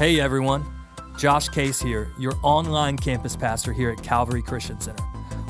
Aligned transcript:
Hey 0.00 0.18
everyone, 0.18 0.64
Josh 1.18 1.50
Case 1.50 1.78
here, 1.78 2.10
your 2.18 2.32
online 2.42 2.96
campus 2.96 3.36
pastor 3.36 3.70
here 3.70 3.90
at 3.90 4.02
Calvary 4.02 4.40
Christian 4.40 4.80
Center. 4.80 5.04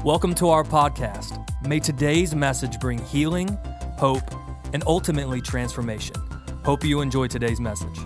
Welcome 0.04 0.34
to 0.34 0.48
our 0.48 0.64
podcast. 0.64 1.40
May 1.64 1.78
today's 1.78 2.34
message 2.34 2.80
bring 2.80 2.98
healing, 2.98 3.56
hope, 3.96 4.28
and 4.72 4.82
ultimately 4.88 5.40
transformation. 5.40 6.16
Hope 6.64 6.82
you 6.82 7.00
enjoy 7.00 7.28
today's 7.28 7.60
message. 7.60 7.96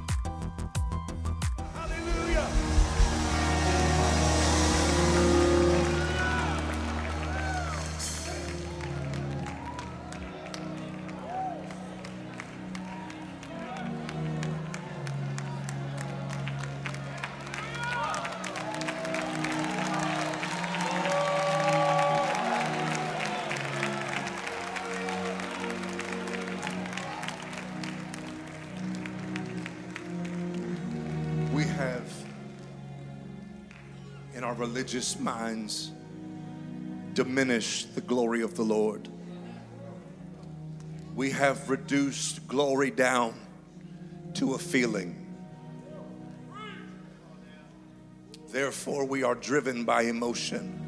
Religious 34.85 35.19
minds 35.19 35.93
diminish 37.15 37.87
the 37.95 38.03
glory 38.03 38.43
of 38.43 38.55
the 38.55 38.63
Lord. 38.63 39.09
We 41.15 41.31
have 41.31 41.71
reduced 41.71 42.47
glory 42.49 42.91
down 42.91 43.33
to 44.35 44.53
a 44.53 44.59
feeling. 44.59 45.27
Therefore, 48.51 49.07
we 49.07 49.23
are 49.23 49.35
driven 49.35 49.85
by 49.85 50.03
emotion. 50.03 50.79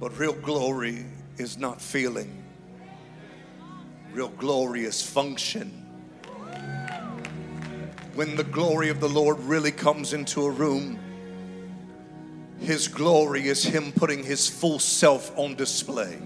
But 0.00 0.18
real 0.18 0.32
glory 0.32 1.06
is 1.38 1.56
not 1.56 1.80
feeling, 1.80 2.42
real 4.12 4.30
glory 4.30 4.86
is 4.86 5.00
function 5.00 5.84
when 8.14 8.36
the 8.36 8.44
glory 8.44 8.88
of 8.88 8.98
the 9.00 9.08
Lord 9.08 9.38
really 9.40 9.72
comes 9.72 10.12
into 10.12 10.46
a 10.46 10.50
room, 10.50 10.98
His 12.60 12.88
glory 12.88 13.48
is 13.48 13.64
Him 13.64 13.92
putting 13.92 14.22
His 14.22 14.48
full 14.48 14.78
self 14.78 15.36
on 15.38 15.54
display. 15.54 16.18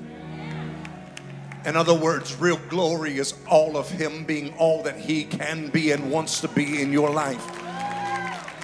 In 1.65 1.77
other 1.77 1.95
words, 1.95 2.37
real 2.37 2.61
glory 2.69 3.19
is 3.19 3.35
all 3.49 3.77
of 3.77 3.91
Him 3.91 4.25
being 4.25 4.55
all 4.59 4.83
that 4.85 4.97
He 4.97 5.25
can 5.25 5.69
be 5.69 5.91
and 5.91 6.11
wants 6.11 6.41
to 6.43 6.49
be 6.49 6.81
in 6.81 6.93
your 6.93 7.11
life. 7.11 7.45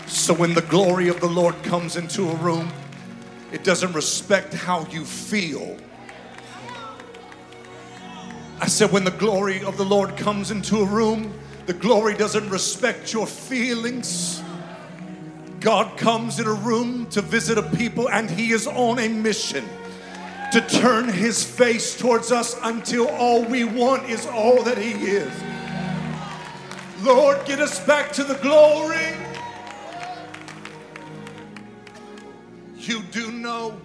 So 0.07 0.33
when 0.35 0.55
the 0.55 0.63
glory 0.63 1.09
of 1.09 1.21
the 1.21 1.29
Lord 1.29 1.61
comes 1.65 1.97
into 1.97 2.29
a 2.29 2.35
room, 2.37 2.71
it 3.53 3.65
doesn't 3.65 3.93
respect 3.93 4.55
how 4.55 4.87
you 4.87 5.05
feel. 5.05 5.77
I 8.61 8.67
said, 8.67 8.93
when 8.93 9.05
the 9.05 9.11
glory 9.11 9.63
of 9.65 9.77
the 9.77 9.85
Lord 9.85 10.17
comes 10.17 10.51
into 10.51 10.79
a 10.79 10.87
room, 10.87 11.35
the 11.67 11.73
glory 11.73 12.15
doesn't 12.15 12.49
respect 12.51 13.13
your 13.13 13.27
feelings. 13.27 14.44
God 15.65 15.97
comes 15.97 16.39
in 16.39 16.47
a 16.47 16.53
room 16.53 17.07
to 17.07 17.23
visit 17.23 17.57
a 17.57 17.63
people, 17.63 18.11
and 18.11 18.31
He 18.31 18.53
is 18.53 18.67
on 18.67 18.99
a 18.99 19.09
mission 19.09 19.65
to 20.53 20.61
turn 20.61 21.09
His 21.09 21.43
face 21.43 21.99
towards 21.99 22.31
us 22.31 22.55
until 22.65 23.09
all 23.09 23.43
we 23.43 23.65
want 23.65 24.11
is 24.11 24.27
all 24.27 24.63
that 24.65 24.77
He 24.77 24.91
is. 24.91 25.33
Lord, 27.03 27.43
get 27.47 27.61
us 27.61 27.81
back 27.87 28.13
to 28.13 28.25
the 28.25 28.35
glory. 28.35 29.15
You 32.77 33.01
do 33.11 33.33
know 33.33 33.81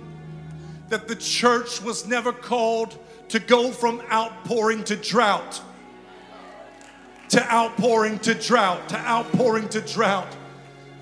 that 0.89 1.07
the 1.07 1.16
church 1.16 1.81
was 1.81 2.05
never 2.05 2.33
called 2.33 2.97
to 3.29 3.40
go 3.40 3.72
from 3.72 4.01
outpouring 4.11 4.84
to 4.84 4.97
drought 4.97 5.61
to 7.29 7.53
outpouring 7.53 8.17
to 8.17 8.34
drought, 8.34 8.90
to 8.90 8.97
outpouring 8.97 9.69
to 9.69 9.81
drought. 9.81 10.35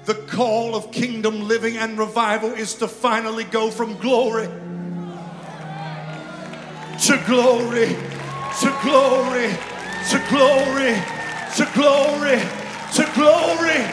The 0.07 0.15
call 0.15 0.73
of 0.73 0.91
kingdom 0.91 1.47
living 1.47 1.77
and 1.77 1.99
revival 1.99 2.51
is 2.51 2.73
to 2.75 2.87
finally 2.87 3.43
go 3.43 3.69
from 3.69 3.97
glory 3.97 4.49
to 7.05 7.23
glory, 7.27 7.89
to 8.59 8.79
glory, 8.81 9.49
to 10.09 10.17
glory, 10.31 10.95
to 11.55 11.69
glory, 11.73 12.41
to 12.95 13.11
glory, 13.13 13.83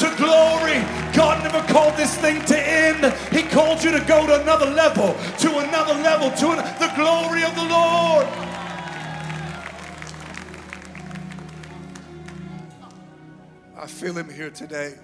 to 0.00 0.14
glory. 0.16 0.80
God 1.12 1.44
never 1.44 1.60
called 1.72 1.96
this 1.96 2.16
thing 2.16 2.42
to 2.46 2.58
end. 2.58 3.14
He 3.30 3.42
called 3.42 3.84
you 3.84 3.90
to 3.90 4.00
go 4.00 4.26
to 4.26 4.40
another 4.40 4.66
level, 4.66 5.14
to 5.38 5.58
another 5.58 5.94
level, 5.94 6.30
to 6.30 6.50
an- 6.52 6.64
the 6.78 6.90
glory 6.96 7.44
of 7.44 7.54
the 7.54 7.64
Lord. 7.64 8.26
I 13.76 13.86
feel 13.86 14.16
him 14.16 14.30
here 14.30 14.50
today. 14.50 14.94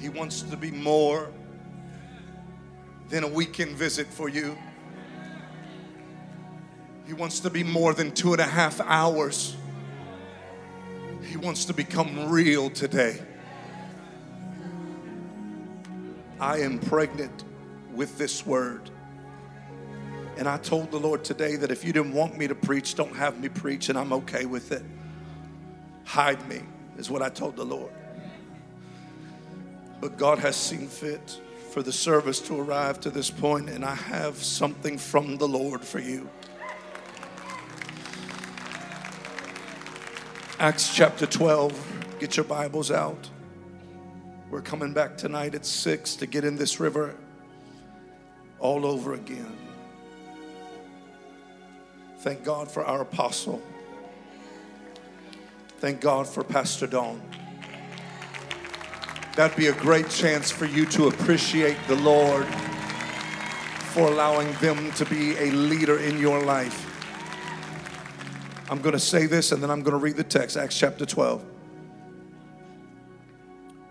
He 0.00 0.08
wants 0.08 0.42
to 0.42 0.56
be 0.56 0.70
more 0.70 1.30
than 3.08 3.24
a 3.24 3.28
weekend 3.28 3.76
visit 3.76 4.06
for 4.06 4.28
you. 4.28 4.56
He 7.06 7.14
wants 7.14 7.40
to 7.40 7.50
be 7.50 7.64
more 7.64 7.94
than 7.94 8.12
two 8.12 8.32
and 8.32 8.40
a 8.40 8.46
half 8.46 8.80
hours. 8.80 9.56
He 11.22 11.36
wants 11.36 11.64
to 11.66 11.74
become 11.74 12.28
real 12.30 12.70
today. 12.70 13.20
I 16.38 16.58
am 16.58 16.78
pregnant 16.78 17.44
with 17.92 18.18
this 18.18 18.46
word. 18.46 18.90
And 20.36 20.48
I 20.48 20.58
told 20.58 20.90
the 20.90 21.00
Lord 21.00 21.24
today 21.24 21.56
that 21.56 21.70
if 21.70 21.84
you 21.84 21.92
didn't 21.92 22.12
want 22.12 22.38
me 22.38 22.46
to 22.46 22.54
preach, 22.54 22.94
don't 22.94 23.16
have 23.16 23.40
me 23.40 23.48
preach, 23.48 23.88
and 23.88 23.98
I'm 23.98 24.12
okay 24.12 24.44
with 24.44 24.70
it 24.70 24.84
hide 26.08 26.48
me, 26.48 26.62
is 26.96 27.10
what 27.10 27.20
I 27.20 27.28
told 27.28 27.54
the 27.54 27.64
Lord. 27.64 27.92
But 30.00 30.16
God 30.16 30.38
has 30.38 30.56
seen 30.56 30.86
fit 30.86 31.40
for 31.70 31.82
the 31.82 31.92
service 31.92 32.40
to 32.42 32.60
arrive 32.60 33.00
to 33.00 33.10
this 33.10 33.30
point, 33.30 33.68
and 33.68 33.84
I 33.84 33.94
have 33.94 34.36
something 34.36 34.96
from 34.96 35.36
the 35.38 35.48
Lord 35.48 35.82
for 35.82 35.98
you. 35.98 36.28
Acts 40.60 40.94
chapter 40.94 41.26
12, 41.26 42.18
get 42.18 42.36
your 42.36 42.44
Bibles 42.44 42.90
out. 42.90 43.28
We're 44.50 44.62
coming 44.62 44.92
back 44.92 45.16
tonight 45.16 45.54
at 45.54 45.66
6 45.66 46.16
to 46.16 46.26
get 46.26 46.44
in 46.44 46.56
this 46.56 46.80
river 46.80 47.14
all 48.58 48.86
over 48.86 49.14
again. 49.14 49.56
Thank 52.20 52.42
God 52.44 52.70
for 52.70 52.84
our 52.84 53.02
apostle. 53.02 53.62
Thank 55.78 56.00
God 56.00 56.26
for 56.26 56.42
Pastor 56.42 56.88
Dawn. 56.88 57.20
That'd 59.38 59.56
be 59.56 59.68
a 59.68 59.72
great 59.72 60.10
chance 60.10 60.50
for 60.50 60.64
you 60.64 60.84
to 60.86 61.06
appreciate 61.06 61.76
the 61.86 61.94
Lord 61.94 62.44
for 63.92 64.08
allowing 64.08 64.52
them 64.54 64.90
to 64.94 65.04
be 65.04 65.36
a 65.36 65.52
leader 65.52 66.00
in 66.00 66.18
your 66.18 66.42
life. 66.42 66.84
I'm 68.68 68.80
going 68.80 68.94
to 68.94 68.98
say 68.98 69.26
this 69.26 69.52
and 69.52 69.62
then 69.62 69.70
I'm 69.70 69.84
going 69.84 69.92
to 69.92 70.02
read 70.02 70.16
the 70.16 70.24
text, 70.24 70.56
Acts 70.56 70.76
chapter 70.76 71.06
12. 71.06 71.44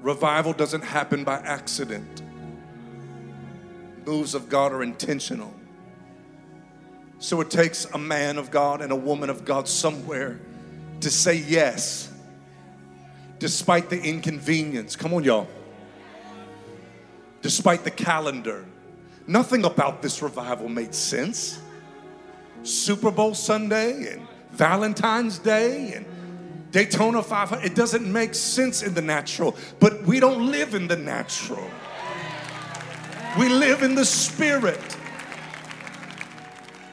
Revival 0.01 0.51
doesn't 0.51 0.83
happen 0.83 1.23
by 1.23 1.35
accident, 1.35 2.21
moves 4.05 4.35
of 4.35 4.49
God 4.49 4.73
are 4.73 4.83
intentional. 4.83 5.53
So 7.19 7.39
it 7.39 7.49
takes 7.49 7.85
a 7.85 7.97
man 7.97 8.37
of 8.37 8.51
God 8.51 8.81
and 8.81 8.91
a 8.91 8.97
woman 8.97 9.29
of 9.29 9.45
God 9.45 9.69
somewhere 9.69 10.41
to 10.99 11.09
say 11.09 11.35
yes 11.35 12.06
despite 13.39 13.89
the 13.89 14.01
inconvenience. 14.01 14.95
Come 14.95 15.13
on, 15.13 15.23
y'all. 15.23 15.47
Despite 17.41 17.83
the 17.83 17.91
calendar. 17.91 18.65
Nothing 19.27 19.65
about 19.65 20.01
this 20.01 20.21
revival 20.21 20.69
made 20.69 20.95
sense. 20.95 21.59
Super 22.63 23.11
Bowl 23.11 23.33
Sunday 23.33 24.13
and 24.13 24.27
Valentine's 24.51 25.37
Day 25.37 25.93
and 25.93 26.05
Daytona 26.71 27.21
500. 27.21 27.63
It 27.65 27.75
doesn't 27.75 28.11
make 28.11 28.33
sense 28.33 28.83
in 28.83 28.93
the 28.93 29.01
natural, 29.01 29.55
but 29.79 30.03
we 30.03 30.19
don't 30.19 30.51
live 30.51 30.73
in 30.73 30.87
the 30.87 30.95
natural. 30.95 31.69
We 33.37 33.49
live 33.49 33.83
in 33.83 33.95
the 33.95 34.05
spirit. 34.05 34.79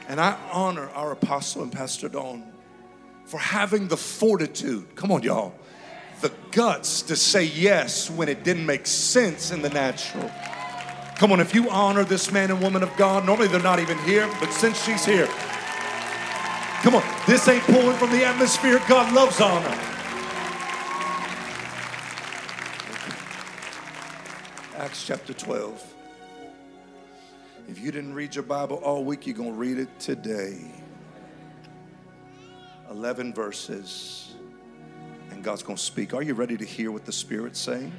And 0.07 0.21
I 0.21 0.37
honor 0.51 0.89
our 0.89 1.11
apostle 1.11 1.63
and 1.63 1.71
Pastor 1.71 2.07
Dawn 2.07 2.43
for 3.25 3.39
having 3.39 3.87
the 3.87 3.97
fortitude, 3.97 4.95
come 4.95 5.11
on, 5.11 5.23
y'all, 5.23 5.55
the 6.21 6.31
guts 6.51 7.01
to 7.03 7.15
say 7.15 7.43
yes 7.43 8.09
when 8.09 8.29
it 8.29 8.43
didn't 8.43 8.65
make 8.65 8.85
sense 8.85 9.51
in 9.51 9.61
the 9.61 9.69
natural. 9.69 10.31
Come 11.17 11.31
on, 11.31 11.39
if 11.39 11.55
you 11.55 11.69
honor 11.69 12.03
this 12.03 12.31
man 12.31 12.51
and 12.51 12.61
woman 12.61 12.83
of 12.83 12.95
God, 12.97 13.25
normally 13.25 13.47
they're 13.47 13.61
not 13.61 13.79
even 13.79 13.97
here, 13.99 14.29
but 14.39 14.51
since 14.51 14.83
she's 14.83 15.05
here, 15.05 15.27
come 16.81 16.95
on, 16.95 17.03
this 17.25 17.47
ain't 17.47 17.63
pulling 17.63 17.97
from 17.97 18.11
the 18.11 18.25
atmosphere. 18.25 18.81
God 18.87 19.13
loves 19.13 19.39
honor. 19.39 19.77
Acts 24.77 25.07
chapter 25.07 25.33
12. 25.33 25.93
If 27.67 27.79
you 27.79 27.91
didn't 27.91 28.13
read 28.13 28.35
your 28.35 28.43
Bible 28.43 28.77
all 28.77 29.03
week, 29.03 29.25
you're 29.25 29.35
going 29.35 29.53
to 29.53 29.55
read 29.55 29.79
it 29.79 29.99
today. 29.99 30.59
11 32.91 33.33
verses. 33.33 34.34
God's 35.45 35.61
going 35.61 35.77
to 35.77 35.83
speak. 35.83 36.15
Are 36.15 36.23
you 36.23 36.33
ready 36.33 36.57
to 36.57 36.65
hear 36.65 36.89
what 36.91 37.05
the 37.05 37.11
Spirit's 37.11 37.59
saying? 37.59 37.91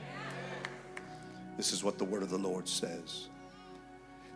This 1.57 1.73
is 1.73 1.85
what 1.85 1.97
the 1.97 2.05
word 2.05 2.25
of 2.25 2.29
the 2.29 2.37
Lord 2.37 2.67
says. 2.67 3.29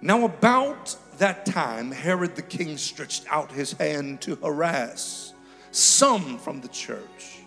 Now, 0.01 0.25
about 0.25 0.97
that 1.19 1.45
time, 1.45 1.91
Herod 1.91 2.37
the 2.37 2.43
king 2.43 2.79
stretched 2.79 3.25
out 3.29 3.51
his 3.51 3.73
hand 3.73 4.21
to 4.21 4.37
harass 4.37 5.35
some 5.73 6.39
from 6.39 6.61
the 6.61 6.69
church. 6.69 7.40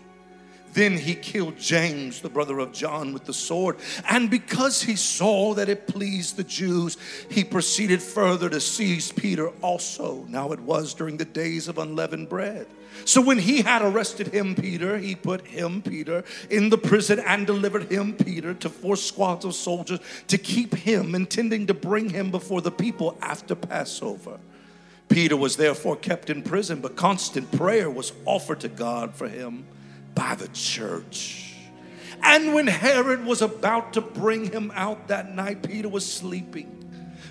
Then 0.73 0.97
he 0.97 1.13
killed 1.13 1.57
James, 1.57 2.21
the 2.21 2.29
brother 2.29 2.59
of 2.59 2.73
John, 2.73 3.13
with 3.13 3.25
the 3.25 3.33
sword. 3.33 3.77
And 4.09 4.29
because 4.29 4.81
he 4.81 4.95
saw 4.95 5.53
that 5.53 5.69
it 5.69 5.87
pleased 5.87 6.35
the 6.35 6.43
Jews, 6.43 6.97
he 7.29 7.43
proceeded 7.43 8.01
further 8.01 8.49
to 8.49 8.59
seize 8.59 9.11
Peter 9.11 9.49
also. 9.61 10.25
Now 10.29 10.51
it 10.51 10.59
was 10.59 10.93
during 10.93 11.17
the 11.17 11.25
days 11.25 11.67
of 11.67 11.77
unleavened 11.77 12.29
bread. 12.29 12.65
So 13.05 13.21
when 13.21 13.39
he 13.39 13.61
had 13.61 13.81
arrested 13.81 14.27
him, 14.27 14.55
Peter, 14.55 14.97
he 14.97 15.15
put 15.15 15.45
him, 15.47 15.81
Peter, 15.81 16.23
in 16.49 16.69
the 16.69 16.77
prison 16.77 17.19
and 17.19 17.45
delivered 17.45 17.91
him, 17.91 18.13
Peter, 18.13 18.53
to 18.55 18.69
four 18.69 18.95
squads 18.95 19.45
of 19.45 19.55
soldiers 19.55 19.99
to 20.27 20.37
keep 20.37 20.73
him, 20.73 21.13
intending 21.15 21.67
to 21.67 21.73
bring 21.73 22.09
him 22.09 22.31
before 22.31 22.61
the 22.61 22.71
people 22.71 23.17
after 23.21 23.55
Passover. 23.55 24.39
Peter 25.09 25.35
was 25.35 25.57
therefore 25.57 25.95
kept 25.95 26.29
in 26.29 26.41
prison, 26.41 26.81
but 26.81 26.95
constant 26.95 27.51
prayer 27.51 27.89
was 27.89 28.13
offered 28.25 28.59
to 28.61 28.69
God 28.69 29.13
for 29.13 29.27
him 29.27 29.65
by 30.15 30.35
the 30.35 30.47
church. 30.49 31.55
And 32.21 32.53
when 32.53 32.67
Herod 32.67 33.25
was 33.25 33.41
about 33.41 33.93
to 33.93 34.01
bring 34.01 34.51
him 34.51 34.71
out 34.75 35.07
that 35.09 35.35
night, 35.35 35.63
Peter 35.63 35.89
was 35.89 36.11
sleeping 36.11 36.83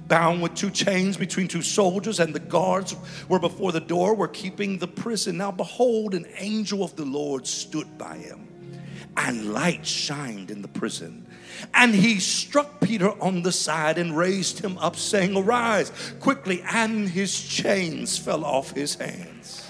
bound 0.09 0.43
with 0.43 0.55
two 0.55 0.71
chains 0.71 1.17
between 1.17 1.49
two 1.49 1.63
soldiers, 1.63 2.21
and 2.21 2.35
the 2.35 2.41
guards 2.41 2.95
were 3.29 3.39
before 3.39 3.73
the 3.73 3.81
door, 3.81 4.15
were 4.15 4.29
keeping 4.29 4.77
the 4.77 4.87
prison. 4.87 5.39
Now, 5.39 5.51
behold, 5.51 6.15
an 6.15 6.27
angel 6.37 6.83
of 6.83 6.95
the 6.97 7.05
Lord 7.05 7.47
stood 7.47 7.97
by 7.97 8.19
him, 8.19 8.47
and 9.17 9.53
light 9.53 9.87
shined 9.87 10.51
in 10.51 10.61
the 10.61 10.69
prison. 10.69 11.27
And 11.73 11.95
he 11.95 12.19
struck 12.19 12.81
Peter 12.81 13.11
on 13.23 13.43
the 13.43 13.53
side 13.53 13.97
and 13.97 14.17
raised 14.17 14.59
him 14.59 14.77
up, 14.79 14.97
saying, 14.97 15.37
Arise 15.37 15.93
quickly. 16.21 16.63
And 16.71 17.09
his 17.09 17.41
chains 17.41 18.19
fell 18.19 18.45
off 18.45 18.73
his 18.73 18.97
hands. 18.97 19.62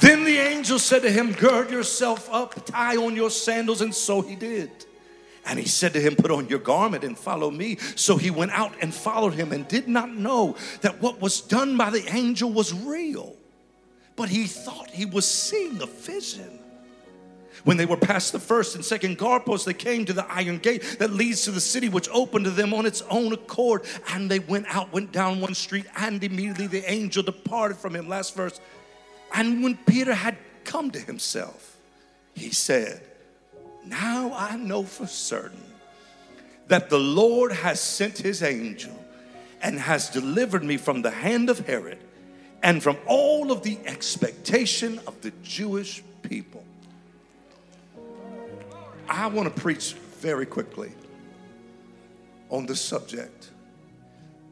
Then 0.00 0.24
the 0.24 0.38
angel 0.38 0.78
said 0.78 1.02
to 1.02 1.10
him, 1.10 1.32
Gird 1.32 1.70
yourself 1.70 2.28
up, 2.32 2.66
tie 2.66 2.96
on 2.96 3.14
your 3.14 3.30
sandals. 3.30 3.80
And 3.80 3.94
so 3.94 4.22
he 4.22 4.36
did. 4.36 4.70
And 5.44 5.58
he 5.58 5.66
said 5.66 5.92
to 5.94 6.00
him, 6.00 6.16
Put 6.16 6.30
on 6.30 6.48
your 6.48 6.60
garment 6.60 7.04
and 7.04 7.18
follow 7.18 7.50
me. 7.50 7.76
So 7.96 8.16
he 8.16 8.30
went 8.30 8.52
out 8.52 8.72
and 8.80 8.94
followed 8.94 9.34
him 9.34 9.52
and 9.52 9.66
did 9.66 9.88
not 9.88 10.10
know 10.10 10.56
that 10.80 11.00
what 11.00 11.20
was 11.20 11.40
done 11.40 11.76
by 11.76 11.90
the 11.90 12.06
angel 12.14 12.52
was 12.52 12.72
real, 12.72 13.34
but 14.16 14.28
he 14.28 14.46
thought 14.46 14.90
he 14.90 15.04
was 15.04 15.26
seeing 15.26 15.82
a 15.82 15.86
vision. 15.86 16.58
When 17.64 17.76
they 17.76 17.86
were 17.86 17.96
past 17.96 18.32
the 18.32 18.40
first 18.40 18.74
and 18.74 18.84
second 18.84 19.18
guard 19.18 19.44
posts, 19.44 19.66
they 19.66 19.74
came 19.74 20.04
to 20.06 20.12
the 20.12 20.26
iron 20.28 20.58
gate 20.58 20.96
that 20.98 21.12
leads 21.12 21.44
to 21.44 21.52
the 21.52 21.60
city, 21.60 21.88
which 21.88 22.08
opened 22.12 22.44
to 22.46 22.50
them 22.50 22.74
on 22.74 22.86
its 22.86 23.02
own 23.02 23.32
accord. 23.32 23.84
And 24.08 24.30
they 24.30 24.40
went 24.40 24.66
out, 24.74 24.92
went 24.92 25.12
down 25.12 25.40
one 25.40 25.54
street, 25.54 25.86
and 25.96 26.22
immediately 26.24 26.66
the 26.66 26.90
angel 26.90 27.22
departed 27.22 27.76
from 27.76 27.94
him. 27.94 28.08
Last 28.08 28.34
verse. 28.34 28.60
And 29.32 29.62
when 29.62 29.76
Peter 29.76 30.14
had 30.14 30.36
come 30.64 30.90
to 30.90 30.98
himself, 30.98 31.76
he 32.34 32.50
said, 32.50 33.02
now 33.84 34.32
I 34.34 34.56
know 34.56 34.84
for 34.84 35.06
certain 35.06 35.62
that 36.68 36.90
the 36.90 36.98
Lord 36.98 37.52
has 37.52 37.80
sent 37.80 38.18
his 38.18 38.42
angel 38.42 38.96
and 39.60 39.78
has 39.78 40.08
delivered 40.10 40.64
me 40.64 40.76
from 40.76 41.02
the 41.02 41.10
hand 41.10 41.50
of 41.50 41.66
Herod 41.66 41.98
and 42.62 42.82
from 42.82 42.96
all 43.06 43.50
of 43.50 43.62
the 43.62 43.78
expectation 43.84 45.00
of 45.06 45.20
the 45.20 45.32
Jewish 45.42 46.02
people. 46.22 46.64
I 49.08 49.26
want 49.26 49.54
to 49.54 49.60
preach 49.60 49.94
very 50.20 50.46
quickly 50.46 50.92
on 52.50 52.66
this 52.66 52.80
subject. 52.80 53.50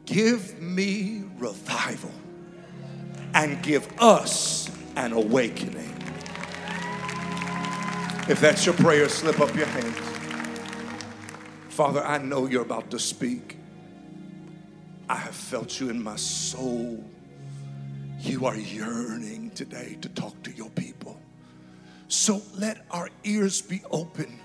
Give 0.05 0.59
me 0.61 1.23
revival 1.37 2.11
and 3.33 3.61
give 3.63 3.87
us 3.99 4.69
an 4.95 5.13
awakening. 5.13 5.89
If 8.29 8.39
that's 8.39 8.65
your 8.65 8.75
prayer, 8.75 9.09
slip 9.09 9.39
up 9.39 9.55
your 9.55 9.65
hands. 9.65 9.97
Father, 11.69 12.03
I 12.03 12.17
know 12.17 12.45
you're 12.45 12.61
about 12.61 12.91
to 12.91 12.99
speak. 12.99 13.57
I 15.09 15.15
have 15.15 15.35
felt 15.35 15.79
you 15.79 15.89
in 15.89 16.01
my 16.01 16.15
soul. 16.15 17.03
You 18.19 18.45
are 18.45 18.55
yearning 18.55 19.51
today 19.51 19.97
to 20.01 20.09
talk 20.09 20.41
to 20.43 20.51
your 20.51 20.69
people. 20.69 21.19
So 22.07 22.41
let 22.55 22.85
our 22.91 23.09
ears 23.23 23.61
be 23.61 23.81
open 23.89 24.39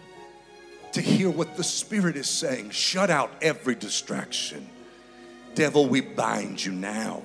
to 0.93 1.00
hear 1.03 1.29
what 1.29 1.56
the 1.56 1.65
Spirit 1.65 2.17
is 2.17 2.31
saying. 2.31 2.71
Shut 2.71 3.11
out 3.11 3.31
every 3.43 3.75
distraction. 3.75 4.69
Devil, 5.55 5.88
we 5.88 6.00
bind 6.00 6.65
you 6.65 6.73
now. 6.73 7.23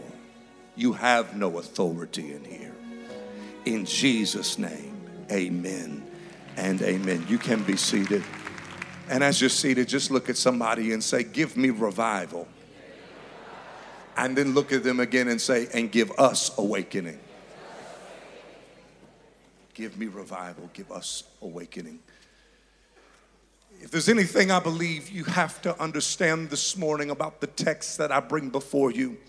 You 0.81 0.93
have 0.93 1.37
no 1.37 1.59
authority 1.59 2.33
in 2.33 2.43
here. 2.43 2.73
In 3.65 3.85
Jesus' 3.85 4.57
name, 4.57 4.99
amen 5.31 6.03
and 6.57 6.81
amen. 6.81 7.23
You 7.29 7.37
can 7.37 7.61
be 7.61 7.77
seated. 7.77 8.23
And 9.07 9.23
as 9.23 9.39
you're 9.39 9.51
seated, 9.51 9.87
just 9.87 10.09
look 10.09 10.27
at 10.27 10.37
somebody 10.37 10.91
and 10.91 11.03
say, 11.03 11.21
Give 11.21 11.55
me 11.55 11.69
revival. 11.69 12.47
And 14.17 14.35
then 14.35 14.55
look 14.55 14.73
at 14.73 14.83
them 14.83 14.99
again 14.99 15.27
and 15.27 15.39
say, 15.39 15.67
And 15.71 15.91
give 15.91 16.11
us 16.17 16.49
awakening. 16.57 17.19
Give 19.75 19.95
me 19.99 20.07
revival. 20.07 20.67
Give 20.73 20.91
us 20.91 21.25
awakening. 21.43 21.99
If 23.81 23.91
there's 23.91 24.09
anything 24.09 24.49
I 24.49 24.59
believe 24.59 25.11
you 25.11 25.25
have 25.25 25.61
to 25.61 25.79
understand 25.79 26.49
this 26.49 26.75
morning 26.75 27.11
about 27.11 27.39
the 27.39 27.45
text 27.45 27.99
that 27.99 28.11
I 28.11 28.19
bring 28.19 28.49
before 28.49 28.89
you, 28.89 29.19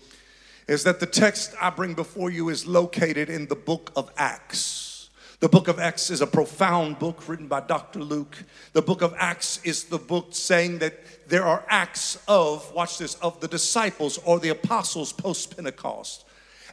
is 0.67 0.83
that 0.83 0.99
the 0.99 1.05
text 1.05 1.53
I 1.61 1.69
bring 1.69 1.93
before 1.93 2.29
you 2.29 2.49
is 2.49 2.65
located 2.65 3.29
in 3.29 3.47
the 3.47 3.55
book 3.55 3.91
of 3.95 4.11
Acts. 4.17 5.09
The 5.39 5.49
book 5.49 5.67
of 5.67 5.77
Acts 5.77 6.09
is 6.09 6.21
a 6.21 6.27
profound 6.27 6.99
book 6.99 7.27
written 7.27 7.47
by 7.47 7.59
Dr. 7.59 7.99
Luke. 7.99 8.37
The 8.71 8.81
book 8.81 9.01
of 9.01 9.13
Acts 9.17 9.59
is 9.65 9.83
the 9.83 9.97
book 9.97 10.27
saying 10.31 10.77
that 10.79 11.27
there 11.27 11.43
are 11.43 11.65
acts 11.67 12.17
of, 12.29 12.71
watch 12.73 12.97
this, 12.97 13.15
of 13.15 13.41
the 13.41 13.49
disciples 13.49 14.17
or 14.19 14.39
the 14.39 14.49
apostles 14.49 15.11
post 15.11 15.55
Pentecost. 15.55 16.23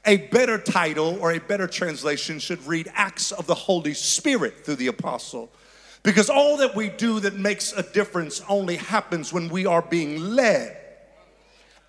A 0.07 0.19
better 0.29 0.57
title 0.57 1.19
or 1.21 1.33
a 1.33 1.41
better 1.41 1.67
translation 1.67 2.39
should 2.39 2.65
read 2.65 2.91
Acts 2.95 3.33
of 3.33 3.49
the 3.49 3.57
Holy 3.57 3.93
Spirit 3.93 4.65
through 4.65 4.77
the 4.77 4.87
apostle. 4.87 5.51
Because 6.05 6.31
all 6.31 6.57
that 6.59 6.75
we 6.77 6.91
do 6.91 7.19
that 7.21 7.35
makes 7.35 7.73
a 7.73 7.83
difference 7.83 8.41
only 8.49 8.77
happens 8.77 9.33
when 9.33 9.49
we 9.49 9.67
are 9.67 9.83
being 9.83 10.21
led 10.21 10.80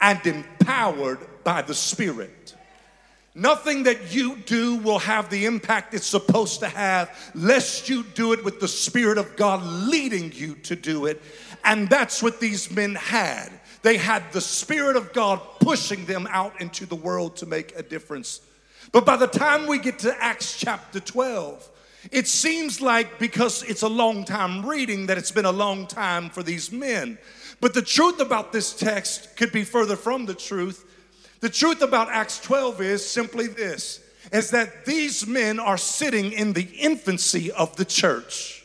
and 0.02 0.26
empowered 0.26 1.20
by 1.44 1.62
the 1.62 1.76
Spirit. 1.76 2.56
Nothing 3.34 3.84
that 3.84 4.14
you 4.14 4.36
do 4.36 4.76
will 4.78 5.00
have 5.00 5.30
the 5.30 5.46
impact 5.46 5.94
it's 5.94 6.06
supposed 6.06 6.60
to 6.60 6.68
have, 6.68 7.32
lest 7.34 7.88
you 7.88 8.04
do 8.04 8.34
it 8.34 8.44
with 8.44 8.60
the 8.60 8.68
Spirit 8.68 9.18
of 9.18 9.38
God 9.38 9.64
leading 9.64 10.34
you 10.34 10.56
to 10.56 10.76
do 10.76 11.06
it. 11.06 11.22
And 11.64 11.90
that's 11.90 12.22
what 12.22 12.42
these 12.42 12.70
men 12.70 12.96
had. 12.96 13.50
They 13.84 13.98
had 13.98 14.32
the 14.34 14.42
Spirit 14.42 14.98
of 14.98 15.14
God 15.14 15.40
pushing 15.60 16.06
them 16.06 16.28
out 16.30 16.60
into 16.60 16.86
the 16.86 16.96
world 16.96 17.38
to 17.38 17.46
make 17.46 17.74
a 17.78 17.84
difference. 17.84 18.42
But 18.92 19.06
by 19.06 19.16
the 19.16 19.28
time 19.28 19.66
we 19.66 19.80
get 19.80 20.00
to 20.00 20.22
Acts 20.22 20.60
chapter 20.60 21.00
12, 21.00 21.70
it 22.12 22.28
seems 22.28 22.82
like 22.82 23.20
because 23.20 23.64
it's 23.64 23.84
a 23.84 23.88
long 23.88 24.26
time 24.26 24.66
reading 24.66 25.06
that 25.06 25.18
it's 25.18 25.32
been 25.32 25.46
a 25.46 25.52
long 25.52 25.88
time 25.88 26.30
for 26.30 26.44
these 26.44 26.72
men. 26.72 27.18
But 27.62 27.74
the 27.74 27.82
truth 27.82 28.20
about 28.20 28.52
this 28.52 28.74
text 28.74 29.38
could 29.38 29.54
be 29.54 29.64
further 29.64 29.96
from 29.96 30.26
the 30.26 30.34
truth 30.36 30.86
the 31.42 31.50
truth 31.50 31.82
about 31.82 32.10
Acts 32.10 32.40
12 32.40 32.82
is 32.82 33.08
simply 33.08 33.48
this 33.48 34.00
is 34.32 34.52
that 34.52 34.86
these 34.86 35.26
men 35.26 35.60
are 35.60 35.78
sitting 35.78 36.32
in 36.32 36.54
the 36.54 36.68
infancy 36.80 37.52
of 37.52 37.76
the 37.76 37.84
church. 37.84 38.64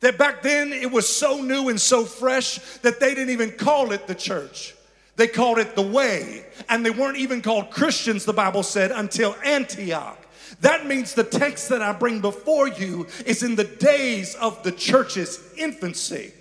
That 0.00 0.18
back 0.18 0.42
then 0.42 0.74
it 0.74 0.92
was 0.92 1.08
so 1.08 1.40
new 1.40 1.70
and 1.70 1.80
so 1.80 2.04
fresh 2.04 2.58
that 2.82 3.00
they 3.00 3.14
didn't 3.14 3.30
even 3.30 3.52
call 3.52 3.92
it 3.92 4.06
the 4.06 4.14
church. 4.14 4.74
They 5.16 5.26
called 5.26 5.58
it 5.58 5.74
the 5.74 5.82
way. 5.82 6.44
And 6.68 6.84
they 6.84 6.90
weren't 6.90 7.16
even 7.16 7.40
called 7.40 7.70
Christians, 7.70 8.26
the 8.26 8.34
Bible 8.34 8.62
said, 8.62 8.90
until 8.90 9.34
Antioch. 9.42 10.18
That 10.60 10.84
means 10.84 11.14
the 11.14 11.24
text 11.24 11.70
that 11.70 11.80
I 11.80 11.92
bring 11.92 12.20
before 12.20 12.68
you 12.68 13.06
is 13.24 13.42
in 13.42 13.56
the 13.56 13.64
days 13.64 14.34
of 14.34 14.62
the 14.62 14.72
church's 14.72 15.40
infancy. 15.56 16.32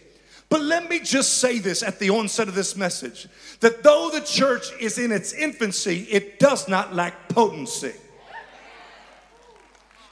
But 0.53 0.61
let 0.61 0.87
me 0.87 0.99
just 0.99 1.39
say 1.39 1.57
this 1.57 1.81
at 1.81 1.97
the 1.97 2.11
onset 2.11 2.47
of 2.47 2.53
this 2.53 2.75
message 2.75 3.27
that 3.61 3.81
though 3.81 4.11
the 4.13 4.21
church 4.21 4.71
is 4.79 4.99
in 4.99 5.11
its 5.11 5.33
infancy, 5.33 6.01
it 6.11 6.37
does 6.37 6.67
not 6.67 6.93
lack 6.93 7.27
potency. 7.27 7.93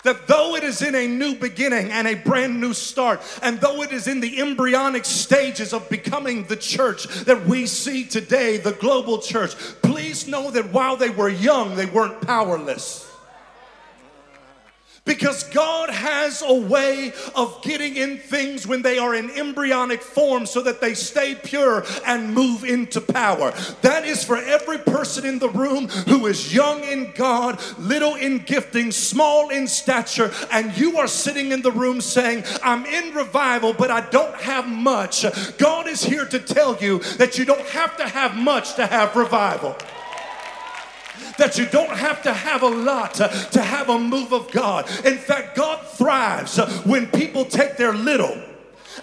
that 0.01 0.27
though 0.27 0.55
it 0.55 0.63
is 0.63 0.81
in 0.81 0.95
a 0.95 1.07
new 1.07 1.35
beginning 1.35 1.91
and 1.91 2.07
a 2.07 2.15
brand 2.15 2.59
new 2.59 2.73
start, 2.73 3.21
and 3.43 3.61
though 3.61 3.83
it 3.83 3.91
is 3.91 4.07
in 4.07 4.19
the 4.19 4.41
embryonic 4.41 5.05
stages 5.05 5.73
of 5.73 5.87
becoming 5.89 6.45
the 6.45 6.55
church 6.55 7.03
that 7.25 7.45
we 7.45 7.67
see 7.67 8.03
today, 8.03 8.57
the 8.57 8.71
global 8.71 9.19
church, 9.19 9.55
please 9.83 10.27
know 10.27 10.49
that 10.49 10.73
while 10.73 10.97
they 10.97 11.11
were 11.11 11.29
young, 11.29 11.75
they 11.75 11.85
weren't 11.85 12.19
powerless. 12.21 13.10
Because 15.03 15.43
God 15.45 15.89
has 15.89 16.43
a 16.45 16.53
way 16.53 17.11
of 17.33 17.59
getting 17.63 17.95
in 17.95 18.19
things 18.19 18.67
when 18.67 18.83
they 18.83 18.99
are 18.99 19.15
in 19.15 19.31
embryonic 19.31 19.99
form 20.01 20.45
so 20.45 20.61
that 20.61 20.79
they 20.79 20.93
stay 20.93 21.33
pure 21.33 21.83
and 22.05 22.33
move 22.33 22.63
into 22.63 23.01
power. 23.01 23.51
That 23.81 24.05
is 24.05 24.23
for 24.23 24.37
every 24.37 24.77
person 24.77 25.25
in 25.25 25.39
the 25.39 25.49
room 25.49 25.87
who 25.87 26.27
is 26.27 26.53
young 26.53 26.83
in 26.83 27.13
God, 27.15 27.59
little 27.79 28.13
in 28.13 28.39
gifting, 28.39 28.91
small 28.91 29.49
in 29.49 29.67
stature, 29.67 30.31
and 30.51 30.77
you 30.77 30.97
are 30.97 31.07
sitting 31.07 31.51
in 31.51 31.63
the 31.63 31.71
room 31.71 31.99
saying, 31.99 32.43
I'm 32.63 32.85
in 32.85 33.15
revival, 33.15 33.73
but 33.73 33.89
I 33.89 34.01
don't 34.01 34.35
have 34.35 34.67
much. 34.67 35.25
God 35.57 35.87
is 35.87 36.03
here 36.03 36.25
to 36.25 36.39
tell 36.39 36.77
you 36.77 36.99
that 37.17 37.39
you 37.39 37.45
don't 37.45 37.65
have 37.67 37.97
to 37.97 38.07
have 38.07 38.35
much 38.35 38.75
to 38.75 38.85
have 38.85 39.15
revival 39.15 39.75
that 41.37 41.57
you 41.57 41.65
don't 41.67 41.89
have 41.89 42.21
to 42.23 42.33
have 42.33 42.63
a 42.63 42.67
lot 42.67 43.13
to, 43.15 43.61
have 43.61 43.89
a 43.89 43.99
move 43.99 44.33
of 44.33 44.51
God. 44.51 44.89
In 45.05 45.17
fact, 45.17 45.55
God 45.55 45.85
thrives 45.87 46.57
when 46.85 47.07
people 47.07 47.45
take 47.45 47.77
their 47.77 47.93
little 47.93 48.41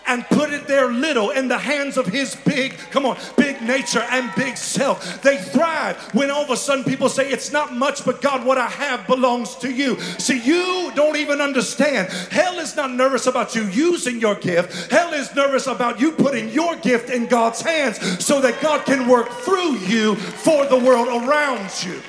and 0.06 0.24
put 0.26 0.52
it 0.52 0.66
their 0.66 0.90
little 0.90 1.30
in 1.30 1.48
the 1.48 1.58
hands 1.58 1.96
of 1.96 2.06
his 2.06 2.36
big, 2.36 2.76
come 2.90 3.06
on, 3.06 3.16
big 3.36 3.47
nature 3.62 4.04
and 4.10 4.30
big 4.36 4.56
self. 4.56 5.22
They 5.22 5.38
thrive 5.38 5.96
when 6.14 6.30
all 6.30 6.42
of 6.42 6.50
a 6.50 6.56
sudden 6.56 6.84
people 6.84 7.08
say, 7.08 7.30
It's 7.30 7.52
not 7.52 7.74
much, 7.74 8.04
but 8.04 8.20
God, 8.20 8.44
what 8.44 8.58
I 8.58 8.68
have 8.68 9.06
belongs 9.06 9.54
to 9.56 9.72
you. 9.72 9.98
See, 10.18 10.40
you 10.40 10.92
don't 10.94 11.16
even 11.16 11.40
understand. 11.40 12.08
Hell 12.30 12.58
is 12.58 12.76
not 12.76 12.90
nervous 12.90 13.26
about 13.26 13.54
you 13.54 13.64
using 13.64 14.20
your 14.20 14.34
gift, 14.34 14.90
hell 14.90 15.12
is 15.12 15.34
nervous 15.34 15.66
about 15.66 16.00
you 16.00 16.12
putting 16.12 16.48
your 16.50 16.76
gift 16.76 17.10
in 17.10 17.26
God's 17.26 17.60
hands 17.60 18.24
so 18.24 18.40
that 18.40 18.60
God 18.60 18.84
can 18.84 19.08
work 19.08 19.28
through 19.28 19.76
you 19.78 20.16
for 20.16 20.66
the 20.66 20.78
world 20.78 21.08
around 21.08 21.70
you. 21.84 22.00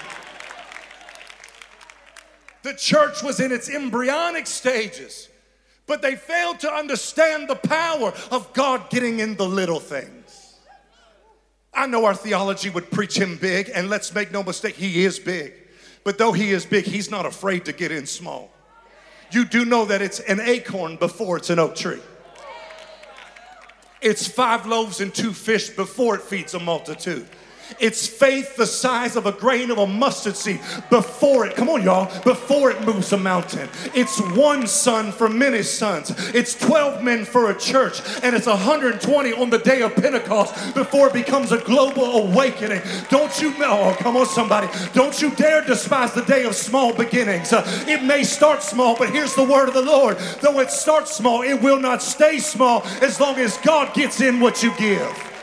The 2.62 2.74
church 2.74 3.24
was 3.24 3.40
in 3.40 3.52
its 3.52 3.70
embryonic 3.70 4.46
stages, 4.46 5.30
but 5.88 6.02
they 6.02 6.16
failed 6.16 6.60
to 6.60 6.72
understand 6.72 7.50
the 7.50 7.56
power 7.56 8.14
of 8.32 8.52
God 8.54 8.90
getting 8.90 9.20
in 9.20 9.36
the 9.38 9.48
little 9.48 9.80
things. 9.80 10.19
I 11.74 11.88
know 11.88 12.06
our 12.06 12.16
theology 12.16 12.70
would 12.70 12.92
preach 12.92 13.18
him 13.18 13.38
big, 13.38 13.72
and 13.74 13.90
let's 13.90 14.14
make 14.14 14.32
no 14.32 14.44
mistake, 14.44 14.76
he 14.76 15.06
is 15.06 15.20
big. 15.20 15.54
But 16.04 16.18
though 16.18 16.32
he 16.32 16.52
is 16.52 16.66
big, 16.66 16.86
he's 16.86 17.12
not 17.12 17.26
afraid 17.26 17.66
to 17.66 17.74
get 17.74 17.92
in 17.92 18.06
small. 18.06 18.52
You 19.32 19.46
do 19.46 19.66
know 19.66 19.86
that 19.86 20.02
it's 20.02 20.20
an 20.22 20.40
acorn 20.40 20.96
before 20.96 21.38
it's 21.38 21.50
an 21.50 21.60
oak 21.60 21.76
tree. 21.76 22.02
It's 24.02 24.28
five 24.28 24.66
loaves 24.66 25.02
and 25.02 25.14
two 25.14 25.34
fish 25.34 25.70
before 25.70 26.16
it 26.16 26.22
feeds 26.22 26.54
a 26.54 26.60
multitude. 26.60 27.28
It's 27.80 28.08
faith 28.08 28.56
the 28.56 28.66
size 28.66 29.16
of 29.16 29.26
a 29.26 29.32
grain 29.32 29.72
of 29.72 29.78
a 29.78 29.88
mustard 29.88 30.36
seed 30.36 30.60
before 30.90 31.46
it, 31.46 31.56
come 31.56 31.70
on, 31.70 31.84
y'all, 31.84 32.12
before 32.24 32.72
it 32.72 32.82
moves 32.84 33.14
a 33.14 33.18
mountain. 33.18 33.70
It's 33.94 34.20
one 34.32 34.68
son 34.68 35.12
for 35.12 35.30
many 35.30 35.64
sons. 35.64 36.12
It's 36.34 36.56
12 36.56 37.04
men 37.04 37.26
for 37.26 37.52
a 37.52 37.58
church, 37.58 38.02
and 38.24 38.36
it's 38.36 38.48
120 38.48 39.34
on 39.34 39.50
the 39.50 39.60
day 39.60 39.82
of 39.82 39.96
Pentecost 39.96 40.74
before 40.74 41.08
it 41.08 41.14
becomes 41.14 41.52
a 41.52 41.58
global 41.60 42.04
awakening. 42.04 42.82
Don't 43.10 43.42
you? 43.42 43.54
Oh, 43.60 43.96
come 44.00 44.18
on, 44.18 44.26
somebody. 44.26 44.68
Don't 44.94 45.22
you 45.22 45.32
dare 45.36 45.62
despise 45.62 46.14
the 46.14 46.24
day 46.24 46.46
of 46.46 46.56
small 46.56 46.94
beginnings. 46.94 47.54
Uh, 47.54 47.64
it 47.88 48.04
may 48.04 48.24
start 48.24 48.64
small, 48.64 48.98
but 48.98 49.10
here's 49.10 49.36
the 49.36 49.44
word 49.44 49.68
of 49.68 49.74
the 49.74 49.82
Lord. 49.82 50.18
Though 50.42 50.60
it 50.60 50.72
starts 50.72 51.16
small, 51.16 51.42
it 51.42 51.62
will 51.62 51.80
not 51.80 52.02
stay 52.02 52.40
small 52.40 52.84
as 53.02 53.20
long 53.20 53.36
as 53.38 53.58
God 53.60 53.94
gets 53.94 54.22
in 54.22 54.40
what 54.40 54.64
you 54.64 54.76
give. 54.78 55.39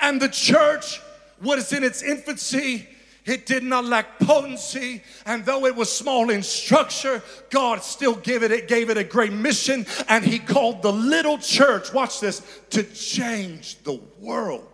And 0.00 0.20
the 0.20 0.28
church 0.28 1.00
was 1.42 1.72
in 1.72 1.84
its 1.84 2.02
infancy. 2.02 2.88
It 3.26 3.46
did 3.46 3.62
not 3.62 3.84
lack 3.84 4.18
potency, 4.18 5.02
and 5.26 5.44
though 5.44 5.66
it 5.66 5.76
was 5.76 5.94
small 5.94 6.30
in 6.30 6.42
structure, 6.42 7.22
God 7.50 7.82
still 7.84 8.14
gave 8.14 8.42
it, 8.42 8.50
it 8.50 8.66
gave 8.66 8.88
it 8.88 8.96
a 8.96 9.04
great 9.04 9.32
mission, 9.32 9.86
and 10.08 10.24
He 10.24 10.38
called 10.38 10.82
the 10.82 10.92
little 10.92 11.36
church, 11.36 11.92
watch 11.92 12.18
this, 12.18 12.42
to 12.70 12.82
change 12.82 13.82
the 13.82 14.00
world. 14.18 14.66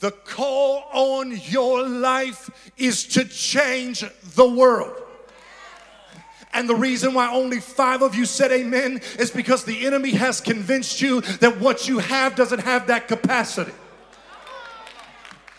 The 0.00 0.10
call 0.10 0.84
on 0.92 1.32
your 1.46 1.88
life 1.88 2.70
is 2.76 3.04
to 3.08 3.24
change 3.24 4.04
the 4.34 4.48
world. 4.48 5.03
And 6.54 6.68
the 6.68 6.76
reason 6.76 7.14
why 7.14 7.30
only 7.30 7.60
five 7.60 8.00
of 8.00 8.14
you 8.14 8.24
said 8.24 8.52
amen 8.52 9.00
is 9.18 9.30
because 9.30 9.64
the 9.64 9.84
enemy 9.84 10.12
has 10.12 10.40
convinced 10.40 11.02
you 11.02 11.20
that 11.20 11.58
what 11.58 11.88
you 11.88 11.98
have 11.98 12.36
doesn't 12.36 12.60
have 12.60 12.86
that 12.86 13.08
capacity. 13.08 13.72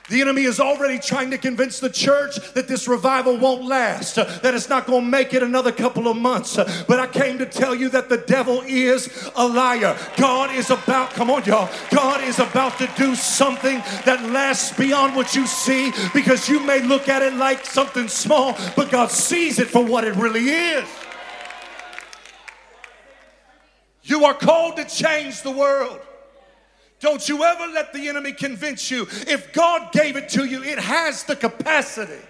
The 0.08 0.22
enemy 0.22 0.44
is 0.44 0.60
already 0.60 1.00
trying 1.00 1.32
to 1.32 1.38
convince 1.38 1.80
the 1.80 1.90
church 1.90 2.36
that 2.54 2.68
this 2.68 2.88
revival 2.88 3.38
won't 3.38 3.66
last, 3.66 4.16
that 4.16 4.54
it's 4.54 4.70
not 4.70 4.86
going 4.86 5.04
to 5.04 5.10
make 5.10 5.34
it 5.34 5.42
another 5.42 5.72
couple 5.72 6.08
of 6.08 6.16
months. 6.16 6.58
But 6.88 7.00
I 7.00 7.08
came 7.08 7.40
to 7.40 7.46
tell 7.46 7.74
you 7.74 7.90
that 7.90 8.08
the 8.08 8.18
devil 8.18 8.62
is 8.68 9.30
a 9.36 9.48
liar. 9.48 9.98
God 10.16 10.54
is 10.54 10.70
about, 10.70 11.10
come 11.12 11.32
on, 11.32 11.44
y'all, 11.46 11.72
God 11.90 12.24
is 12.24 12.38
about 12.38 12.78
to 12.78 12.90
do 12.96 13.16
something 13.16 13.80
that 14.06 14.22
lasts 14.30 14.78
beyond 14.78 15.16
what 15.16 15.36
you 15.36 15.48
see 15.48 15.92
because 16.14 16.48
you 16.48 16.60
may 16.60 16.82
look 16.82 17.10
at 17.10 17.24
it 17.24 17.34
like 17.34 17.66
something 17.66 18.08
small, 18.08 18.56
but 18.76 18.92
God 18.92 19.10
sees 19.10 19.58
it 19.58 19.68
for 19.68 19.84
what 19.84 20.04
it 20.04 20.16
really 20.16 20.50
is. 20.50 20.88
You 24.04 24.26
are 24.26 24.36
called 24.36 24.78
to 24.78 24.86
change 24.86 25.42
the 25.42 25.50
world. 25.50 26.00
Don't 27.00 27.28
you 27.28 27.44
ever 27.44 27.68
let 27.68 27.94
the 27.94 28.08
enemy 28.08 28.32
convince 28.32 28.90
you. 28.90 29.04
If 29.28 29.52
God 29.54 29.92
gave 29.92 30.16
it 30.16 30.30
to 30.30 30.46
you, 30.46 30.64
it 30.64 30.80
has 30.80 31.24
the 31.24 31.36
capacity. 31.36 32.22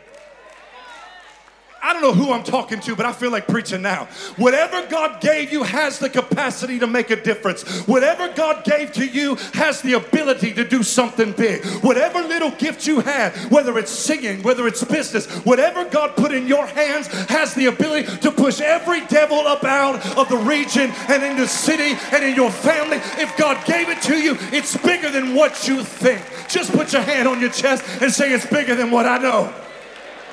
I 1.86 1.94
don't 1.94 2.02
know 2.02 2.14
who 2.14 2.32
I'm 2.32 2.44
talking 2.44 2.80
to, 2.80 2.96
but 2.96 3.06
I 3.06 3.14
feel 3.14 3.30
like 3.30 3.48
preaching 3.48 3.84
now. 3.84 4.06
Whatever 4.38 4.88
God 4.88 5.22
gave 5.22 5.52
you 5.52 5.62
has 5.62 6.00
the 6.00 6.10
capacity 6.10 6.80
to 6.80 6.88
make 6.88 7.12
a 7.12 7.16
difference. 7.16 7.62
Whatever 7.86 8.34
God 8.34 8.64
gave 8.64 8.92
to 8.94 9.06
you 9.06 9.36
has 9.54 9.84
the 9.84 9.94
ability 9.94 10.52
to 10.56 10.68
do 10.68 10.82
something 10.82 11.32
big. 11.34 11.64
Whatever 11.84 12.24
little 12.24 12.50
gift 12.50 12.88
you 12.88 13.02
have, 13.02 13.52
whether 13.52 13.78
it's 13.78 13.92
singing, 13.92 14.42
whether 14.42 14.66
it's 14.66 14.84
business, 14.84 15.28
whatever 15.46 15.86
God 15.86 16.16
put 16.16 16.32
in 16.32 16.48
your 16.48 16.66
hands 16.66 17.06
has 17.30 17.54
the 17.54 17.68
ability 17.68 18.18
to 18.18 18.32
push 18.32 18.62
every 18.62 19.06
devil 19.06 19.42
up 19.42 19.64
out 19.64 20.04
of 20.18 20.28
the 20.28 20.38
region 20.38 20.90
and 21.08 21.22
in 21.22 21.38
the 21.38 21.48
city 21.48 21.96
and 22.12 22.24
in 22.24 22.34
your 22.34 22.50
family. 22.50 22.98
If 23.22 23.38
God 23.38 23.64
gave 23.68 23.90
it 23.90 24.02
to 24.04 24.16
you, 24.16 24.36
it's 24.52 24.76
bigger 24.76 25.12
than 25.12 25.36
what 25.36 25.68
you 25.68 25.84
think. 25.84 26.24
Just 26.50 26.72
put 26.72 26.94
your 26.94 27.04
hand 27.04 27.28
on 27.28 27.40
your 27.40 27.52
chest 27.52 27.86
and 28.02 28.12
say, 28.12 28.34
It's 28.34 28.48
bigger 28.48 28.74
than 28.74 28.90
what 28.90 29.06
I 29.06 29.20
know. 29.20 29.54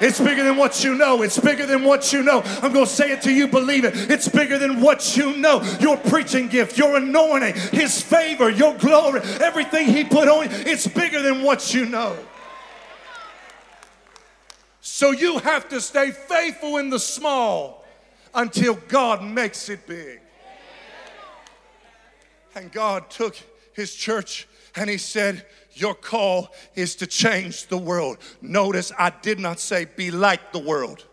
It's 0.02 0.18
bigger 0.18 0.42
than 0.42 0.56
what 0.56 0.82
you 0.82 0.96
know. 0.96 1.22
It's 1.22 1.38
bigger 1.38 1.64
than 1.64 1.84
what 1.84 2.12
you 2.12 2.24
know. 2.24 2.42
I'm 2.60 2.72
going 2.72 2.86
to 2.86 2.90
say 2.90 3.12
it 3.12 3.22
to 3.22 3.32
you, 3.32 3.46
believe 3.46 3.84
it. 3.84 4.10
It's 4.10 4.26
bigger 4.26 4.58
than 4.58 4.80
what 4.80 5.16
you 5.16 5.36
know. 5.36 5.62
Your 5.80 5.96
preaching 5.96 6.48
gift, 6.48 6.76
your 6.76 6.96
anointing, 6.96 7.54
His 7.70 8.02
favor, 8.02 8.50
your 8.50 8.74
glory, 8.78 9.20
everything 9.40 9.86
He 9.86 10.02
put 10.02 10.26
on 10.26 10.50
you, 10.50 10.56
it's 10.66 10.88
bigger 10.88 11.22
than 11.22 11.44
what 11.44 11.72
you 11.72 11.86
know. 11.86 12.16
So 14.80 15.12
you 15.12 15.38
have 15.38 15.68
to 15.68 15.80
stay 15.80 16.10
faithful 16.10 16.78
in 16.78 16.90
the 16.90 16.98
small 16.98 17.84
until 18.34 18.74
God 18.74 19.22
makes 19.22 19.68
it 19.68 19.86
big. 19.86 20.20
And 22.56 22.72
God 22.72 23.08
took 23.08 23.36
His 23.72 23.94
church 23.94 24.48
and 24.74 24.90
He 24.90 24.98
said, 24.98 25.46
your 25.74 25.94
call 25.94 26.52
is 26.74 26.94
to 26.96 27.06
change 27.06 27.66
the 27.66 27.76
world. 27.76 28.18
Notice 28.40 28.92
I 28.98 29.10
did 29.10 29.38
not 29.38 29.60
say 29.60 29.84
be 29.84 30.10
like 30.10 30.52
the 30.52 30.58
world. 30.58 31.04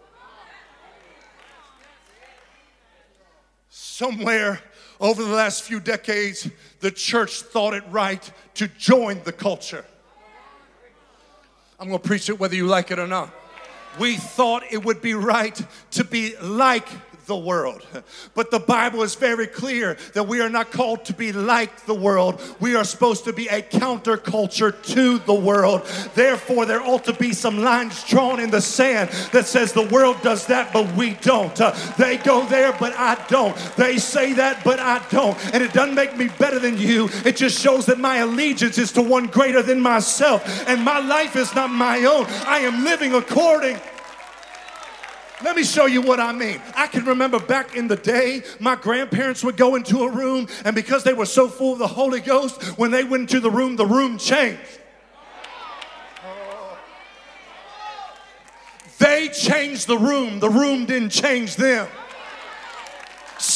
Somewhere 3.69 4.61
over 4.99 5.23
the 5.23 5.33
last 5.33 5.63
few 5.63 5.79
decades, 5.79 6.49
the 6.79 6.91
church 6.91 7.41
thought 7.41 7.73
it 7.73 7.83
right 7.89 8.31
to 8.55 8.67
join 8.67 9.21
the 9.23 9.31
culture. 9.31 9.85
I'm 11.79 11.87
gonna 11.87 11.99
preach 11.99 12.29
it 12.29 12.39
whether 12.39 12.55
you 12.55 12.65
like 12.65 12.91
it 12.91 12.99
or 12.99 13.07
not. 13.07 13.33
We 13.99 14.17
thought 14.17 14.63
it 14.69 14.83
would 14.83 15.01
be 15.01 15.13
right 15.13 15.59
to 15.91 16.03
be 16.03 16.35
like 16.37 16.87
the 17.29 17.37
world. 17.37 17.85
But 18.33 18.51
the 18.51 18.59
Bible 18.59 19.03
is 19.03 19.15
very 19.15 19.47
clear 19.47 19.97
that 20.13 20.27
we 20.27 20.41
are 20.41 20.49
not 20.49 20.71
called 20.71 21.05
to 21.05 21.13
be 21.13 21.31
like 21.31 21.85
the 21.85 21.93
world. 21.93 22.41
We 22.59 22.75
are 22.75 22.83
supposed 22.83 23.23
to 23.25 23.33
be 23.33 23.47
a 23.47 23.61
counterculture 23.61 24.73
to 24.95 25.19
the 25.19 25.33
world. 25.33 25.85
Therefore, 26.15 26.65
there 26.65 26.81
ought 26.81 27.05
to 27.05 27.13
be 27.13 27.31
some 27.31 27.59
lines 27.59 28.03
drawn 28.03 28.39
in 28.39 28.49
the 28.49 28.61
sand 28.61 29.11
that 29.31 29.45
says 29.45 29.71
the 29.71 29.87
world 29.87 30.17
does 30.21 30.47
that, 30.47 30.73
but 30.73 30.91
we 30.95 31.13
don't. 31.21 31.59
Uh, 31.61 31.71
they 31.97 32.17
go 32.17 32.45
there, 32.47 32.73
but 32.73 32.93
I 32.97 33.23
don't. 33.27 33.55
They 33.77 33.97
say 33.97 34.33
that, 34.33 34.63
but 34.63 34.79
I 34.79 35.05
don't. 35.09 35.37
And 35.53 35.63
it 35.63 35.71
doesn't 35.71 35.95
make 35.95 36.17
me 36.17 36.29
better 36.39 36.59
than 36.59 36.77
you. 36.77 37.09
It 37.25 37.37
just 37.37 37.59
shows 37.59 37.85
that 37.85 37.99
my 37.99 38.17
allegiance 38.17 38.77
is 38.79 38.91
to 38.93 39.01
one 39.03 39.27
greater 39.27 39.61
than 39.61 39.79
myself. 39.79 40.67
And 40.67 40.83
my 40.83 40.99
life 40.99 41.35
is 41.35 41.53
not 41.53 41.69
my 41.69 42.03
own. 42.05 42.25
I 42.47 42.59
am 42.59 42.83
living 42.83 43.13
according 43.13 43.79
let 45.43 45.55
me 45.55 45.63
show 45.63 45.85
you 45.85 46.01
what 46.01 46.19
I 46.19 46.31
mean. 46.31 46.61
I 46.75 46.87
can 46.87 47.05
remember 47.05 47.39
back 47.39 47.75
in 47.75 47.87
the 47.87 47.95
day, 47.95 48.43
my 48.59 48.75
grandparents 48.75 49.43
would 49.43 49.57
go 49.57 49.75
into 49.75 50.03
a 50.03 50.11
room, 50.11 50.47
and 50.65 50.75
because 50.75 51.03
they 51.03 51.13
were 51.13 51.25
so 51.25 51.47
full 51.47 51.73
of 51.73 51.79
the 51.79 51.87
Holy 51.87 52.19
Ghost, 52.19 52.61
when 52.77 52.91
they 52.91 53.03
went 53.03 53.21
into 53.21 53.39
the 53.39 53.51
room, 53.51 53.75
the 53.75 53.85
room 53.85 54.17
changed. 54.17 54.61
They 58.97 59.29
changed 59.29 59.87
the 59.87 59.97
room, 59.97 60.39
the 60.39 60.49
room 60.49 60.85
didn't 60.85 61.11
change 61.11 61.55
them. 61.55 61.87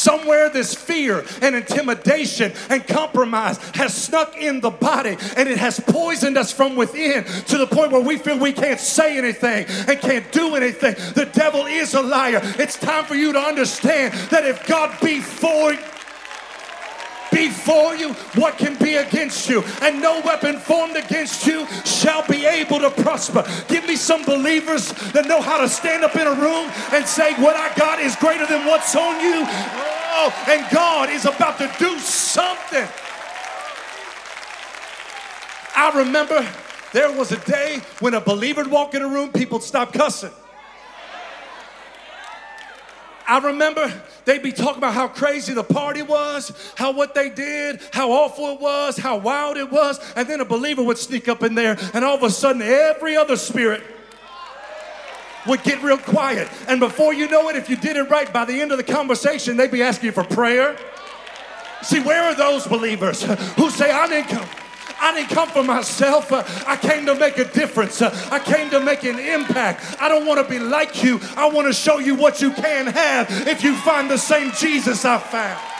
Somewhere, 0.04 0.50
this 0.50 0.74
fear 0.74 1.24
and 1.40 1.56
intimidation 1.56 2.52
and 2.68 2.86
compromise 2.86 3.56
has 3.74 3.94
snuck 3.94 4.36
in 4.36 4.60
the 4.60 4.68
body 4.68 5.16
and 5.34 5.48
it 5.48 5.56
has 5.56 5.80
poisoned 5.80 6.36
us 6.36 6.52
from 6.52 6.76
within 6.76 7.24
to 7.24 7.56
the 7.56 7.66
point 7.66 7.90
where 7.90 8.02
we 8.02 8.18
feel 8.18 8.38
we 8.38 8.52
can't 8.52 8.78
say 8.78 9.16
anything 9.16 9.64
and 9.88 9.98
can't 9.98 10.30
do 10.30 10.56
anything. 10.56 10.94
The 11.14 11.24
devil 11.32 11.64
is 11.64 11.94
a 11.94 12.02
liar. 12.02 12.42
It's 12.58 12.78
time 12.78 13.06
for 13.06 13.14
you 13.14 13.32
to 13.32 13.38
understand 13.38 14.12
that 14.28 14.44
if 14.44 14.66
God 14.66 14.94
be 15.00 15.20
for 15.20 15.72
you 15.72 15.78
before 17.32 17.96
you, 17.96 18.12
what 18.36 18.58
can 18.58 18.76
be 18.76 18.94
against 18.94 19.48
you? 19.48 19.64
And 19.82 20.00
no 20.00 20.20
weapon 20.24 20.58
formed 20.58 20.96
against 20.96 21.46
you 21.46 21.66
shall 21.84 22.24
be 22.28 22.46
able 22.46 22.78
to 22.78 22.90
prosper. 22.90 23.44
Give 23.68 23.84
me 23.86 23.96
some 23.96 24.24
believers 24.24 24.92
that 25.12 25.26
know 25.26 25.40
how 25.40 25.60
to 25.60 25.68
stand 25.68 26.04
up 26.04 26.14
in 26.14 26.26
a 26.26 26.34
room 26.34 26.70
and 26.92 27.04
say, 27.04 27.34
What 27.42 27.56
I 27.56 27.74
got 27.74 27.98
is 28.00 28.14
greater 28.16 28.46
than 28.46 28.66
what's 28.66 28.94
on 28.94 29.20
you. 29.20 29.93
And 30.46 30.64
God 30.72 31.10
is 31.10 31.24
about 31.24 31.58
to 31.58 31.70
do 31.78 31.98
something. 31.98 32.86
I 35.76 35.92
remember 35.98 36.46
there 36.92 37.10
was 37.12 37.32
a 37.32 37.38
day 37.38 37.80
when 38.00 38.14
a 38.14 38.20
believer 38.20 38.62
would 38.62 38.70
walk 38.70 38.94
in 38.94 39.02
a 39.02 39.08
room, 39.08 39.32
people 39.32 39.60
stop 39.60 39.92
cussing. 39.92 40.30
I 43.26 43.38
remember 43.38 43.92
they'd 44.24 44.42
be 44.42 44.52
talking 44.52 44.78
about 44.78 44.94
how 44.94 45.08
crazy 45.08 45.54
the 45.54 45.64
party 45.64 46.02
was, 46.02 46.52
how 46.76 46.92
what 46.92 47.14
they 47.14 47.30
did, 47.30 47.80
how 47.92 48.12
awful 48.12 48.52
it 48.52 48.60
was, 48.60 48.96
how 48.98 49.16
wild 49.16 49.56
it 49.56 49.70
was, 49.70 49.98
and 50.14 50.28
then 50.28 50.40
a 50.40 50.44
believer 50.44 50.82
would 50.82 50.98
sneak 50.98 51.28
up 51.28 51.42
in 51.42 51.54
there, 51.54 51.76
and 51.94 52.04
all 52.04 52.16
of 52.16 52.22
a 52.22 52.30
sudden, 52.30 52.62
every 52.62 53.16
other 53.16 53.36
spirit 53.36 53.82
would 55.46 55.62
get 55.62 55.82
real 55.82 55.98
quiet. 55.98 56.48
And 56.68 56.80
before 56.80 57.12
you 57.12 57.28
know 57.28 57.48
it, 57.48 57.56
if 57.56 57.68
you 57.68 57.76
did 57.76 57.96
it 57.96 58.10
right, 58.10 58.32
by 58.32 58.44
the 58.44 58.60
end 58.60 58.72
of 58.72 58.78
the 58.78 58.84
conversation, 58.84 59.56
they'd 59.56 59.70
be 59.70 59.82
asking 59.82 60.06
you 60.06 60.12
for 60.12 60.24
prayer. 60.24 60.76
See, 61.82 62.00
where 62.00 62.22
are 62.22 62.34
those 62.34 62.66
believers 62.66 63.22
who 63.22 63.70
say, 63.70 63.90
I 63.90 64.08
didn't 64.08 64.28
come? 64.28 64.48
I 65.00 65.12
didn't 65.12 65.30
come 65.30 65.48
for 65.50 65.62
myself. 65.62 66.32
Uh, 66.32 66.44
I 66.66 66.76
came 66.76 67.04
to 67.06 67.14
make 67.14 67.36
a 67.36 67.44
difference. 67.44 68.00
Uh, 68.00 68.10
I 68.30 68.38
came 68.38 68.70
to 68.70 68.80
make 68.80 69.04
an 69.04 69.18
impact. 69.18 70.00
I 70.00 70.08
don't 70.08 70.24
want 70.26 70.42
to 70.42 70.50
be 70.50 70.58
like 70.58 71.02
you. 71.02 71.20
I 71.36 71.48
want 71.50 71.66
to 71.66 71.74
show 71.74 71.98
you 71.98 72.14
what 72.14 72.40
you 72.40 72.52
can 72.52 72.86
have 72.86 73.26
if 73.46 73.62
you 73.62 73.74
find 73.76 74.10
the 74.10 74.16
same 74.16 74.50
Jesus 74.52 75.04
I 75.04 75.18
found. 75.18 75.73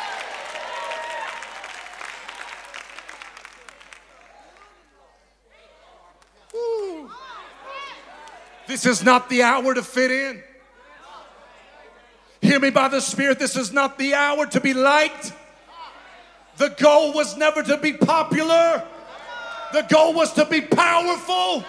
This 8.67 8.87
is 8.87 9.05
not 9.05 9.29
the 9.29 9.43
hour 9.43 9.75
to 9.75 9.83
fit 9.83 10.11
in. 10.11 10.43
Hear 12.41 12.61
me 12.61 12.71
by 12.71 12.89
the 12.89 13.01
Spirit. 13.01 13.39
This 13.39 13.57
is 13.57 13.73
not 13.73 13.99
the 13.99 14.15
hour 14.15 14.47
to 14.47 14.61
be 14.61 14.75
liked. 14.75 15.33
The 16.57 16.69
goal 16.69 17.13
was 17.13 17.37
never 17.37 17.63
to 17.63 17.77
be 17.79 17.93
popular. 17.93 18.87
The 19.73 19.83
goal 19.83 20.15
was 20.15 20.33
to 20.35 20.45
be 20.45 20.61
powerful 20.61 21.65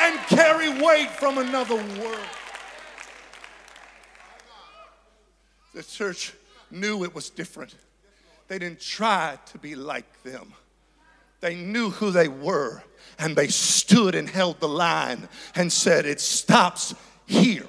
and 0.00 0.18
carry 0.26 0.82
weight 0.82 1.10
from 1.10 1.38
another 1.38 1.76
world. 1.76 2.18
The 5.72 5.82
church 5.82 6.32
knew 6.70 7.04
it 7.04 7.14
was 7.14 7.30
different. 7.30 7.74
They 8.48 8.58
didn't 8.58 8.80
try 8.80 9.38
to 9.52 9.58
be 9.58 9.74
like 9.74 10.22
them. 10.22 10.52
They 11.44 11.56
knew 11.56 11.90
who 11.90 12.10
they 12.10 12.28
were 12.28 12.82
and 13.18 13.36
they 13.36 13.48
stood 13.48 14.14
and 14.14 14.26
held 14.26 14.60
the 14.60 14.66
line 14.66 15.28
and 15.54 15.70
said, 15.70 16.06
It 16.06 16.18
stops 16.18 16.94
here. 17.26 17.66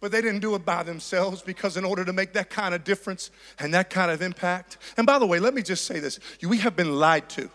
But 0.00 0.10
they 0.10 0.20
didn't 0.20 0.40
do 0.40 0.56
it 0.56 0.64
by 0.64 0.82
themselves 0.82 1.40
because, 1.42 1.76
in 1.76 1.84
order 1.84 2.04
to 2.04 2.12
make 2.12 2.32
that 2.32 2.50
kind 2.50 2.74
of 2.74 2.82
difference 2.82 3.30
and 3.60 3.72
that 3.74 3.90
kind 3.90 4.10
of 4.10 4.20
impact, 4.20 4.78
and 4.96 5.06
by 5.06 5.20
the 5.20 5.26
way, 5.26 5.38
let 5.38 5.54
me 5.54 5.62
just 5.62 5.84
say 5.84 6.00
this 6.00 6.18
we 6.42 6.58
have 6.58 6.74
been 6.74 6.96
lied 6.96 7.28
to. 7.28 7.48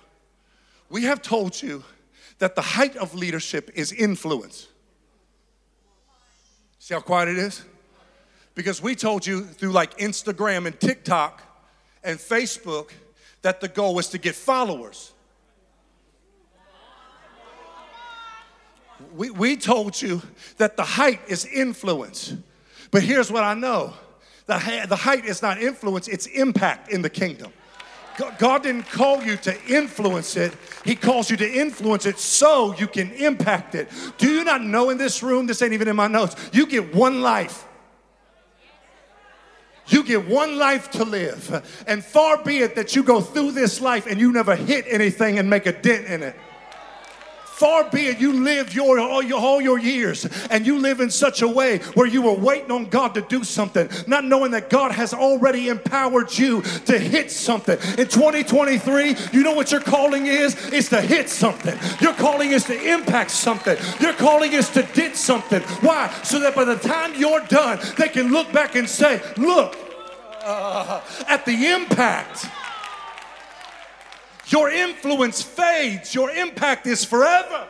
We 0.89 1.04
have 1.04 1.21
told 1.21 1.62
you 1.62 1.84
that 2.39 2.56
the 2.56 2.62
height 2.62 2.95
of 2.95 3.13
leadership 3.13 3.71
is 3.76 3.91
influence. 3.91 4.69
See 6.80 6.93
how 6.93 7.02
quiet 7.02 7.28
it 7.28 7.38
is? 7.39 7.62
Because 8.56 8.82
we 8.82 8.95
told 8.95 9.28
you 9.28 9.43
through 9.43 9.73
like 9.73 9.97
Instagram 9.97 10.65
and 10.65 10.80
TikTok 10.80 11.49
and 12.04 12.20
Facebook 12.20 12.89
that 13.42 13.62
the 13.62 13.68
goal 13.68 13.96
was 13.96 14.10
to 14.10 14.18
get 14.18 14.36
followers. 14.36 15.13
we, 19.16 19.30
we 19.30 19.56
told 19.56 20.02
you 20.02 20.22
that 20.58 20.78
the 20.78 20.84
height 20.84 21.20
is 21.28 21.46
influence. 21.46 22.34
But 22.92 23.04
here's 23.04 23.32
what 23.32 23.44
I 23.44 23.54
know 23.54 23.94
the, 24.46 24.86
the 24.88 24.96
height 24.96 25.26
is 25.26 25.42
not 25.42 25.62
influence, 25.62 26.08
it's 26.08 26.26
impact 26.28 26.92
in 26.92 27.02
the 27.02 27.10
kingdom. 27.10 27.52
God 28.38 28.62
didn't 28.62 28.84
call 28.84 29.24
you 29.24 29.38
to 29.38 29.60
influence 29.66 30.38
it. 30.38 30.54
He 30.86 30.94
calls 30.96 31.32
you 31.32 31.38
to 31.38 31.52
influence 31.52 32.06
it 32.06 32.20
so 32.20 32.76
you 32.76 32.86
can 32.86 33.12
impact 33.13 33.74
it. 33.74 33.89
Do 34.20 34.30
you 34.30 34.44
not 34.44 34.62
know 34.62 34.92
in 34.92 35.00
this 35.00 35.24
room, 35.24 35.48
this 35.48 35.63
ain't 35.63 35.74
even 35.74 35.88
in 35.88 35.96
my 35.96 36.08
notes, 36.08 36.36
you 36.54 36.68
get 36.68 36.94
one 36.94 37.22
life. 37.22 37.66
You 39.88 40.04
get 40.04 40.28
one 40.28 40.58
life 40.58 40.91
to 40.91 41.04
live. 41.04 41.84
And 41.88 42.04
far 42.04 42.43
be 42.43 42.60
it 42.60 42.76
that 42.76 42.96
you 42.96 43.04
go 43.04 43.22
through 43.22 43.52
this 43.52 43.82
life 43.82 44.08
and 44.08 44.19
you 44.19 44.32
never 44.32 44.56
hit 44.56 44.86
anything 44.88 45.39
and 45.39 45.50
make 45.50 45.65
a 45.65 45.74
dent 45.74 46.08
in 46.08 46.24
it. 46.24 46.36
Far 47.54 47.88
be 47.92 48.08
it 48.08 48.20
you 48.20 48.34
live 48.34 48.74
your 48.74 49.00
all, 49.00 49.22
your 49.22 49.39
all 49.39 49.62
your 49.62 49.78
years 49.78 50.26
and 50.50 50.66
you 50.66 50.80
live 50.80 51.00
in 51.00 51.12
such 51.12 51.44
a 51.44 51.48
way 51.48 51.78
where 51.94 52.08
you 52.08 52.24
were 52.24 52.34
waiting 52.34 52.72
on 52.72 52.86
God 52.86 53.13
to 53.13 53.22
do 53.22 53.44
something, 53.44 53.88
not 54.08 54.26
knowing 54.26 54.50
that 54.52 54.72
God 54.72 54.92
has 54.92 55.13
already 55.13 55.70
empowered 55.70 56.36
you 56.36 56.63
to 56.63 56.98
hit 56.98 57.30
something. 57.30 57.78
In 58.00 58.08
2023, 58.08 59.16
you 59.32 59.44
know 59.44 59.54
what 59.54 59.72
your 59.72 59.82
calling 59.82 60.26
is? 60.26 60.56
It's 60.74 60.89
to 60.89 61.00
hit 61.00 61.30
something. 61.30 61.78
Your 62.02 62.13
calling 62.13 62.52
is 62.52 62.63
to 62.66 62.92
impact 62.92 63.30
something. 63.30 63.78
Your 64.00 64.13
calling 64.13 64.54
is 64.54 64.70
to 64.72 64.82
did 64.96 65.16
something. 65.16 65.62
Why? 65.82 66.12
So 66.24 66.39
that 66.39 66.56
by 66.56 66.63
the 66.63 66.78
time 66.78 67.13
you're 67.16 67.46
done, 67.46 67.80
they 68.00 68.10
can 68.10 68.32
look 68.32 68.52
back 68.52 68.76
and 68.76 68.89
say, 68.89 69.22
look 69.38 69.78
uh, 70.44 71.02
at 71.28 71.46
the 71.46 71.68
impact 71.68 72.48
your 74.47 74.69
influence 74.69 75.41
fades, 75.41 76.13
your 76.13 76.29
impact 76.32 76.88
is 76.88 77.06
forever. 77.06 77.67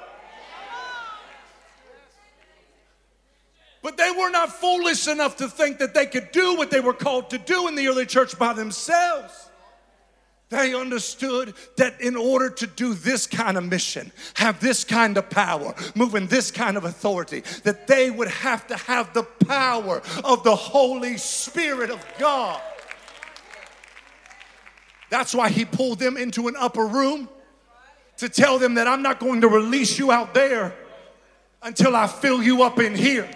But 3.81 3.97
they 3.97 4.12
were 4.12 4.29
not 4.29 4.49
foolish 4.49 5.07
enough 5.07 5.36
to 5.38 5.49
think 5.49 5.79
that 5.79 5.93
they 5.93 6.05
could 6.05 6.31
do 6.31 6.55
what 6.55 6.71
they 6.71 6.79
were 6.79 6.93
called 6.93 7.29
to 7.31 7.38
do 7.38 7.67
in 7.67 7.75
the 7.75 7.88
early 7.88 8.05
church 8.05 8.39
by 8.39 8.53
themselves. 8.53 9.49
They 10.49 10.73
understood 10.73 11.55
that 11.77 11.99
in 11.99 12.15
order 12.15 12.49
to 12.49 12.67
do 12.67 12.93
this 12.93 13.27
kind 13.27 13.57
of 13.57 13.65
mission, 13.65 14.12
have 14.36 14.59
this 14.59 14.83
kind 14.83 15.17
of 15.17 15.29
power, 15.29 15.73
move 15.95 16.15
in 16.15 16.27
this 16.27 16.51
kind 16.51 16.77
of 16.77 16.86
authority, 16.86 17.41
that 17.63 17.88
they 17.88 18.09
would 18.09 18.27
have 18.27 18.67
to 18.67 18.77
have 18.77 19.13
the 19.13 19.23
power 19.23 20.01
of 20.23 20.43
the 20.43 20.55
Holy 20.55 21.17
Spirit 21.17 21.89
of 21.89 22.05
God. 22.19 22.62
That's 25.13 25.36
why 25.36 25.49
he 25.49 25.63
pulled 25.63 25.99
them 25.99 26.17
into 26.17 26.47
an 26.47 26.56
upper 26.58 26.88
room 26.88 27.30
to 28.17 28.28
tell 28.28 28.58
them 28.58 28.73
that 28.73 28.88
I'm 28.88 29.04
not 29.04 29.19
going 29.19 29.41
to 29.41 29.47
release 29.47 29.99
you 29.99 30.12
out 30.12 30.34
there 30.34 30.73
until 31.62 31.95
I 31.95 32.08
fill 32.08 32.41
you 32.41 32.63
up 32.63 32.80
in 32.80 32.95
here. 32.95 33.30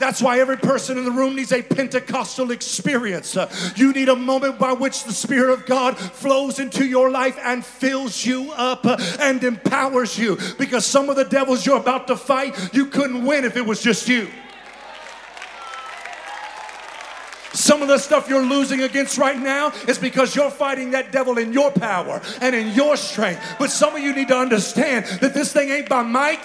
That's 0.00 0.20
why 0.20 0.40
every 0.40 0.56
person 0.56 0.98
in 0.98 1.04
the 1.04 1.12
room 1.12 1.36
needs 1.36 1.52
a 1.52 1.62
Pentecostal 1.62 2.50
experience. 2.50 3.36
Uh, 3.36 3.48
you 3.76 3.92
need 3.92 4.08
a 4.08 4.16
moment 4.16 4.58
by 4.58 4.72
which 4.72 5.04
the 5.04 5.12
Spirit 5.12 5.52
of 5.52 5.64
God 5.64 5.96
flows 5.96 6.58
into 6.58 6.84
your 6.84 7.08
life 7.08 7.38
and 7.40 7.64
fills 7.64 8.26
you 8.26 8.50
up 8.56 8.84
uh, 8.84 8.96
and 9.20 9.44
empowers 9.44 10.18
you. 10.18 10.38
Because 10.58 10.84
some 10.84 11.08
of 11.08 11.14
the 11.14 11.24
devils 11.24 11.66
you're 11.66 11.78
about 11.78 12.08
to 12.08 12.16
fight, 12.16 12.74
you 12.74 12.86
couldn't 12.86 13.24
win 13.24 13.44
if 13.44 13.56
it 13.56 13.64
was 13.64 13.80
just 13.80 14.08
you. 14.08 14.28
Some 17.52 17.82
of 17.82 17.88
the 17.88 17.98
stuff 17.98 18.28
you're 18.28 18.44
losing 18.44 18.82
against 18.82 19.18
right 19.18 19.38
now 19.38 19.72
is 19.86 19.98
because 19.98 20.36
you're 20.36 20.50
fighting 20.50 20.90
that 20.92 21.12
devil 21.12 21.38
in 21.38 21.52
your 21.52 21.70
power 21.70 22.20
and 22.40 22.54
in 22.54 22.74
your 22.74 22.96
strength. 22.96 23.42
But 23.58 23.70
some 23.70 23.96
of 23.96 24.02
you 24.02 24.14
need 24.14 24.28
to 24.28 24.36
understand 24.36 25.06
that 25.20 25.34
this 25.34 25.52
thing 25.52 25.70
ain't 25.70 25.88
by 25.88 26.02
might 26.02 26.40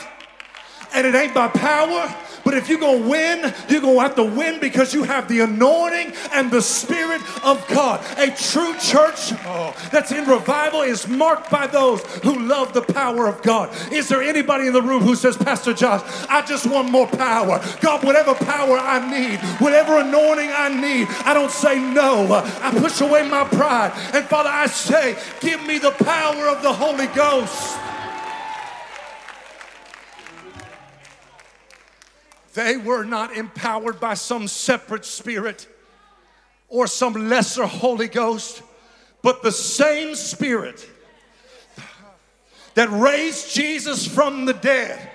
and 0.93 1.07
it 1.07 1.15
ain't 1.15 1.33
by 1.33 1.47
power, 1.47 2.15
but 2.53 2.61
if 2.61 2.69
you're 2.69 2.77
going 2.77 3.01
to 3.01 3.09
win, 3.09 3.53
you're 3.67 3.81
going 3.81 3.95
to 3.95 4.01
have 4.01 4.15
to 4.15 4.23
win 4.23 4.59
because 4.59 4.93
you 4.93 5.01
have 5.01 5.27
the 5.27 5.39
anointing 5.39 6.13
and 6.33 6.51
the 6.51 6.61
Spirit 6.61 7.19
of 7.43 7.67
God. 7.67 7.99
A 8.19 8.27
true 8.27 8.75
church 8.77 9.33
oh, 9.47 9.75
that's 9.91 10.11
in 10.11 10.25
revival 10.25 10.83
is 10.83 11.07
marked 11.07 11.49
by 11.49 11.65
those 11.65 12.05
who 12.17 12.47
love 12.47 12.71
the 12.71 12.83
power 12.83 13.25
of 13.25 13.41
God. 13.41 13.75
Is 13.91 14.07
there 14.07 14.21
anybody 14.21 14.67
in 14.67 14.73
the 14.73 14.83
room 14.83 15.01
who 15.01 15.15
says, 15.15 15.35
Pastor 15.35 15.73
Josh, 15.73 16.03
I 16.29 16.43
just 16.43 16.67
want 16.67 16.91
more 16.91 17.07
power? 17.07 17.59
God, 17.81 18.03
whatever 18.03 18.35
power 18.35 18.77
I 18.77 18.99
need, 19.09 19.39
whatever 19.59 19.97
anointing 19.97 20.51
I 20.53 20.69
need, 20.69 21.07
I 21.25 21.33
don't 21.33 21.49
say 21.49 21.79
no. 21.79 22.27
I 22.61 22.69
push 22.77 23.01
away 23.01 23.27
my 23.27 23.45
pride. 23.45 23.93
And 24.13 24.25
Father, 24.25 24.51
I 24.51 24.67
say, 24.67 25.17
give 25.39 25.65
me 25.65 25.79
the 25.79 25.89
power 25.89 26.49
of 26.49 26.61
the 26.61 26.71
Holy 26.71 27.07
Ghost. 27.07 27.79
They 32.53 32.77
were 32.77 33.03
not 33.03 33.35
empowered 33.35 33.99
by 33.99 34.13
some 34.13 34.47
separate 34.47 35.05
spirit 35.05 35.67
or 36.67 36.87
some 36.87 37.29
lesser 37.29 37.65
Holy 37.65 38.07
Ghost, 38.07 38.61
but 39.21 39.43
the 39.43 39.51
same 39.51 40.15
spirit 40.15 40.87
that 42.75 42.89
raised 42.89 43.53
Jesus 43.53 44.07
from 44.07 44.45
the 44.45 44.53
dead 44.53 45.09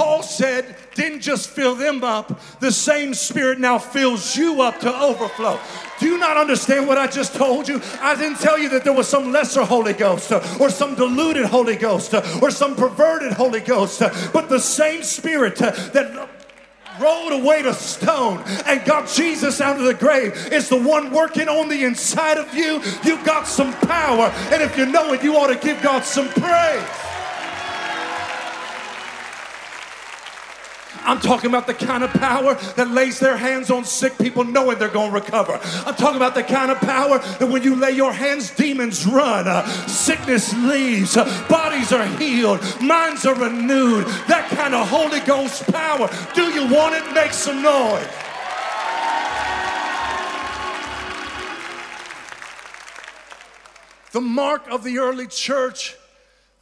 Paul 0.00 0.22
said, 0.22 0.76
didn't 0.94 1.20
just 1.20 1.50
fill 1.50 1.74
them 1.74 2.02
up, 2.02 2.40
the 2.60 2.72
same 2.72 3.12
spirit 3.12 3.60
now 3.60 3.78
fills 3.78 4.34
you 4.34 4.62
up 4.62 4.80
to 4.80 4.98
overflow. 4.98 5.60
Do 6.00 6.06
you 6.06 6.16
not 6.16 6.38
understand 6.38 6.88
what 6.88 6.96
I 6.96 7.06
just 7.06 7.34
told 7.34 7.68
you? 7.68 7.80
I 8.00 8.16
didn't 8.16 8.38
tell 8.38 8.58
you 8.58 8.70
that 8.70 8.84
there 8.84 8.92
was 8.94 9.06
some 9.06 9.32
lesser 9.32 9.64
Holy 9.64 9.92
Ghost 9.92 10.32
uh, 10.32 10.56
or 10.58 10.70
some 10.70 10.94
deluded 10.94 11.44
Holy 11.44 11.76
Ghost 11.76 12.14
uh, 12.14 12.38
or 12.40 12.50
some 12.50 12.74
perverted 12.74 13.34
Holy 13.34 13.60
Ghost, 13.60 14.00
uh, 14.00 14.10
but 14.32 14.48
the 14.48 14.58
same 14.58 15.02
spirit 15.02 15.56
that 15.56 16.28
rolled 16.98 17.32
away 17.32 17.62
the 17.62 17.74
stone 17.74 18.42
and 18.66 18.82
got 18.86 19.08
Jesus 19.08 19.60
out 19.60 19.78
of 19.78 19.84
the 19.84 19.94
grave 19.94 20.32
is 20.52 20.70
the 20.70 20.80
one 20.80 21.10
working 21.10 21.48
on 21.48 21.68
the 21.68 21.84
inside 21.84 22.38
of 22.38 22.54
you. 22.54 22.80
You've 23.04 23.24
got 23.24 23.46
some 23.46 23.72
power, 23.74 24.32
and 24.50 24.62
if 24.62 24.78
you 24.78 24.86
know 24.86 25.12
it, 25.12 25.22
you 25.22 25.36
ought 25.36 25.48
to 25.48 25.56
give 25.56 25.82
God 25.82 26.04
some 26.04 26.28
praise. 26.30 27.09
I'm 31.10 31.18
talking 31.18 31.50
about 31.50 31.66
the 31.66 31.74
kind 31.74 32.04
of 32.04 32.12
power 32.12 32.54
that 32.76 32.88
lays 32.92 33.18
their 33.18 33.36
hands 33.36 33.68
on 33.68 33.84
sick 33.84 34.16
people 34.16 34.44
knowing 34.44 34.78
they're 34.78 34.88
going 34.88 35.10
to 35.10 35.18
recover. 35.18 35.58
I'm 35.84 35.96
talking 35.96 36.14
about 36.14 36.36
the 36.36 36.44
kind 36.44 36.70
of 36.70 36.78
power 36.78 37.18
that 37.18 37.48
when 37.48 37.64
you 37.64 37.74
lay 37.74 37.90
your 37.90 38.12
hands, 38.12 38.52
demons 38.52 39.04
run, 39.04 39.48
uh, 39.48 39.66
sickness 39.88 40.54
leaves, 40.54 41.16
uh, 41.16 41.24
bodies 41.48 41.92
are 41.92 42.06
healed, 42.06 42.60
minds 42.80 43.26
are 43.26 43.34
renewed. 43.34 44.06
That 44.28 44.48
kind 44.50 44.72
of 44.72 44.88
Holy 44.88 45.18
Ghost 45.18 45.66
power. 45.66 46.08
Do 46.32 46.44
you 46.44 46.72
want 46.72 46.94
it? 46.94 47.12
Make 47.12 47.32
some 47.32 47.60
noise. 47.60 48.06
The 54.12 54.20
mark 54.20 54.70
of 54.70 54.84
the 54.84 54.98
early 54.98 55.26
church 55.26 55.96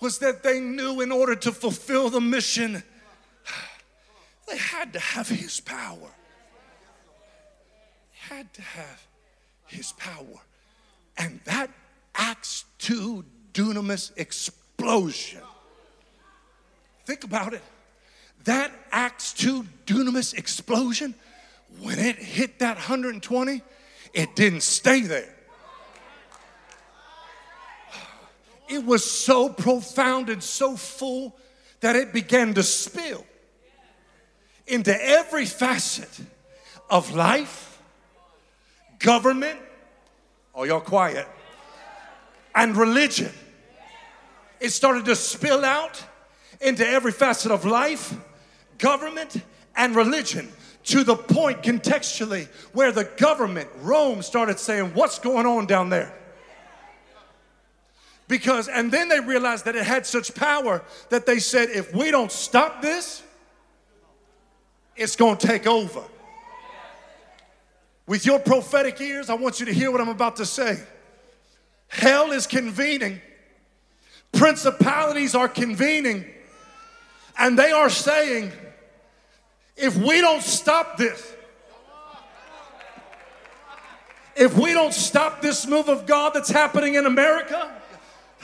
was 0.00 0.20
that 0.20 0.42
they 0.42 0.58
knew 0.58 1.02
in 1.02 1.12
order 1.12 1.34
to 1.34 1.52
fulfill 1.52 2.08
the 2.08 2.22
mission 2.22 2.82
they 4.48 4.56
had 4.56 4.92
to 4.92 4.98
have 4.98 5.28
his 5.28 5.60
power. 5.60 6.10
They 8.12 8.34
Had 8.34 8.52
to 8.54 8.62
have 8.62 9.06
his 9.66 9.92
power. 9.92 10.40
And 11.16 11.40
that 11.44 11.70
Acts 12.14 12.64
2 12.78 13.24
dunamis 13.52 14.12
explosion. 14.16 15.42
Think 17.04 17.24
about 17.24 17.54
it. 17.54 17.62
That 18.44 18.72
Acts 18.92 19.32
2 19.34 19.64
dunamis 19.86 20.36
explosion, 20.36 21.14
when 21.80 21.98
it 21.98 22.16
hit 22.16 22.58
that 22.60 22.76
120, 22.76 23.62
it 24.14 24.36
didn't 24.36 24.62
stay 24.62 25.02
there. 25.02 25.34
It 28.68 28.84
was 28.84 29.04
so 29.04 29.48
profound 29.48 30.28
and 30.28 30.42
so 30.42 30.76
full 30.76 31.36
that 31.80 31.96
it 31.96 32.12
began 32.12 32.54
to 32.54 32.62
spill 32.62 33.24
into 34.68 34.96
every 35.00 35.44
facet 35.44 36.08
of 36.90 37.14
life, 37.14 37.80
government, 38.98 39.58
oh, 40.54 40.64
y'all 40.64 40.80
quiet, 40.80 41.26
and 42.54 42.76
religion. 42.76 43.32
It 44.60 44.70
started 44.70 45.04
to 45.06 45.16
spill 45.16 45.64
out 45.64 46.02
into 46.60 46.86
every 46.86 47.12
facet 47.12 47.52
of 47.52 47.64
life, 47.64 48.14
government, 48.78 49.36
and 49.76 49.94
religion 49.94 50.48
to 50.84 51.04
the 51.04 51.14
point 51.14 51.62
contextually 51.62 52.48
where 52.72 52.90
the 52.90 53.04
government, 53.04 53.68
Rome, 53.80 54.22
started 54.22 54.58
saying, 54.58 54.94
What's 54.94 55.18
going 55.18 55.46
on 55.46 55.66
down 55.66 55.90
there? 55.90 56.14
Because, 58.26 58.68
and 58.68 58.90
then 58.92 59.08
they 59.08 59.20
realized 59.20 59.64
that 59.64 59.76
it 59.76 59.84
had 59.84 60.06
such 60.06 60.34
power 60.34 60.82
that 61.08 61.24
they 61.26 61.38
said, 61.38 61.70
If 61.70 61.94
we 61.94 62.10
don't 62.10 62.32
stop 62.32 62.82
this, 62.82 63.22
it's 64.98 65.16
going 65.16 65.36
to 65.36 65.46
take 65.46 65.66
over. 65.66 66.02
With 68.06 68.26
your 68.26 68.38
prophetic 68.38 69.00
ears, 69.00 69.30
I 69.30 69.34
want 69.34 69.60
you 69.60 69.66
to 69.66 69.72
hear 69.72 69.90
what 69.90 70.00
I'm 70.00 70.08
about 70.08 70.36
to 70.36 70.46
say. 70.46 70.82
Hell 71.88 72.32
is 72.32 72.46
convening, 72.46 73.20
principalities 74.32 75.34
are 75.34 75.48
convening, 75.48 76.24
and 77.38 77.58
they 77.58 77.70
are 77.70 77.88
saying, 77.88 78.52
if 79.76 79.96
we 79.96 80.20
don't 80.20 80.42
stop 80.42 80.96
this, 80.98 81.34
if 84.36 84.56
we 84.56 84.72
don't 84.72 84.94
stop 84.94 85.40
this 85.40 85.66
move 85.66 85.88
of 85.88 86.06
God 86.06 86.32
that's 86.34 86.50
happening 86.50 86.94
in 86.94 87.06
America, 87.06 87.72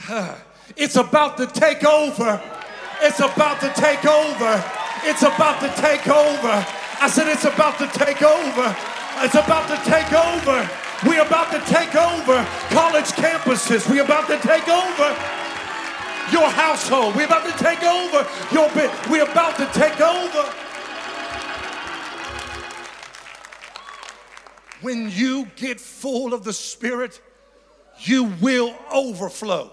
it's 0.77 0.95
about 0.95 1.37
to 1.37 1.47
take 1.47 1.83
over. 1.83 2.41
It's 3.01 3.19
about 3.19 3.59
to 3.61 3.71
take 3.75 4.05
over. 4.05 4.84
It's 5.07 5.21
about 5.21 5.61
to 5.61 5.69
take 5.81 6.07
over. 6.07 6.65
I 6.99 7.07
said, 7.07 7.27
It's 7.27 7.45
about 7.45 7.77
to 7.77 7.87
take 7.87 8.21
over. 8.23 8.75
It's 9.21 9.35
about 9.35 9.69
to 9.69 9.77
take 9.89 10.11
over. 10.11 10.69
We're 11.05 11.21
about 11.21 11.51
to 11.51 11.59
take 11.71 11.93
over 11.95 12.43
college 12.69 13.11
campuses. 13.13 13.89
We're 13.89 14.03
about 14.03 14.27
to 14.27 14.39
take 14.39 14.67
over 14.67 15.09
your 16.31 16.49
household. 16.49 17.15
We're 17.15 17.25
about 17.25 17.45
to 17.45 17.63
take 17.63 17.83
over 17.83 18.27
your 18.51 18.69
bit. 18.73 18.91
We're 19.09 19.29
about 19.29 19.57
to 19.57 19.67
take 19.77 20.01
over. 20.01 20.51
When 24.81 25.11
you 25.11 25.47
get 25.55 25.79
full 25.79 26.33
of 26.33 26.43
the 26.43 26.53
Spirit, 26.53 27.21
you 27.99 28.25
will 28.41 28.75
overflow. 28.91 29.71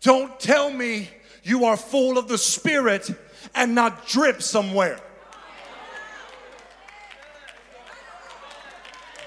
Don't 0.00 0.38
tell 0.40 0.70
me 0.70 1.10
you 1.48 1.64
are 1.64 1.76
full 1.76 2.18
of 2.18 2.28
the 2.28 2.38
Spirit 2.38 3.10
and 3.54 3.74
not 3.74 4.06
drip 4.06 4.42
somewhere. 4.42 5.00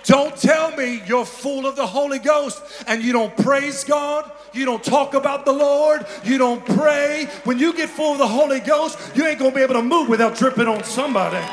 Don't 0.04 0.36
tell 0.36 0.76
me 0.76 1.02
you're 1.06 1.26
full 1.26 1.68
of 1.68 1.76
the 1.76 1.86
Holy 1.86 2.20
Ghost 2.20 2.62
and 2.88 3.04
you 3.04 3.14
don't 3.14 3.36
praise 3.38 3.84
God, 3.84 4.30
you 4.54 4.66
don't 4.66 4.84
talk 4.84 5.14
about 5.14 5.46
the 5.46 5.54
Lord, 5.54 6.06
you 6.24 6.38
don't 6.38 6.66
pray. 6.66 7.28
When 7.44 7.60
you 7.60 7.74
get 7.74 7.90
full 7.90 8.14
of 8.14 8.18
the 8.18 8.28
Holy 8.28 8.60
Ghost, 8.60 9.00
you 9.16 9.26
ain't 9.26 9.40
gonna 9.40 9.56
be 9.56 9.62
able 9.62 9.76
to 9.76 9.84
move 9.84 10.10
without 10.10 10.36
dripping 10.36 10.68
on 10.68 10.84
somebody. 10.84 11.44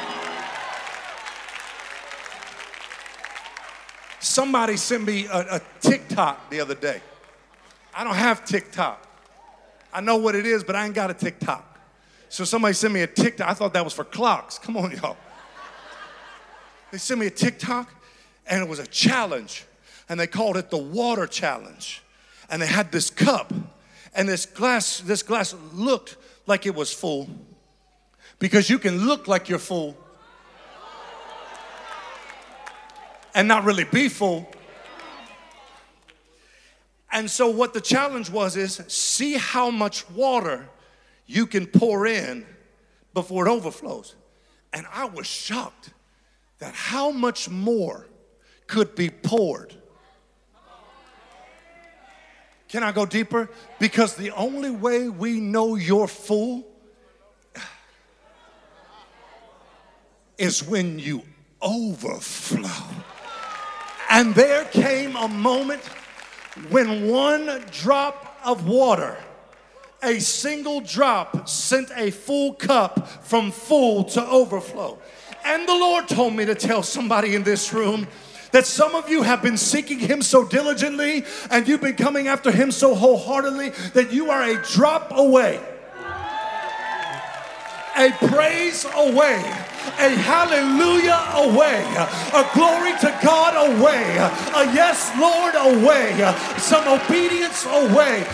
Somebody 4.20 4.76
sent 4.76 5.04
me 5.04 5.26
a, 5.26 5.56
a 5.56 5.60
TikTok 5.80 6.50
the 6.50 6.60
other 6.60 6.74
day. 6.74 7.00
I 7.94 8.04
don't 8.04 8.14
have 8.14 8.44
TikTok. 8.44 9.07
I 9.92 10.00
know 10.00 10.16
what 10.16 10.34
it 10.34 10.46
is, 10.46 10.64
but 10.64 10.76
I 10.76 10.84
ain't 10.84 10.94
got 10.94 11.10
a 11.10 11.14
TikTok. 11.14 11.78
So 12.28 12.44
somebody 12.44 12.74
sent 12.74 12.92
me 12.92 13.02
a 13.02 13.06
TikTok. 13.06 13.48
I 13.48 13.54
thought 13.54 13.72
that 13.72 13.84
was 13.84 13.94
for 13.94 14.04
clocks. 14.04 14.58
Come 14.58 14.76
on, 14.76 14.90
y'all. 14.92 15.16
They 16.92 16.98
sent 16.98 17.20
me 17.20 17.26
a 17.26 17.30
TikTok, 17.30 17.92
and 18.46 18.62
it 18.62 18.68
was 18.68 18.78
a 18.78 18.86
challenge, 18.86 19.64
and 20.08 20.18
they 20.18 20.26
called 20.26 20.56
it 20.56 20.70
the 20.70 20.78
water 20.78 21.26
challenge. 21.26 22.02
And 22.50 22.62
they 22.62 22.66
had 22.66 22.92
this 22.92 23.10
cup, 23.10 23.52
and 24.14 24.28
this 24.28 24.46
glass, 24.46 25.00
this 25.00 25.22
glass 25.22 25.54
looked 25.72 26.16
like 26.46 26.64
it 26.64 26.74
was 26.74 26.92
full, 26.92 27.28
because 28.38 28.70
you 28.70 28.78
can 28.78 29.06
look 29.06 29.28
like 29.28 29.48
you're 29.48 29.58
full 29.58 29.96
and 33.34 33.46
not 33.46 33.64
really 33.64 33.84
be 33.84 34.08
full. 34.08 34.50
And 37.10 37.30
so, 37.30 37.48
what 37.48 37.72
the 37.72 37.80
challenge 37.80 38.30
was 38.30 38.56
is 38.56 38.82
see 38.88 39.34
how 39.34 39.70
much 39.70 40.08
water 40.10 40.68
you 41.26 41.46
can 41.46 41.66
pour 41.66 42.06
in 42.06 42.46
before 43.14 43.46
it 43.46 43.50
overflows. 43.50 44.14
And 44.72 44.86
I 44.92 45.06
was 45.06 45.26
shocked 45.26 45.90
that 46.58 46.74
how 46.74 47.10
much 47.10 47.48
more 47.48 48.06
could 48.66 48.94
be 48.94 49.08
poured. 49.10 49.74
Can 52.68 52.82
I 52.82 52.92
go 52.92 53.06
deeper? 53.06 53.48
Because 53.78 54.14
the 54.14 54.30
only 54.32 54.70
way 54.70 55.08
we 55.08 55.40
know 55.40 55.74
you're 55.76 56.06
full 56.06 56.66
is 60.36 60.62
when 60.62 60.98
you 60.98 61.22
overflow. 61.62 62.68
And 64.10 64.34
there 64.34 64.64
came 64.66 65.16
a 65.16 65.28
moment 65.28 65.82
when 66.70 67.08
one 67.08 67.64
drop 67.70 68.38
of 68.44 68.66
water, 68.66 69.16
a 70.02 70.18
single 70.18 70.80
drop, 70.80 71.48
sent 71.48 71.90
a 71.96 72.10
full 72.10 72.54
cup 72.54 73.08
from 73.24 73.50
full 73.50 74.04
to 74.04 74.26
overflow. 74.26 74.98
And 75.44 75.66
the 75.68 75.74
Lord 75.74 76.08
told 76.08 76.34
me 76.34 76.44
to 76.44 76.54
tell 76.54 76.82
somebody 76.82 77.34
in 77.34 77.42
this 77.42 77.72
room 77.72 78.06
that 78.52 78.66
some 78.66 78.94
of 78.94 79.08
you 79.08 79.22
have 79.22 79.42
been 79.42 79.56
seeking 79.56 79.98
Him 79.98 80.22
so 80.22 80.46
diligently 80.46 81.24
and 81.50 81.66
you've 81.68 81.80
been 81.80 81.96
coming 81.96 82.28
after 82.28 82.50
Him 82.50 82.70
so 82.70 82.94
wholeheartedly 82.94 83.70
that 83.94 84.12
you 84.12 84.30
are 84.30 84.42
a 84.42 84.62
drop 84.62 85.12
away, 85.14 85.60
a 87.98 88.10
praise 88.28 88.86
away 88.94 89.42
a 89.98 90.10
hallelujah 90.10 91.18
away, 91.34 91.82
a 92.34 92.46
glory 92.54 92.92
to 93.00 93.18
God 93.24 93.56
away, 93.56 94.16
a 94.16 94.72
yes, 94.74 95.10
Lord 95.18 95.54
away, 95.56 96.12
some 96.58 96.86
obedience 96.86 97.64
away 97.66 98.26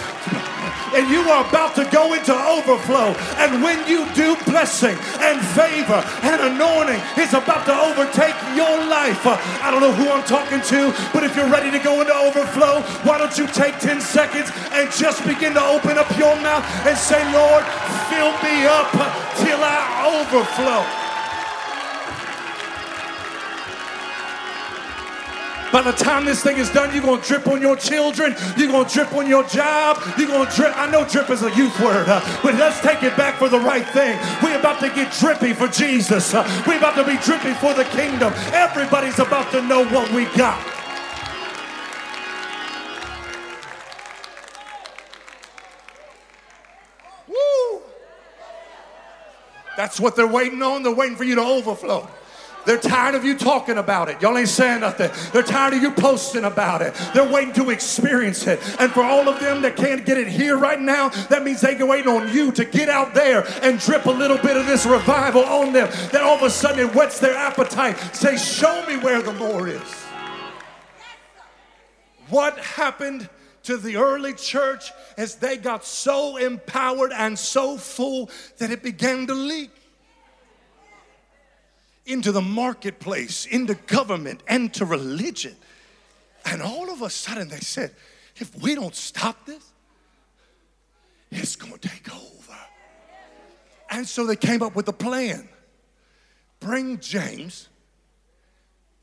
and 0.94 1.10
you 1.10 1.20
are 1.28 1.46
about 1.46 1.74
to 1.76 1.84
go 1.90 2.14
into 2.14 2.32
overflow. 2.32 3.12
And 3.42 3.62
when 3.62 3.86
you 3.88 4.06
do, 4.14 4.36
blessing 4.46 4.96
and 5.18 5.42
favor 5.58 6.00
and 6.22 6.54
anointing 6.54 7.00
is 7.18 7.34
about 7.34 7.66
to 7.66 7.74
overtake 7.74 8.34
your 8.54 8.78
life. 8.86 9.26
I 9.26 9.70
don't 9.70 9.80
know 9.80 9.92
who 9.92 10.08
I'm 10.08 10.24
talking 10.24 10.62
to, 10.72 10.94
but 11.12 11.24
if 11.24 11.36
you're 11.36 11.50
ready 11.50 11.70
to 11.70 11.78
go 11.78 12.00
into 12.00 12.14
overflow, 12.14 12.82
why 13.02 13.18
don't 13.18 13.36
you 13.36 13.46
take 13.48 13.78
10 13.78 14.00
seconds 14.00 14.50
and 14.72 14.90
just 14.92 15.26
begin 15.26 15.54
to 15.54 15.64
open 15.64 15.98
up 15.98 16.08
your 16.16 16.34
mouth 16.40 16.64
and 16.86 16.96
say, 16.96 17.20
Lord, 17.32 17.64
fill 18.08 18.32
me 18.46 18.66
up 18.66 18.90
till 19.42 19.58
I 19.58 20.22
overflow. 20.22 21.03
By 25.74 25.82
the 25.82 25.90
time 25.90 26.24
this 26.24 26.40
thing 26.40 26.58
is 26.58 26.70
done, 26.70 26.94
you're 26.94 27.02
going 27.02 27.20
to 27.20 27.26
drip 27.26 27.48
on 27.48 27.60
your 27.60 27.74
children. 27.74 28.36
You're 28.56 28.68
going 28.68 28.86
to 28.86 28.94
drip 28.94 29.12
on 29.12 29.26
your 29.26 29.42
job. 29.42 30.00
You're 30.16 30.28
going 30.28 30.48
to 30.48 30.54
drip. 30.54 30.70
I 30.76 30.88
know 30.88 31.04
drip 31.04 31.28
is 31.30 31.42
a 31.42 31.52
youth 31.56 31.76
word, 31.80 32.08
uh, 32.08 32.20
but 32.44 32.54
let's 32.54 32.78
take 32.78 33.02
it 33.02 33.16
back 33.16 33.40
for 33.40 33.48
the 33.48 33.58
right 33.58 33.84
thing. 33.88 34.16
We're 34.40 34.56
about 34.56 34.78
to 34.82 34.88
get 34.90 35.12
drippy 35.18 35.52
for 35.52 35.66
Jesus. 35.66 36.32
Uh, 36.32 36.44
we're 36.64 36.78
about 36.78 36.94
to 36.94 37.04
be 37.04 37.18
drippy 37.24 37.54
for 37.54 37.74
the 37.74 37.82
kingdom. 37.86 38.32
Everybody's 38.52 39.18
about 39.18 39.50
to 39.50 39.62
know 39.62 39.84
what 39.86 40.08
we 40.12 40.26
got. 40.36 40.64
Woo! 47.26 47.82
That's 49.76 49.98
what 49.98 50.14
they're 50.14 50.28
waiting 50.28 50.62
on. 50.62 50.84
They're 50.84 50.94
waiting 50.94 51.16
for 51.16 51.24
you 51.24 51.34
to 51.34 51.42
overflow. 51.42 52.08
They're 52.66 52.78
tired 52.78 53.14
of 53.14 53.24
you 53.24 53.36
talking 53.36 53.78
about 53.78 54.08
it. 54.08 54.20
Y'all 54.22 54.36
ain't 54.36 54.48
saying 54.48 54.80
nothing. 54.80 55.10
They're 55.32 55.42
tired 55.42 55.74
of 55.74 55.82
you 55.82 55.90
posting 55.90 56.44
about 56.44 56.82
it. 56.82 56.94
They're 57.12 57.30
waiting 57.30 57.54
to 57.54 57.70
experience 57.70 58.46
it. 58.46 58.60
And 58.80 58.90
for 58.92 59.02
all 59.02 59.28
of 59.28 59.40
them 59.40 59.62
that 59.62 59.76
can't 59.76 60.04
get 60.06 60.18
it 60.18 60.28
here 60.28 60.56
right 60.56 60.80
now, 60.80 61.08
that 61.28 61.42
means 61.44 61.60
they 61.60 61.74
can 61.74 61.88
wait 61.88 62.06
on 62.06 62.32
you 62.32 62.52
to 62.52 62.64
get 62.64 62.88
out 62.88 63.14
there 63.14 63.46
and 63.62 63.78
drip 63.78 64.06
a 64.06 64.10
little 64.10 64.38
bit 64.38 64.56
of 64.56 64.66
this 64.66 64.86
revival 64.86 65.44
on 65.44 65.72
them. 65.72 65.88
That 66.12 66.22
all 66.22 66.36
of 66.36 66.42
a 66.42 66.50
sudden 66.50 66.88
it 66.88 66.94
whets 66.94 67.20
their 67.20 67.36
appetite. 67.36 67.98
Say, 68.14 68.36
show 68.36 68.84
me 68.86 68.96
where 68.96 69.22
the 69.22 69.32
more 69.34 69.68
is. 69.68 70.04
What 72.30 72.58
happened 72.58 73.28
to 73.64 73.76
the 73.76 73.96
early 73.96 74.32
church 74.34 74.92
as 75.16 75.36
they 75.36 75.56
got 75.56 75.84
so 75.84 76.36
empowered 76.36 77.12
and 77.12 77.38
so 77.38 77.76
full 77.76 78.30
that 78.58 78.70
it 78.70 78.82
began 78.82 79.26
to 79.26 79.34
leak? 79.34 79.70
Into 82.06 82.32
the 82.32 82.42
marketplace, 82.42 83.46
into 83.46 83.74
government, 83.74 84.42
and 84.46 84.72
to 84.74 84.84
religion. 84.84 85.56
And 86.44 86.60
all 86.60 86.90
of 86.90 87.02
a 87.02 87.10
sudden 87.10 87.48
they 87.48 87.60
said, 87.60 87.94
if 88.36 88.54
we 88.60 88.74
don't 88.74 88.94
stop 88.94 89.46
this, 89.46 89.72
it's 91.30 91.56
going 91.56 91.72
to 91.72 91.88
take 91.88 92.14
over. 92.14 92.58
And 93.90 94.06
so 94.06 94.26
they 94.26 94.36
came 94.36 94.62
up 94.62 94.74
with 94.74 94.88
a 94.88 94.92
plan 94.92 95.48
bring 96.64 96.98
James 96.98 97.68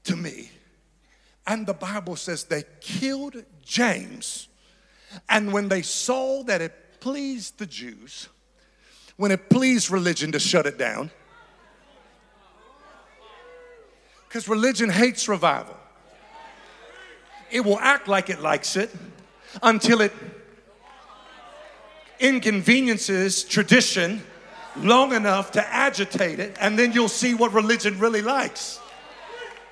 to 0.04 0.16
me. 0.16 0.50
And 1.46 1.66
the 1.68 1.74
Bible 1.74 2.16
says 2.16 2.46
they 2.46 2.64
killed 2.80 3.36
James. 3.62 4.48
And 5.30 5.54
when 5.54 5.70
they 5.70 5.82
saw 5.82 6.44
that 6.44 6.62
it 6.62 6.74
pleased 7.00 7.60
the 7.60 7.66
Jews, 7.66 8.30
when 9.18 9.32
it 9.32 9.50
pleased 9.50 9.92
religion 9.92 10.32
to 10.32 10.40
shut 10.40 10.66
it 10.66 10.78
down, 10.78 11.12
Because 14.32 14.48
religion 14.48 14.90
hates 14.90 15.28
revival. 15.28 15.76
It 17.52 17.66
will 17.66 17.78
act 17.80 18.08
like 18.08 18.30
it 18.30 18.40
likes 18.40 18.78
it 18.78 18.90
until 19.62 20.00
it 20.00 20.14
inconveniences 22.18 23.44
tradition 23.44 24.24
long 24.78 25.12
enough 25.12 25.52
to 25.52 25.68
agitate 25.68 26.40
it, 26.40 26.56
and 26.62 26.80
then 26.80 26.94
you'll 26.94 27.10
see 27.10 27.34
what 27.34 27.52
religion 27.52 28.00
really 28.00 28.22
likes. 28.22 28.80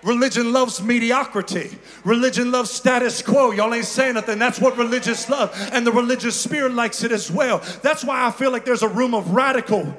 Religion 0.04 0.52
loves 0.52 0.82
mediocrity. 0.82 1.78
Religion 2.04 2.52
loves 2.52 2.70
status 2.70 3.22
quo. 3.22 3.52
Y'all 3.52 3.74
ain't 3.74 3.86
saying 3.86 4.16
nothing. 4.16 4.40
That's 4.40 4.60
what 4.60 4.78
religious 4.78 5.30
love. 5.30 5.56
And 5.72 5.88
the 5.88 5.94
religious 5.94 6.38
spirit 6.38 6.74
likes 6.74 7.06
it 7.06 7.14
as 7.14 7.32
well. 7.32 7.60
That's 7.82 8.04
why 8.04 8.26
I 8.26 8.32
feel 8.32 8.52
like 8.52 8.66
there's 8.66 8.84
a 8.84 8.90
room 8.90 9.14
of 9.14 9.32
radical 9.32 9.96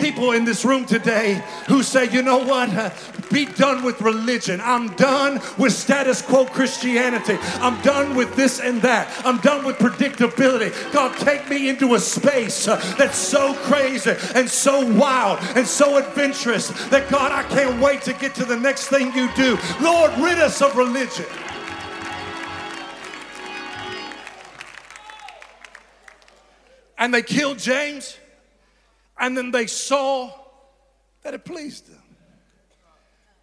people 0.00 0.32
in 0.32 0.44
this 0.44 0.64
room 0.64 0.84
today 0.86 1.42
who 1.68 1.82
say, 1.82 2.10
you 2.10 2.22
know 2.22 2.38
what? 2.38 2.70
Be 3.30 3.44
done 3.44 3.84
with 3.84 4.00
religion. 4.00 4.60
I'm 4.60 4.88
done 4.96 5.40
with 5.58 5.72
status 5.72 6.22
quo 6.22 6.46
Christianity. 6.46 7.38
I'm 7.60 7.80
done 7.82 8.16
with 8.16 8.34
this 8.34 8.60
and 8.60 8.82
that. 8.82 9.08
I'm 9.24 9.38
done 9.38 9.64
with 9.64 9.76
predictability. 9.76 10.72
God, 10.92 11.16
take 11.18 11.48
me 11.48 11.68
into 11.68 11.94
a 11.94 12.00
space 12.00 12.66
that's 12.66 13.18
so 13.18 13.54
crazy 13.54 14.14
and 14.34 14.48
so 14.48 14.86
wild 14.94 15.38
and 15.54 15.66
so 15.66 15.98
adventurous 15.98 16.68
that 16.88 17.08
God, 17.10 17.32
I 17.32 17.42
can't 17.44 17.80
wait 17.80 18.02
to 18.02 18.12
get 18.14 18.34
to 18.36 18.44
the 18.44 18.56
next 18.56 18.88
thing 18.88 19.12
you 19.14 19.28
do. 19.34 19.58
Lord, 19.80 20.10
rid 20.18 20.38
us 20.38 20.60
of 20.62 20.76
religion. 20.76 21.26
And 26.98 27.14
they 27.14 27.22
killed 27.22 27.58
James. 27.58 28.19
And 29.20 29.36
then 29.36 29.50
they 29.50 29.66
saw 29.66 30.32
that 31.22 31.34
it 31.34 31.44
pleased 31.44 31.92
them. 31.92 32.02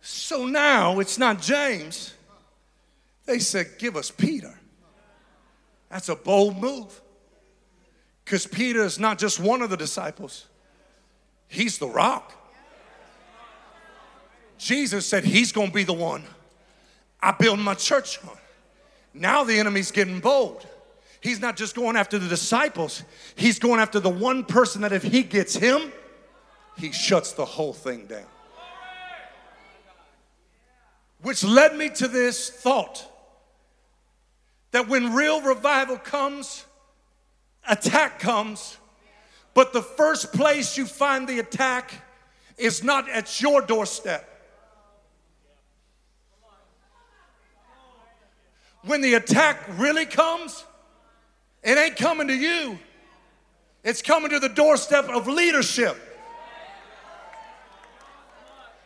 So 0.02 0.48
now 0.48 1.00
it's 1.00 1.20
not 1.20 1.42
James. 1.42 2.14
They 3.26 3.40
said, 3.40 3.78
Give 3.78 3.96
us 3.96 4.10
Peter. 4.10 4.58
That's 5.90 6.10
a 6.10 6.16
bold 6.16 6.58
move. 6.58 7.02
Because 8.26 8.48
Peter 8.48 8.84
is 8.84 9.00
not 9.00 9.20
just 9.20 9.40
one 9.40 9.62
of 9.62 9.70
the 9.70 9.78
disciples, 9.78 10.48
he's 11.48 11.78
the 11.78 11.88
rock. 11.88 12.34
Jesus 14.58 15.06
said, 15.06 15.24
He's 15.24 15.52
going 15.52 15.68
to 15.68 15.74
be 15.74 15.84
the 15.84 15.94
one 15.94 16.24
I 17.22 17.32
build 17.32 17.60
my 17.60 17.76
church 17.76 18.20
on. 18.24 18.38
Now 19.14 19.44
the 19.44 19.60
enemy's 19.60 19.92
getting 19.92 20.20
bold. 20.20 20.66
He's 21.22 21.40
not 21.40 21.58
just 21.58 21.76
going 21.76 21.96
after 21.96 22.20
the 22.20 22.28
disciples, 22.28 23.04
he's 23.36 23.60
going 23.60 23.80
after 23.80 24.00
the 24.00 24.10
one 24.10 24.44
person 24.44 24.82
that 24.82 24.94
if 24.94 25.04
he 25.04 25.24
gets 25.24 25.56
him, 25.56 25.92
he 26.78 26.92
shuts 26.92 27.34
the 27.34 27.46
whole 27.46 27.74
thing 27.74 28.06
down. 28.06 28.26
Which 31.22 31.44
led 31.44 31.76
me 31.76 31.90
to 31.90 32.08
this 32.08 32.50
thought 32.50 33.06
that 34.72 34.88
when 34.88 35.14
real 35.14 35.42
revival 35.42 35.98
comes, 35.98 36.66
attack 37.68 38.20
comes, 38.20 38.78
but 39.56 39.74
the 39.74 39.82
first 39.82 40.32
place 40.34 40.78
you 40.78 40.86
find 40.86 41.28
the 41.28 41.40
attack 41.40 41.92
is 42.58 42.84
not 42.84 43.10
at 43.10 43.42
your 43.42 43.62
doorstep. 43.62 44.30
When 48.84 49.02
the 49.02 49.16
attack 49.16 49.64
really 49.78 50.06
comes, 50.06 50.64
it 51.64 51.78
ain't 51.78 51.96
coming 51.96 52.28
to 52.28 52.36
you, 52.36 52.78
it's 53.84 54.02
coming 54.02 54.30
to 54.32 54.40
the 54.40 54.50
doorstep 54.50 55.10
of 55.10 55.28
leadership. 55.28 55.98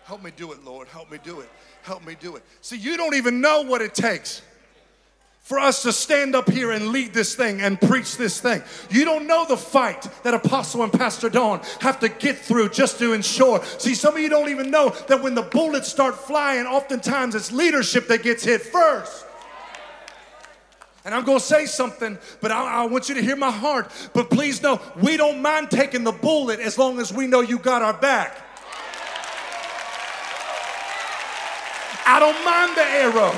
Help 0.06 0.24
me 0.24 0.32
do 0.36 0.52
it, 0.52 0.64
Lord. 0.66 0.90
Help 0.90 1.10
me 1.10 1.18
do 1.24 1.40
it. 1.40 1.50
Help 1.84 2.06
me 2.06 2.16
do 2.20 2.36
it. 2.36 2.44
See, 2.60 2.76
you 2.76 2.98
don't 2.98 3.16
even 3.16 3.40
know 3.40 3.62
what 3.62 3.82
it 3.82 3.96
takes 3.96 4.42
for 5.42 5.60
us 5.60 5.82
to 5.84 5.92
stand 5.92 6.36
up 6.36 6.50
here 6.50 6.72
and 6.72 6.90
lead 6.90 7.14
this 7.14 7.36
thing 7.36 7.62
and 7.62 7.80
preach 7.80 8.18
this 8.18 8.40
thing. 8.40 8.62
You 8.90 9.06
don't 9.06 9.26
know 9.26 9.46
the 9.46 9.58
fight 9.58 10.08
that 10.24 10.34
Apostle 10.34 10.84
and 10.84 10.94
Pastor 10.94 11.30
Dawn 11.30 11.62
have 11.80 12.00
to 12.02 12.10
get 12.10 12.38
through 12.38 12.70
just 12.70 13.00
to 13.00 13.14
ensure. 13.14 13.64
See, 13.78 13.96
some 13.96 14.16
of 14.16 14.22
you 14.22 14.30
don't 14.30 14.50
even 14.50 14.70
know 14.70 14.90
that 15.08 15.22
when 15.22 15.34
the 15.34 15.42
bullets 15.42 15.88
start 15.88 16.16
flying, 16.16 16.66
oftentimes 16.66 17.34
it's 17.34 17.52
leadership 17.52 18.08
that 18.08 18.22
gets 18.22 18.44
hit 18.44 18.62
first. 18.62 19.26
And 21.04 21.16
I'm 21.16 21.26
going 21.26 21.40
to 21.40 21.44
say 21.44 21.66
something, 21.66 22.18
but 22.42 22.52
I, 22.52 22.84
I, 22.84 22.86
want 22.86 23.10
you 23.10 23.16
to 23.16 23.22
hear 23.22 23.36
my 23.36 23.50
heart. 23.50 23.90
But 24.14 24.30
please 24.30 24.62
know, 24.62 24.80
we 25.02 25.18
don't 25.18 25.42
mind 25.42 25.72
taking 25.72 26.04
the 26.04 26.12
bullet 26.12 26.60
as 26.60 26.78
long 26.78 27.00
as 27.00 27.12
we 27.12 27.26
know 27.26 27.42
you 27.42 27.58
got 27.58 27.82
our 27.82 27.94
back. 27.94 28.38
I 32.06 32.20
don't 32.20 32.46
mind 32.46 32.76
the 32.76 32.84
arrow. 32.84 33.32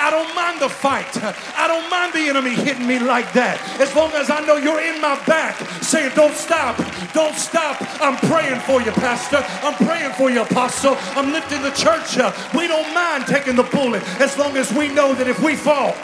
I 0.00 0.10
don't 0.10 0.32
mind 0.36 0.60
the 0.60 0.68
fight. 0.68 1.10
I 1.58 1.66
don't 1.66 1.90
mind 1.90 2.12
the 2.12 2.28
enemy 2.28 2.54
hitting 2.54 2.86
me 2.86 3.00
like 3.00 3.32
that. 3.32 3.58
As 3.80 3.94
long 3.96 4.12
as 4.12 4.30
I 4.30 4.38
know 4.46 4.56
you're 4.56 4.80
in 4.80 5.00
my 5.00 5.20
back 5.26 5.56
saying, 5.82 6.12
Don't 6.14 6.34
stop, 6.34 6.76
don't 7.12 7.34
stop. 7.34 7.82
I'm 8.00 8.16
praying 8.30 8.60
for 8.60 8.80
you, 8.80 8.92
Pastor. 8.92 9.44
I'm 9.66 9.74
praying 9.74 10.12
for 10.12 10.30
you, 10.30 10.42
Apostle. 10.42 10.96
I'm 11.16 11.32
lifting 11.32 11.62
the 11.62 11.72
church 11.72 12.16
up. 12.18 12.36
We 12.54 12.68
don't 12.68 12.94
mind 12.94 13.26
taking 13.26 13.56
the 13.56 13.64
bullet 13.64 14.04
as 14.20 14.38
long 14.38 14.56
as 14.56 14.72
we 14.72 14.86
know 14.86 15.14
that 15.14 15.26
if 15.26 15.42
we 15.42 15.56
fall, 15.56 15.96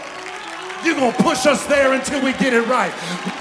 you're 0.84 0.94
going 0.94 1.12
to 1.12 1.22
push 1.22 1.46
us 1.46 1.64
there 1.66 1.92
until 1.92 2.22
we 2.22 2.32
get 2.34 2.52
it 2.52 2.66
right. 2.66 2.92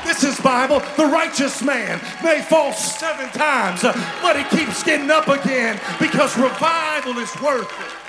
This 0.06 0.23
is 0.23 0.39
Bible. 0.39 0.79
The 0.97 1.06
righteous 1.06 1.62
man 1.62 1.99
may 2.23 2.41
fall 2.41 2.73
seven 2.73 3.29
times, 3.32 3.82
but 3.82 4.38
he 4.38 4.58
keeps 4.58 4.84
getting 4.84 5.12
up 5.12 5.27
again 5.27 5.79
because 5.99 6.38
revival 6.38 7.17
is 7.17 7.34
worth 7.41 7.71
it. 7.82 8.03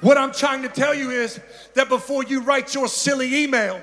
What 0.00 0.18
I'm 0.18 0.32
trying 0.32 0.62
to 0.62 0.68
tell 0.68 0.94
you 0.94 1.10
is 1.10 1.40
that 1.74 1.88
before 1.88 2.24
you 2.24 2.42
write 2.42 2.74
your 2.74 2.88
silly 2.88 3.42
email, 3.42 3.80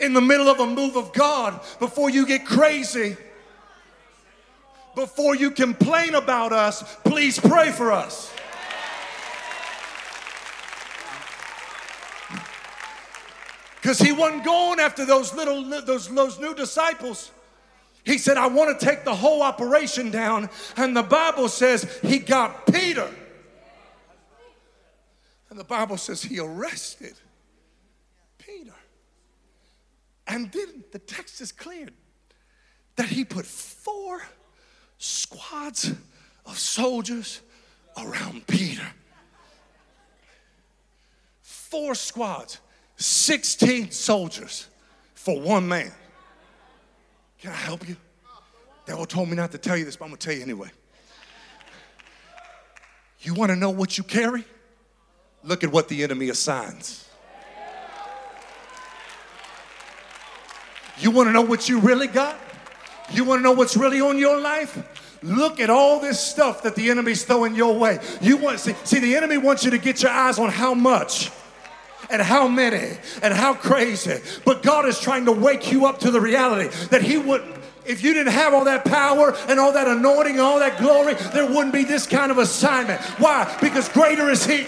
in 0.00 0.14
the 0.14 0.20
middle 0.20 0.48
of 0.48 0.58
a 0.58 0.66
move 0.66 0.96
of 0.96 1.12
God, 1.12 1.60
before 1.78 2.10
you 2.10 2.26
get 2.26 2.44
crazy, 2.44 3.16
before 4.94 5.34
you 5.34 5.50
complain 5.50 6.14
about 6.14 6.52
us, 6.52 6.96
please 7.04 7.38
pray 7.38 7.70
for 7.70 7.92
us. 7.92 8.32
Because 13.80 13.98
he 13.98 14.12
wasn't 14.12 14.44
going 14.44 14.78
after 14.78 15.04
those 15.04 15.34
little 15.34 15.64
those, 15.64 16.08
those 16.08 16.38
new 16.38 16.54
disciples. 16.54 17.32
He 18.04 18.18
said, 18.18 18.36
I 18.36 18.46
want 18.46 18.78
to 18.78 18.84
take 18.84 19.04
the 19.04 19.14
whole 19.14 19.42
operation 19.42 20.10
down. 20.10 20.50
And 20.76 20.96
the 20.96 21.02
Bible 21.02 21.48
says 21.48 22.00
he 22.02 22.18
got 22.18 22.66
Peter. 22.66 23.08
And 25.50 25.58
the 25.58 25.64
Bible 25.64 25.96
says 25.96 26.22
he 26.22 26.38
arrested 26.38 27.14
Peter. 28.38 28.74
And 30.26 30.50
then 30.50 30.84
the 30.92 30.98
text 30.98 31.40
is 31.40 31.52
clear 31.52 31.88
that 32.96 33.08
he 33.08 33.24
put 33.24 33.46
four 33.46 34.22
squads 35.02 35.92
of 36.46 36.56
soldiers 36.56 37.40
around 37.96 38.46
Peter. 38.46 38.86
Four 41.40 41.96
squads, 41.96 42.60
16 42.96 43.90
soldiers 43.90 44.68
for 45.14 45.40
one 45.40 45.66
man. 45.66 45.90
Can 47.40 47.50
I 47.50 47.56
help 47.56 47.88
you? 47.88 47.96
Devil 48.86 49.06
told 49.06 49.28
me 49.28 49.34
not 49.34 49.50
to 49.50 49.58
tell 49.58 49.76
you 49.76 49.84
this, 49.84 49.96
but 49.96 50.04
I'm 50.04 50.10
gonna 50.12 50.18
tell 50.18 50.34
you 50.34 50.42
anyway. 50.42 50.70
You 53.22 53.34
wanna 53.34 53.56
know 53.56 53.70
what 53.70 53.98
you 53.98 54.04
carry? 54.04 54.44
Look 55.42 55.64
at 55.64 55.72
what 55.72 55.88
the 55.88 56.04
enemy 56.04 56.28
assigns. 56.28 57.08
You 60.96 61.10
wanna 61.10 61.32
know 61.32 61.42
what 61.42 61.68
you 61.68 61.80
really 61.80 62.06
got? 62.06 62.38
You 63.12 63.24
wanna 63.24 63.42
know 63.42 63.52
what's 63.52 63.76
really 63.76 64.00
on 64.00 64.18
your 64.18 64.40
life? 64.40 64.78
Look 65.22 65.60
at 65.60 65.70
all 65.70 66.00
this 66.00 66.18
stuff 66.18 66.62
that 66.64 66.74
the 66.74 66.90
enemy's 66.90 67.24
throwing 67.24 67.54
your 67.54 67.78
way. 67.78 68.00
You 68.20 68.36
want 68.36 68.58
see, 68.58 68.74
see 68.84 68.98
the 68.98 69.14
enemy 69.14 69.38
wants 69.38 69.64
you 69.64 69.70
to 69.70 69.78
get 69.78 70.02
your 70.02 70.10
eyes 70.10 70.38
on 70.38 70.50
how 70.50 70.74
much 70.74 71.30
and 72.10 72.20
how 72.20 72.48
many 72.48 72.98
and 73.22 73.32
how 73.32 73.54
crazy. 73.54 74.20
But 74.44 74.62
God 74.62 74.86
is 74.86 75.00
trying 75.00 75.26
to 75.26 75.32
wake 75.32 75.70
you 75.70 75.86
up 75.86 76.00
to 76.00 76.10
the 76.10 76.20
reality 76.20 76.68
that 76.88 77.02
He 77.02 77.18
wouldn't. 77.18 77.56
If 77.84 78.02
you 78.02 78.14
didn't 78.14 78.32
have 78.32 78.54
all 78.54 78.64
that 78.64 78.84
power 78.84 79.36
and 79.48 79.58
all 79.58 79.72
that 79.72 79.88
anointing 79.88 80.34
and 80.34 80.40
all 80.40 80.58
that 80.60 80.78
glory, 80.78 81.14
there 81.32 81.46
wouldn't 81.46 81.72
be 81.72 81.84
this 81.84 82.06
kind 82.06 82.30
of 82.30 82.38
assignment. 82.38 83.00
Why? 83.18 83.56
Because 83.60 83.88
greater 83.88 84.28
is 84.30 84.44
He 84.44 84.66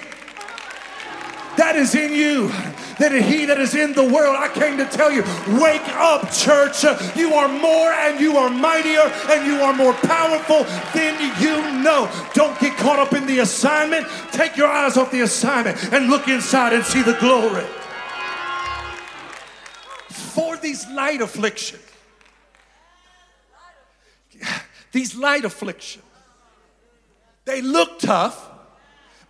that 1.56 1.76
is 1.76 1.94
in 1.94 2.12
you 2.12 2.48
than 2.98 3.22
he 3.22 3.44
that 3.46 3.60
is 3.60 3.74
in 3.74 3.92
the 3.92 4.04
world. 4.04 4.36
I 4.36 4.48
came 4.48 4.76
to 4.78 4.86
tell 4.86 5.10
you, 5.10 5.22
wake 5.60 5.86
up, 5.94 6.32
church. 6.32 6.84
You 7.16 7.34
are 7.34 7.48
more 7.48 7.92
and 7.92 8.20
you 8.20 8.36
are 8.36 8.50
mightier 8.50 9.10
and 9.28 9.46
you 9.46 9.60
are 9.62 9.72
more 9.72 9.94
powerful 9.94 10.64
than 10.94 11.14
you 11.40 11.82
know. 11.82 12.10
Don't 12.34 12.58
get 12.60 12.76
caught 12.78 12.98
up 12.98 13.12
in 13.12 13.26
the 13.26 13.40
assignment. 13.40 14.06
Take 14.32 14.56
your 14.56 14.68
eyes 14.68 14.96
off 14.96 15.10
the 15.10 15.20
assignment 15.20 15.92
and 15.92 16.08
look 16.08 16.28
inside 16.28 16.72
and 16.72 16.84
see 16.84 17.02
the 17.02 17.14
glory. 17.14 17.64
For 20.08 20.56
these 20.56 20.86
light 20.88 21.20
afflictions, 21.20 21.82
these 24.92 25.14
light 25.14 25.44
afflictions, 25.44 26.04
they 27.44 27.60
look 27.60 27.98
tough, 27.98 28.50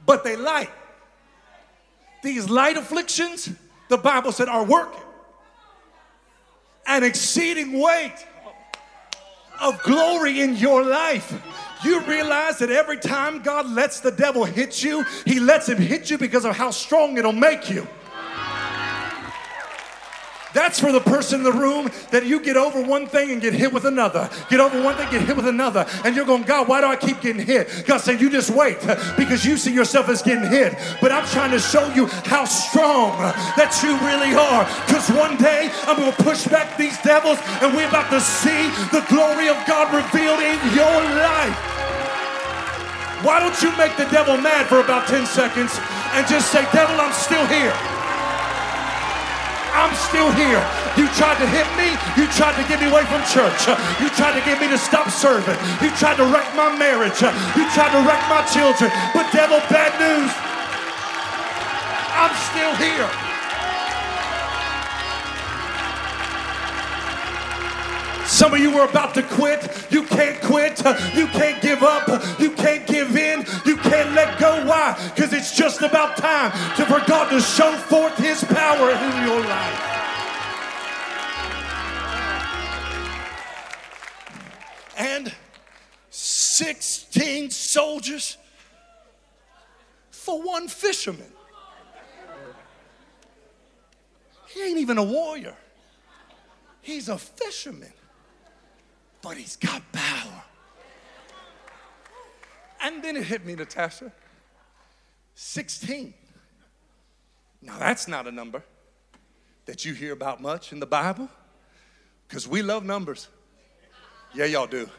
but 0.07 0.25
they 0.25 0.37
light. 0.37 0.71
These 2.25 2.49
light 2.49 2.79
afflictions, 2.79 3.51
the 3.91 3.99
Bible 3.99 4.33
said, 4.33 4.49
are 4.49 4.65
working 4.65 5.03
an 6.87 7.05
exceeding 7.05 7.79
weight 7.79 8.15
of 9.61 9.83
glory 9.83 10.41
in 10.41 10.57
your 10.57 10.83
life. 10.83 11.33
You 11.85 12.01
realize 12.01 12.59
that 12.59 12.71
every 12.71 12.97
time 12.97 13.43
God 13.43 13.69
lets 13.69 14.01
the 14.01 14.11
devil 14.11 14.45
hit 14.45 14.83
you, 14.83 15.05
he 15.27 15.39
lets 15.39 15.69
him 15.69 15.77
hit 15.77 16.11
you 16.11 16.17
because 16.17 16.47
of 16.47 16.57
how 16.57 16.71
strong 16.71 17.19
it'll 17.19 17.33
make 17.33 17.69
you. 17.69 17.87
That's 20.55 20.79
for 20.79 20.93
the 20.93 21.01
person 21.01 21.41
in 21.41 21.45
the 21.45 21.53
room 21.53 21.91
that 22.13 22.25
you 22.25 22.41
get 22.41 22.57
over 22.57 22.81
one 22.81 23.07
thing 23.09 23.33
and 23.33 23.43
get 23.43 23.53
hit 23.53 23.73
with 23.73 23.85
another. 23.85 24.31
Get 24.49 24.61
over 24.61 24.81
one 24.81 24.97
thing, 24.97 25.11
get 25.11 25.23
hit 25.23 25.37
with 25.37 25.49
another. 25.49 25.85
And 26.05 26.15
you're 26.15 26.25
going, 26.25 26.45
God, 26.45 26.69
why 26.69 26.81
do 26.81 26.87
I 26.87 26.97
keep 26.97 27.21
getting 27.21 27.45
hit? 27.45 27.85
God 27.87 27.99
said, 27.99 28.21
You 28.21 28.31
just 28.31 28.51
wait 28.51 28.81
because 29.19 29.45
you 29.45 29.57
see 29.57 29.75
yourself 29.75 30.09
as 30.09 30.23
getting 30.23 30.49
hit. 30.49 30.75
But 31.01 31.11
I'm 31.11 31.27
trying 31.27 31.51
to 31.51 31.59
show 31.59 31.93
you 31.93 32.07
how 32.07 32.45
strong 32.45 33.19
that 33.59 33.75
you 33.83 33.99
really 34.07 34.33
are. 34.33 34.65
Because 34.87 35.11
one 35.11 35.37
day 35.37 35.71
I'm 35.91 35.97
going 35.97 36.13
to 36.13 36.23
push 36.23 36.47
back 36.47 36.79
these 36.79 36.97
devils 37.03 37.39
and 37.61 37.75
we're 37.75 37.89
about 37.89 38.11
to 38.11 38.21
see 38.21 38.71
the 38.95 39.05
glory 39.11 39.49
of 39.49 39.59
God 39.67 39.91
revealed 39.91 40.39
in 40.39 40.57
your 40.71 40.99
life. 41.19 41.75
Why 43.27 43.41
don't 43.41 43.57
you 43.63 43.75
make 43.77 43.97
the 43.97 44.07
devil 44.15 44.37
mad 44.37 44.67
for 44.67 44.81
about 44.81 45.09
10 45.09 45.27
seconds 45.27 45.75
and 46.13 46.27
just 46.29 46.53
say, 46.53 46.63
Devil, 46.73 47.01
I'm 47.01 47.13
still 47.13 47.45
here. 47.47 47.94
I'm 49.75 49.93
still 50.09 50.31
here. 50.39 50.63
You 50.97 51.11
tried 51.19 51.39
to 51.43 51.49
hit 51.51 51.67
me. 51.75 51.91
You 52.15 52.31
tried 52.31 52.55
to 52.55 52.65
get 52.71 52.79
me 52.79 52.87
away 52.87 53.03
from 53.11 53.21
church. 53.27 53.67
You 53.99 54.09
tried 54.15 54.39
to 54.39 54.45
get 54.47 54.63
me 54.63 54.71
to 54.71 54.79
stop 54.79 55.11
serving. 55.11 55.59
You 55.83 55.91
tried 55.99 56.17
to 56.23 56.27
wreck 56.31 56.47
my 56.55 56.71
marriage. 56.79 57.19
You 57.21 57.65
tried 57.75 57.91
to 57.91 58.01
wreck 58.07 58.23
my 58.31 58.47
children. 58.55 58.91
But, 59.13 59.27
devil, 59.35 59.59
bad 59.69 59.93
news. 59.99 60.31
I'm 62.15 62.35
still 62.55 62.75
here. 62.79 63.24
Some 68.45 68.53
of 68.53 68.61
you 68.61 68.79
are 68.79 68.87
about 68.87 69.15
to 69.15 69.23
quit. 69.23 69.87
You 69.91 70.03
can't 70.03 70.39
quit. 70.43 70.79
You 71.15 71.27
can't 71.29 71.63
give 71.63 71.83
up. 71.83 72.07
You 72.39 72.51
can't 72.51 72.87
give 72.87 73.17
in. 73.17 73.39
You 73.65 73.75
can't 73.79 74.13
let 74.13 74.39
go. 74.39 74.67
Why? 74.67 74.93
Because 75.15 75.33
it's 75.33 75.57
just 75.57 75.81
about 75.81 76.19
time 76.19 76.51
to, 76.77 76.85
for 76.85 77.03
God 77.09 77.31
to 77.31 77.41
show 77.41 77.73
forth 77.73 78.15
His 78.19 78.45
power 78.45 78.91
in 78.91 79.27
your 79.27 79.41
life. 79.41 79.81
And 84.99 85.35
16 86.11 87.49
soldiers 87.49 88.37
for 90.11 90.43
one 90.43 90.69
fisherman. 90.69 91.33
He 94.49 94.63
ain't 94.65 94.81
even 94.81 94.99
a 94.99 95.03
warrior, 95.03 95.57
he's 96.83 97.09
a 97.09 97.17
fisherman 97.17 97.95
but 99.25 99.39
he's 99.39 99.57
got 99.57 99.83
power. 99.91 100.43
And 102.83 103.03
then 103.03 103.17
it 103.17 103.25
hit 103.25 103.47
me, 103.47 103.55
Natasha 103.55 104.13
16. 105.35 106.13
Now, 107.63 107.79
that's 107.79 108.07
not 108.07 108.27
a 108.27 108.31
number 108.31 108.63
that 109.65 109.87
you 109.87 109.95
hear 109.95 110.13
about 110.13 110.43
much 110.43 110.73
in 110.73 110.79
the 110.79 110.87
Bible 110.87 111.31
because 112.29 112.47
we 112.47 112.61
love 112.61 112.85
numbers. 112.85 113.29
Yeah, 114.35 114.45
y'all 114.45 114.67
do. 114.67 114.91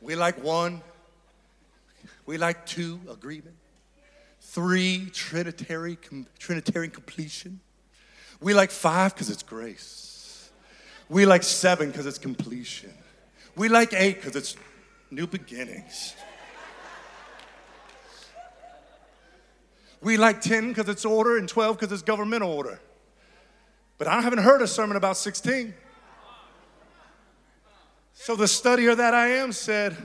We 0.00 0.14
like 0.14 0.42
one. 0.42 0.80
We 2.24 2.38
like 2.38 2.64
two, 2.64 2.98
agreement. 3.10 3.56
Three, 4.40 5.10
Trinitarian, 5.12 6.26
Trinitarian 6.38 6.90
completion. 6.90 7.60
We 8.40 8.54
like 8.54 8.70
five 8.70 9.12
because 9.12 9.28
it's 9.28 9.42
grace. 9.42 10.05
We 11.08 11.26
like 11.26 11.42
seven 11.42 11.90
because 11.90 12.06
it's 12.06 12.18
completion. 12.18 12.92
We 13.54 13.68
like 13.68 13.92
eight 13.92 14.16
because 14.16 14.36
it's 14.36 14.56
new 15.10 15.26
beginnings. 15.26 16.14
We 20.02 20.16
like 20.16 20.40
10 20.40 20.68
because 20.68 20.88
it's 20.88 21.04
order 21.04 21.38
and 21.38 21.48
12 21.48 21.78
because 21.78 21.92
it's 21.92 22.02
governmental 22.02 22.52
order. 22.52 22.80
But 23.98 24.08
I 24.08 24.20
haven't 24.20 24.40
heard 24.40 24.60
a 24.62 24.66
sermon 24.66 24.96
about 24.96 25.16
16. 25.16 25.74
So 28.12 28.36
the 28.36 28.44
studier 28.44 28.96
that 28.96 29.14
I 29.14 29.28
am 29.28 29.52
said, 29.52 29.96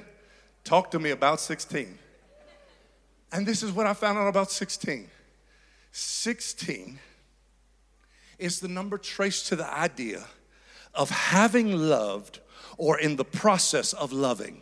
Talk 0.64 0.92
to 0.92 1.00
me 1.00 1.10
about 1.10 1.40
16. 1.40 1.98
And 3.32 3.48
this 3.48 3.64
is 3.64 3.72
what 3.72 3.88
I 3.88 3.94
found 3.94 4.18
out 4.18 4.28
about 4.28 4.52
16. 4.52 5.10
16 5.92 7.00
is 8.38 8.60
the 8.60 8.68
number 8.68 8.98
traced 8.98 9.48
to 9.48 9.56
the 9.56 9.72
idea 9.72 10.24
of 10.94 11.10
having 11.10 11.76
loved 11.76 12.40
or 12.78 13.00
in 13.00 13.16
the 13.16 13.26
process 13.26 13.94
of 13.94 14.12
loving. 14.12 14.62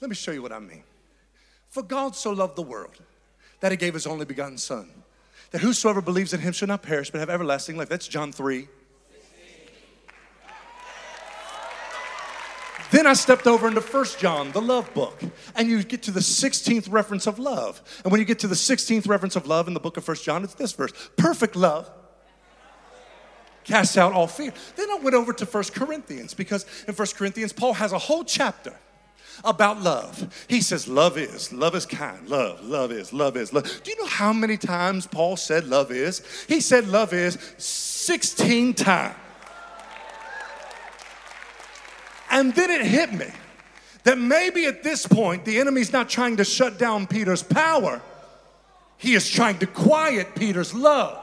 Let 0.00 0.08
me 0.08 0.16
show 0.16 0.32
you 0.32 0.42
what 0.42 0.52
I 0.52 0.58
mean. 0.58 0.82
For 1.68 1.82
God 1.82 2.16
so 2.16 2.32
loved 2.32 2.56
the 2.56 2.62
world 2.62 3.00
that 3.60 3.70
he 3.70 3.76
gave 3.76 3.94
his 3.94 4.06
only 4.06 4.24
begotten 4.24 4.58
Son, 4.58 4.90
that 5.52 5.60
whosoever 5.60 6.02
believes 6.02 6.32
in 6.32 6.40
him 6.40 6.52
shall 6.52 6.68
not 6.68 6.82
perish 6.82 7.10
but 7.10 7.20
have 7.20 7.30
everlasting 7.30 7.76
life. 7.76 7.88
That's 7.88 8.08
John 8.08 8.32
3. 8.32 8.68
Then 12.90 13.06
I 13.06 13.14
stepped 13.14 13.46
over 13.46 13.68
into 13.68 13.80
First 13.80 14.18
John, 14.18 14.52
the 14.52 14.60
love 14.60 14.92
book, 14.92 15.18
and 15.56 15.66
you 15.66 15.82
get 15.82 16.02
to 16.02 16.10
the 16.10 16.20
16th 16.20 16.92
reference 16.92 17.26
of 17.26 17.38
love. 17.38 17.82
And 18.04 18.12
when 18.12 18.20
you 18.20 18.26
get 18.26 18.40
to 18.40 18.48
the 18.48 18.54
16th 18.54 19.08
reference 19.08 19.34
of 19.34 19.46
love 19.46 19.66
in 19.66 19.72
the 19.72 19.80
book 19.80 19.96
of 19.96 20.04
First 20.04 20.24
John, 20.24 20.44
it's 20.44 20.52
this 20.54 20.72
verse 20.72 20.92
perfect 21.16 21.56
love 21.56 21.90
casts 23.64 23.96
out 23.96 24.12
all 24.12 24.26
fear. 24.26 24.52
Then 24.76 24.90
I 24.90 24.98
went 25.02 25.14
over 25.14 25.32
to 25.32 25.46
First 25.46 25.74
Corinthians 25.74 26.34
because 26.34 26.66
in 26.86 26.94
First 26.94 27.16
Corinthians, 27.16 27.52
Paul 27.52 27.74
has 27.74 27.92
a 27.92 27.98
whole 27.98 28.24
chapter 28.24 28.74
about 29.44 29.80
love. 29.80 30.46
He 30.48 30.60
says, 30.60 30.86
Love 30.86 31.18
is, 31.18 31.52
love 31.52 31.74
is 31.74 31.86
kind, 31.86 32.28
love, 32.28 32.64
love 32.64 32.92
is, 32.92 33.12
love 33.12 33.36
is, 33.36 33.52
love. 33.52 33.64
Do 33.82 33.90
you 33.90 33.98
know 33.98 34.06
how 34.06 34.32
many 34.32 34.56
times 34.56 35.06
Paul 35.06 35.36
said 35.36 35.66
love 35.66 35.90
is? 35.90 36.22
He 36.48 36.60
said 36.60 36.88
love 36.88 37.12
is 37.12 37.38
16 37.58 38.74
times. 38.74 39.16
And 42.30 42.54
then 42.54 42.70
it 42.70 42.86
hit 42.86 43.12
me 43.12 43.26
that 44.04 44.18
maybe 44.18 44.64
at 44.64 44.82
this 44.82 45.06
point 45.06 45.44
the 45.44 45.60
enemy's 45.60 45.92
not 45.92 46.08
trying 46.08 46.38
to 46.38 46.44
shut 46.44 46.78
down 46.78 47.06
Peter's 47.06 47.42
power, 47.42 48.00
he 48.96 49.14
is 49.14 49.28
trying 49.28 49.58
to 49.58 49.66
quiet 49.66 50.34
Peter's 50.34 50.74
love. 50.74 51.21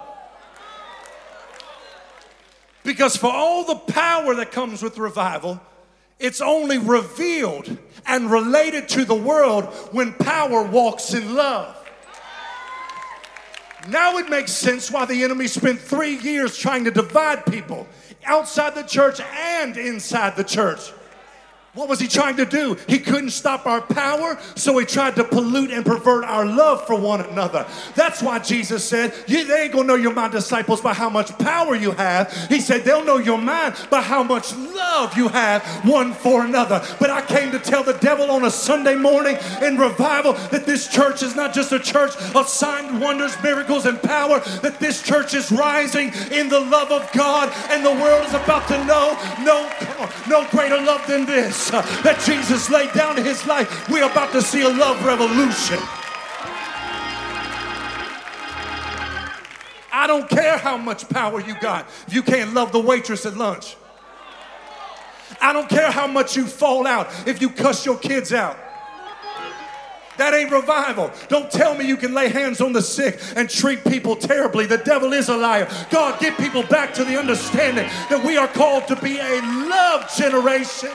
Because 2.83 3.15
for 3.15 3.31
all 3.31 3.65
the 3.65 3.75
power 3.75 4.35
that 4.35 4.51
comes 4.51 4.81
with 4.81 4.97
revival, 4.97 5.59
it's 6.17 6.41
only 6.41 6.77
revealed 6.77 7.77
and 8.05 8.31
related 8.31 8.89
to 8.89 9.05
the 9.05 9.15
world 9.15 9.65
when 9.91 10.13
power 10.13 10.63
walks 10.63 11.13
in 11.13 11.35
love. 11.35 11.75
Now 13.87 14.17
it 14.17 14.29
makes 14.29 14.51
sense 14.51 14.91
why 14.91 15.05
the 15.05 15.23
enemy 15.23 15.47
spent 15.47 15.79
three 15.79 16.17
years 16.17 16.57
trying 16.57 16.83
to 16.83 16.91
divide 16.91 17.45
people 17.45 17.87
outside 18.25 18.75
the 18.75 18.83
church 18.83 19.21
and 19.21 19.77
inside 19.77 20.35
the 20.35 20.43
church. 20.43 20.91
What 21.79 21.87
was 21.87 22.01
he 22.01 22.09
trying 22.09 22.35
to 22.35 22.45
do? 22.45 22.75
He 22.89 22.99
couldn't 22.99 23.29
stop 23.29 23.65
our 23.65 23.79
power, 23.79 24.37
so 24.55 24.77
he 24.79 24.85
tried 24.85 25.15
to 25.15 25.23
pollute 25.23 25.71
and 25.71 25.85
pervert 25.85 26.25
our 26.25 26.45
love 26.45 26.85
for 26.85 26.99
one 26.99 27.21
another. 27.21 27.65
That's 27.95 28.21
why 28.21 28.39
Jesus 28.39 28.83
said, 28.83 29.13
They 29.29 29.63
ain't 29.63 29.71
gonna 29.71 29.87
know 29.87 29.95
you're 29.95 30.13
my 30.13 30.27
disciples 30.27 30.81
by 30.81 30.93
how 30.93 31.09
much 31.09 31.37
power 31.37 31.75
you 31.75 31.91
have. 31.91 32.33
He 32.49 32.59
said, 32.59 32.83
They'll 32.83 33.05
know 33.05 33.17
you're 33.17 33.37
mine 33.37 33.75
by 33.89 34.01
how 34.01 34.23
much 34.23 34.53
love 34.57 35.15
you 35.15 35.29
have 35.29 35.63
one 35.85 36.11
for 36.11 36.43
another. 36.43 36.85
But 36.99 37.11
I 37.11 37.21
came 37.21 37.49
to 37.51 37.59
tell 37.59 37.81
the 37.81 37.93
devil 37.93 38.29
on 38.29 38.43
a 38.43 38.51
Sunday 38.51 38.95
morning 38.95 39.37
in 39.61 39.77
revival 39.77 40.33
that 40.51 40.65
this 40.65 40.89
church 40.89 41.23
is 41.23 41.33
not 41.33 41.53
just 41.53 41.71
a 41.71 41.79
church 41.79 42.11
of 42.35 42.49
signs, 42.49 43.01
wonders, 43.01 43.41
miracles, 43.41 43.85
and 43.85 44.01
power, 44.03 44.41
that 44.63 44.81
this 44.81 45.01
church 45.01 45.33
is 45.33 45.49
rising 45.49 46.11
in 46.29 46.49
the 46.49 46.59
love 46.59 46.91
of 46.91 47.09
God, 47.13 47.53
and 47.69 47.85
the 47.85 48.03
world 48.03 48.25
is 48.25 48.33
about 48.33 48.67
to 48.67 48.83
know 48.83 49.15
no, 49.45 49.71
no 50.27 50.45
greater 50.49 50.81
love 50.81 51.07
than 51.07 51.25
this 51.25 51.68
uh, 51.71 51.81
that 52.03 52.21
Jesus 52.25 52.69
laid 52.69 52.91
down 52.93 53.17
his 53.17 53.45
life, 53.45 53.89
we're 53.89 54.05
about 54.05 54.31
to 54.33 54.41
see 54.41 54.61
a 54.61 54.69
love 54.69 55.03
revolution. 55.05 55.79
I 59.91 60.07
don't 60.07 60.29
care 60.29 60.57
how 60.57 60.77
much 60.77 61.09
power 61.09 61.41
you 61.41 61.59
got 61.59 61.87
if 62.07 62.13
you 62.13 62.23
can't 62.23 62.53
love 62.53 62.71
the 62.71 62.79
waitress 62.79 63.25
at 63.25 63.35
lunch. 63.35 63.75
I 65.41 65.53
don't 65.53 65.69
care 65.69 65.91
how 65.91 66.07
much 66.07 66.35
you 66.35 66.45
fall 66.45 66.87
out 66.87 67.07
if 67.27 67.41
you 67.41 67.49
cuss 67.49 67.85
your 67.85 67.97
kids 67.97 68.33
out. 68.33 68.57
That 70.17 70.33
ain't 70.33 70.51
revival. 70.51 71.11
Don't 71.29 71.49
tell 71.49 71.75
me 71.75 71.85
you 71.85 71.95
can 71.95 72.13
lay 72.13 72.27
hands 72.27 72.59
on 72.59 72.73
the 72.73 72.81
sick 72.81 73.21
and 73.37 73.49
treat 73.49 73.85
people 73.85 74.17
terribly. 74.17 74.65
The 74.65 74.79
devil 74.79 75.13
is 75.13 75.29
a 75.29 75.37
liar. 75.37 75.69
God, 75.89 76.19
get 76.19 76.37
people 76.37 76.63
back 76.63 76.93
to 76.95 77.05
the 77.05 77.17
understanding 77.17 77.87
that 78.09 78.21
we 78.25 78.35
are 78.35 78.49
called 78.49 78.85
to 78.89 78.97
be 78.97 79.17
a 79.17 79.41
love 79.41 80.13
generation. 80.17 80.91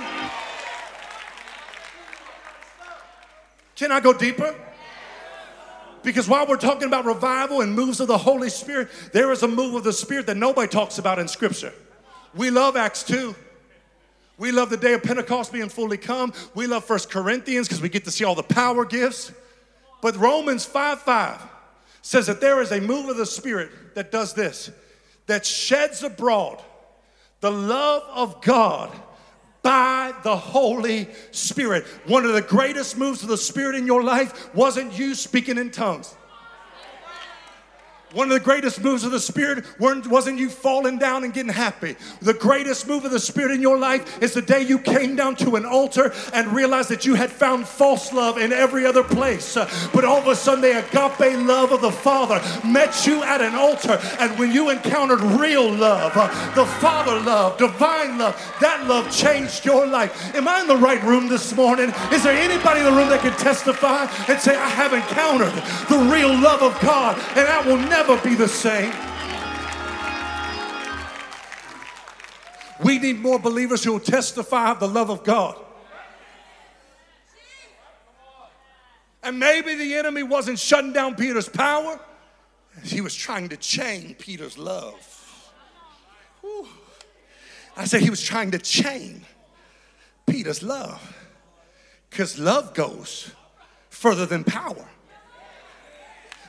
Can 3.76 3.92
I 3.92 4.00
go 4.00 4.12
deeper? 4.12 4.54
Because 6.02 6.28
while 6.28 6.46
we're 6.46 6.56
talking 6.56 6.86
about 6.86 7.06
revival 7.06 7.62
and 7.62 7.74
moves 7.74 7.98
of 7.98 8.08
the 8.08 8.18
Holy 8.18 8.50
Spirit, 8.50 8.88
there 9.12 9.32
is 9.32 9.42
a 9.42 9.48
move 9.48 9.74
of 9.74 9.84
the 9.84 9.92
Spirit 9.92 10.26
that 10.26 10.36
nobody 10.36 10.68
talks 10.68 10.98
about 10.98 11.18
in 11.18 11.26
Scripture. 11.26 11.72
We 12.34 12.50
love 12.50 12.76
Acts 12.76 13.02
2. 13.04 13.34
We 14.36 14.52
love 14.52 14.68
the 14.68 14.76
day 14.76 14.92
of 14.92 15.02
Pentecost 15.02 15.52
being 15.52 15.68
fully 15.68 15.96
come. 15.96 16.32
We 16.54 16.66
love 16.66 16.84
First 16.84 17.10
Corinthians 17.10 17.68
because 17.68 17.80
we 17.80 17.88
get 17.88 18.04
to 18.04 18.10
see 18.10 18.24
all 18.24 18.34
the 18.34 18.42
power 18.42 18.84
gifts. 18.84 19.32
But 20.02 20.16
Romans 20.16 20.66
5 20.66 21.00
5 21.00 21.40
says 22.02 22.26
that 22.26 22.40
there 22.40 22.60
is 22.60 22.70
a 22.70 22.80
move 22.80 23.08
of 23.08 23.16
the 23.16 23.26
Spirit 23.26 23.94
that 23.94 24.12
does 24.12 24.34
this, 24.34 24.70
that 25.26 25.46
sheds 25.46 26.02
abroad 26.02 26.60
the 27.40 27.50
love 27.50 28.02
of 28.12 28.42
God 28.42 28.90
by 29.64 30.12
the 30.22 30.36
Holy 30.36 31.08
Spirit. 31.32 31.84
One 32.06 32.24
of 32.24 32.34
the 32.34 32.42
greatest 32.42 32.96
moves 32.96 33.22
of 33.22 33.28
the 33.28 33.36
Spirit 33.36 33.74
in 33.74 33.86
your 33.86 34.04
life 34.04 34.54
wasn't 34.54 34.96
you 34.96 35.16
speaking 35.16 35.58
in 35.58 35.72
tongues. 35.72 36.14
One 38.14 38.30
of 38.30 38.34
the 38.34 38.44
greatest 38.44 38.80
moves 38.80 39.02
of 39.02 39.10
the 39.10 39.18
Spirit 39.18 39.64
wasn't 39.80 40.38
you 40.38 40.48
falling 40.48 40.98
down 40.98 41.24
and 41.24 41.34
getting 41.34 41.52
happy. 41.52 41.96
The 42.22 42.32
greatest 42.32 42.86
move 42.86 43.04
of 43.04 43.10
the 43.10 43.18
Spirit 43.18 43.50
in 43.50 43.60
your 43.60 43.76
life 43.76 44.22
is 44.22 44.34
the 44.34 44.42
day 44.42 44.62
you 44.62 44.78
came 44.78 45.16
down 45.16 45.34
to 45.36 45.56
an 45.56 45.66
altar 45.66 46.12
and 46.32 46.52
realized 46.52 46.90
that 46.90 47.04
you 47.04 47.16
had 47.16 47.30
found 47.30 47.66
false 47.66 48.12
love 48.12 48.38
in 48.38 48.52
every 48.52 48.86
other 48.86 49.02
place. 49.02 49.54
But 49.92 50.04
all 50.04 50.18
of 50.18 50.28
a 50.28 50.36
sudden, 50.36 50.62
the 50.62 50.78
agape 50.78 51.38
love 51.44 51.72
of 51.72 51.80
the 51.80 51.90
Father 51.90 52.40
met 52.64 53.04
you 53.04 53.24
at 53.24 53.40
an 53.40 53.56
altar. 53.56 53.98
And 54.20 54.38
when 54.38 54.52
you 54.52 54.70
encountered 54.70 55.20
real 55.20 55.68
love, 55.68 56.14
the 56.54 56.66
Father 56.66 57.18
love, 57.20 57.58
divine 57.58 58.16
love, 58.18 58.40
that 58.60 58.86
love 58.86 59.10
changed 59.10 59.64
your 59.64 59.86
life. 59.86 60.34
Am 60.36 60.46
I 60.46 60.60
in 60.60 60.68
the 60.68 60.76
right 60.76 61.02
room 61.02 61.28
this 61.28 61.54
morning? 61.56 61.92
Is 62.12 62.22
there 62.22 62.36
anybody 62.36 62.78
in 62.78 62.86
the 62.86 62.92
room 62.92 63.08
that 63.08 63.22
can 63.22 63.32
testify 63.32 64.06
and 64.28 64.40
say, 64.40 64.54
I 64.54 64.68
have 64.68 64.92
encountered 64.92 65.52
the 65.88 65.98
real 66.12 66.28
love 66.28 66.62
of 66.62 66.80
God 66.80 67.18
and 67.36 67.48
I 67.48 67.66
will 67.66 67.78
never 67.78 68.03
never 68.06 68.28
be 68.28 68.34
the 68.34 68.48
same. 68.48 68.92
We 72.82 72.98
need 72.98 73.20
more 73.20 73.38
believers 73.38 73.82
who 73.82 73.92
will 73.92 74.00
testify 74.00 74.72
of 74.72 74.80
the 74.80 74.88
love 74.88 75.10
of 75.10 75.24
God. 75.24 75.58
And 79.22 79.38
maybe 79.38 79.74
the 79.74 79.94
enemy 79.94 80.22
wasn't 80.22 80.58
shutting 80.58 80.92
down 80.92 81.14
Peter's 81.14 81.48
power, 81.48 81.98
he 82.82 83.00
was 83.00 83.14
trying 83.14 83.48
to 83.48 83.56
chain 83.56 84.14
Peter's 84.18 84.58
love. 84.58 85.52
Whew. 86.42 86.68
I 87.76 87.86
said 87.86 88.02
he 88.02 88.10
was 88.10 88.22
trying 88.22 88.50
to 88.50 88.58
chain 88.58 89.22
Peter's 90.26 90.62
love 90.62 91.16
because 92.10 92.38
love 92.38 92.74
goes 92.74 93.30
further 93.88 94.26
than 94.26 94.44
power. 94.44 94.86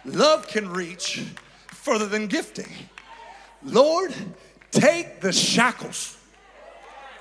Love 0.04 0.48
can 0.48 0.70
reach 0.70 1.24
further 1.86 2.08
than 2.08 2.26
gifting. 2.26 2.68
Lord, 3.62 4.12
take 4.72 5.22
the 5.22 5.32
shackles 5.32 6.18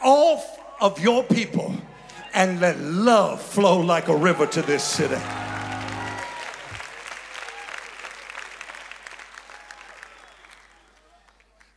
off 0.02 0.58
of 0.80 0.98
your 0.98 1.22
people 1.22 1.76
and 2.32 2.60
let 2.62 2.80
love 2.80 3.42
flow 3.42 3.78
like 3.78 4.08
a 4.08 4.16
river 4.16 4.46
to 4.46 4.62
this 4.62 4.82
city. 4.82 5.20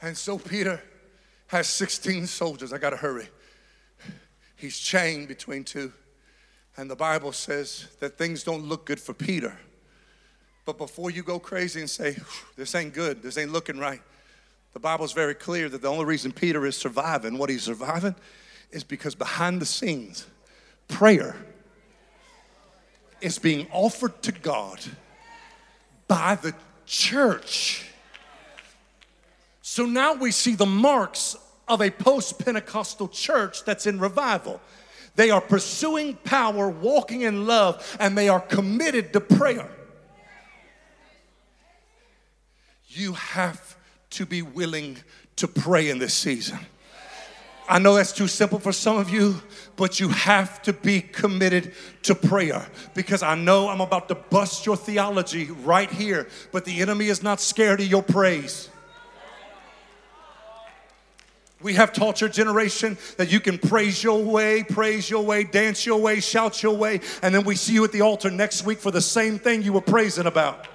And 0.02 0.18
so 0.18 0.40
Peter 0.40 0.82
has 1.48 1.68
16 1.68 2.26
soldiers. 2.28 2.72
I 2.72 2.78
got 2.78 2.92
to 2.92 2.96
hurry. 2.98 3.28
He's 4.56 4.80
chained 4.80 5.28
between 5.28 5.66
two. 5.66 5.92
And 6.78 6.90
the 6.90 6.96
Bible 6.96 7.34
says 7.34 7.90
that 8.00 8.18
things 8.18 8.44
don't 8.44 8.64
look 8.64 8.86
good 8.86 9.02
for 9.02 9.14
Peter. 9.14 9.58
But 10.68 10.78
before 10.78 11.10
you 11.10 11.24
go 11.24 11.40
crazy 11.40 11.80
and 11.80 11.90
say, 11.90 12.18
this 12.58 12.76
ain't 12.76 12.94
good, 12.94 13.24
this 13.24 13.38
ain't 13.38 13.54
looking 13.54 13.80
right, 13.80 14.02
the 14.74 14.82
Bible's 14.82 15.14
very 15.14 15.34
clear 15.34 15.70
that 15.70 15.82
the 15.82 15.88
only 15.88 16.04
reason 16.04 16.34
Peter 16.34 16.66
is 16.66 16.76
surviving 16.76 17.38
what 17.38 17.50
he's 17.50 17.64
surviving 17.64 18.16
is 18.72 18.84
because 18.84 19.16
behind 19.16 19.62
the 19.62 19.66
scenes, 19.66 20.28
prayer 20.90 21.38
is 23.22 23.40
being 23.40 23.66
offered 23.72 24.22
to 24.24 24.34
God 24.34 24.82
by 26.10 26.36
the 26.36 26.54
church. 26.86 27.86
So 29.62 29.86
now 29.86 30.16
we 30.16 30.32
see 30.32 30.56
the 30.56 30.66
marks 30.66 31.38
of 31.70 31.80
a 31.80 31.90
post 31.90 32.40
Pentecostal 32.44 33.08
church 33.08 33.64
that's 33.64 33.88
in 33.88 34.02
revival. 34.02 34.60
They 35.16 35.30
are 35.30 35.40
pursuing 35.40 36.16
power, 36.26 36.68
walking 36.70 37.22
in 37.22 37.48
love, 37.48 37.96
and 38.02 38.18
they 38.18 38.28
are 38.28 38.42
committed 38.42 39.14
to 39.14 39.22
prayer. 39.22 39.70
You 42.98 43.14
have 43.14 43.78
to 44.12 44.26
be 44.26 44.42
willing 44.42 44.98
to 45.36 45.48
pray 45.48 45.92
in 45.92 46.00
this 46.00 46.16
season. 46.16 46.58
I 47.70 47.78
know 47.78 47.94
that's 47.94 48.12
too 48.12 48.28
simple 48.28 48.58
for 48.58 48.72
some 48.72 48.98
of 48.98 49.12
you, 49.12 49.40
but 49.76 50.00
you 50.00 50.08
have 50.08 50.64
to 50.64 50.74
be 50.74 51.02
committed 51.02 51.74
to 52.04 52.16
prayer 52.16 52.66
because 52.96 53.22
I 53.22 53.36
know 53.36 53.70
I'm 53.70 53.82
about 53.82 54.08
to 54.08 54.16
bust 54.16 54.66
your 54.66 54.76
theology 54.76 55.52
right 55.64 55.92
here, 55.92 56.28
but 56.52 56.66
the 56.66 56.82
enemy 56.82 57.08
is 57.08 57.22
not 57.22 57.40
scared 57.40 57.82
of 57.82 57.88
your 57.88 58.02
praise. 58.02 58.68
We 61.62 61.74
have 61.74 61.94
taught 61.94 62.20
your 62.20 62.32
generation 62.32 62.98
that 63.18 63.32
you 63.32 63.40
can 63.40 63.60
praise 63.60 64.04
your 64.04 64.24
way, 64.24 64.64
praise 64.64 65.08
your 65.08 65.24
way, 65.24 65.44
dance 65.44 65.86
your 65.86 66.00
way, 66.02 66.20
shout 66.20 66.64
your 66.64 66.76
way, 66.76 67.02
and 67.22 67.36
then 67.36 67.44
we 67.44 67.56
see 67.56 67.74
you 67.74 67.84
at 67.84 67.92
the 67.92 68.02
altar 68.02 68.32
next 68.32 68.66
week 68.66 68.80
for 68.80 68.90
the 68.90 69.02
same 69.02 69.38
thing 69.38 69.62
you 69.62 69.74
were 69.74 69.82
praising 69.82 70.26
about. 70.26 70.68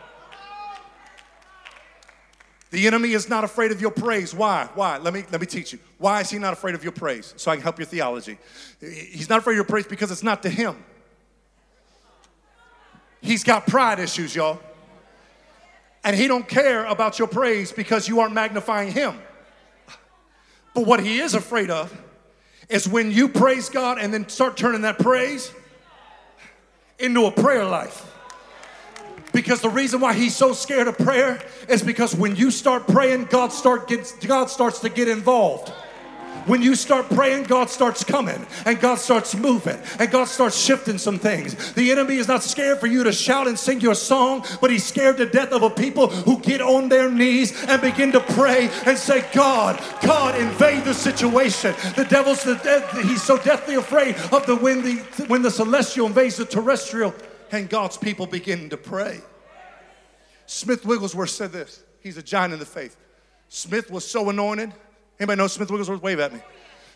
The 2.72 2.86
enemy 2.86 3.12
is 3.12 3.28
not 3.28 3.44
afraid 3.44 3.70
of 3.70 3.82
your 3.82 3.90
praise. 3.90 4.34
Why? 4.34 4.66
Why? 4.74 4.96
Let 4.96 5.12
me 5.12 5.24
let 5.30 5.42
me 5.42 5.46
teach 5.46 5.74
you. 5.74 5.78
Why 5.98 6.22
is 6.22 6.30
he 6.30 6.38
not 6.38 6.54
afraid 6.54 6.74
of 6.74 6.82
your 6.82 6.92
praise? 6.92 7.34
So 7.36 7.50
I 7.50 7.56
can 7.56 7.62
help 7.62 7.78
your 7.78 7.84
theology. 7.84 8.38
He's 8.80 9.28
not 9.28 9.40
afraid 9.40 9.52
of 9.52 9.56
your 9.56 9.64
praise 9.64 9.86
because 9.86 10.10
it's 10.10 10.22
not 10.22 10.42
to 10.44 10.48
him. 10.48 10.82
He's 13.20 13.44
got 13.44 13.66
pride 13.66 13.98
issues, 13.98 14.34
y'all. 14.34 14.58
And 16.02 16.16
he 16.16 16.26
don't 16.26 16.48
care 16.48 16.86
about 16.86 17.18
your 17.18 17.28
praise 17.28 17.72
because 17.72 18.08
you 18.08 18.20
aren't 18.20 18.32
magnifying 18.32 18.90
him. 18.90 19.20
But 20.74 20.86
what 20.86 21.00
he 21.00 21.20
is 21.20 21.34
afraid 21.34 21.68
of 21.68 21.94
is 22.70 22.88
when 22.88 23.10
you 23.10 23.28
praise 23.28 23.68
God 23.68 23.98
and 23.98 24.14
then 24.14 24.30
start 24.30 24.56
turning 24.56 24.80
that 24.80 24.98
praise 24.98 25.52
into 26.98 27.26
a 27.26 27.30
prayer 27.30 27.66
life. 27.66 28.11
Because 29.32 29.60
the 29.60 29.70
reason 29.70 30.00
why 30.00 30.12
he's 30.12 30.36
so 30.36 30.52
scared 30.52 30.88
of 30.88 30.98
prayer 30.98 31.40
is 31.68 31.82
because 31.82 32.14
when 32.14 32.36
you 32.36 32.50
start 32.50 32.86
praying, 32.86 33.24
God 33.24 33.52
start 33.52 33.88
gets, 33.88 34.12
God 34.26 34.50
starts 34.50 34.80
to 34.80 34.88
get 34.88 35.08
involved. 35.08 35.72
When 36.46 36.60
you 36.60 36.74
start 36.74 37.08
praying, 37.08 37.44
God 37.44 37.70
starts 37.70 38.02
coming 38.02 38.46
and 38.66 38.80
God 38.80 38.96
starts 38.96 39.34
moving 39.34 39.78
and 40.00 40.10
God 40.10 40.24
starts 40.24 40.58
shifting 40.58 40.98
some 40.98 41.18
things. 41.18 41.72
The 41.74 41.92
enemy 41.92 42.16
is 42.16 42.26
not 42.26 42.42
scared 42.42 42.80
for 42.80 42.88
you 42.88 43.04
to 43.04 43.12
shout 43.12 43.46
and 43.46 43.56
sing 43.56 43.80
your 43.80 43.94
song, 43.94 44.44
but 44.60 44.70
he's 44.70 44.84
scared 44.84 45.18
to 45.18 45.26
death 45.26 45.52
of 45.52 45.62
a 45.62 45.70
people 45.70 46.08
who 46.08 46.40
get 46.40 46.60
on 46.60 46.88
their 46.88 47.10
knees 47.10 47.64
and 47.66 47.80
begin 47.80 48.10
to 48.12 48.20
pray 48.20 48.70
and 48.86 48.98
say, 48.98 49.24
God, 49.32 49.80
God, 50.02 50.36
invade 50.40 50.84
the 50.84 50.94
situation. 50.94 51.74
The 51.96 52.04
devil's 52.04 52.42
the 52.42 52.56
death, 52.56 52.90
he's 53.02 53.22
so 53.22 53.36
deathly 53.36 53.76
afraid 53.76 54.16
of 54.32 54.44
the 54.46 54.56
when 54.56 54.82
the 54.82 54.96
when 55.28 55.42
the 55.42 55.50
celestial 55.50 56.06
invades 56.06 56.36
the 56.36 56.44
terrestrial 56.44 57.14
and 57.52 57.68
God's 57.68 57.96
people 57.96 58.26
begin 58.26 58.70
to 58.70 58.76
pray. 58.76 59.20
Smith 60.46 60.84
Wigglesworth 60.84 61.30
said 61.30 61.52
this. 61.52 61.82
He's 62.00 62.16
a 62.16 62.22
giant 62.22 62.52
in 62.52 62.58
the 62.58 62.66
faith. 62.66 62.96
Smith 63.48 63.90
was 63.90 64.08
so 64.08 64.28
anointed 64.28 64.72
Anybody 65.22 65.38
know 65.38 65.46
Smith 65.46 65.70
Wigglesworth? 65.70 66.02
Wave 66.02 66.18
at 66.18 66.32
me. 66.32 66.40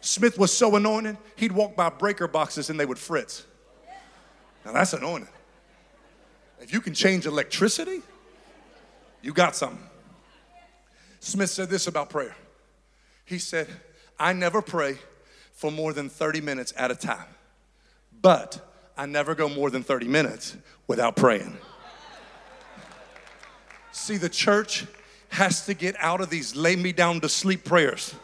Smith 0.00 0.36
was 0.36 0.52
so 0.52 0.74
anointed, 0.74 1.16
he'd 1.36 1.52
walk 1.52 1.76
by 1.76 1.88
breaker 1.88 2.26
boxes 2.26 2.70
and 2.70 2.78
they 2.78 2.84
would 2.84 2.98
fritz. 2.98 3.44
Now 4.64 4.72
that's 4.72 4.92
anointed. 4.92 5.28
If 6.61 6.72
you 6.72 6.80
can 6.80 6.92
change 6.92 7.26
electricity, 7.26 8.02
you 9.22 9.32
got 9.32 9.54
something. 9.54 9.78
Smith 11.20 11.50
said 11.50 11.68
this 11.68 11.86
about 11.86 12.11
prayer. 12.11 12.34
He 13.24 13.38
said, 13.38 13.68
I 14.18 14.32
never 14.32 14.61
pray 14.61 14.98
for 15.52 15.70
more 15.70 15.92
than 15.92 16.09
30 16.09 16.40
minutes 16.40 16.72
at 16.76 16.90
a 16.90 16.96
time, 16.96 17.28
but 18.20 18.76
I 18.97 19.07
never 19.07 19.34
go 19.34 19.49
more 19.49 19.70
than 19.70 19.82
30 19.82 20.09
minutes 20.09 20.57
without 20.86 21.16
praying. 21.16 21.59
See, 23.92 24.16
the 24.16 24.28
church 24.28 24.86
has 25.28 25.66
to 25.66 25.74
get 25.74 25.97
out 25.99 26.20
of 26.20 26.30
these 26.30 26.57
lay 26.57 26.76
me 26.76 26.92
down 26.92 27.20
to 27.20 27.28
sleep 27.28 27.64
prayers. 27.64 28.14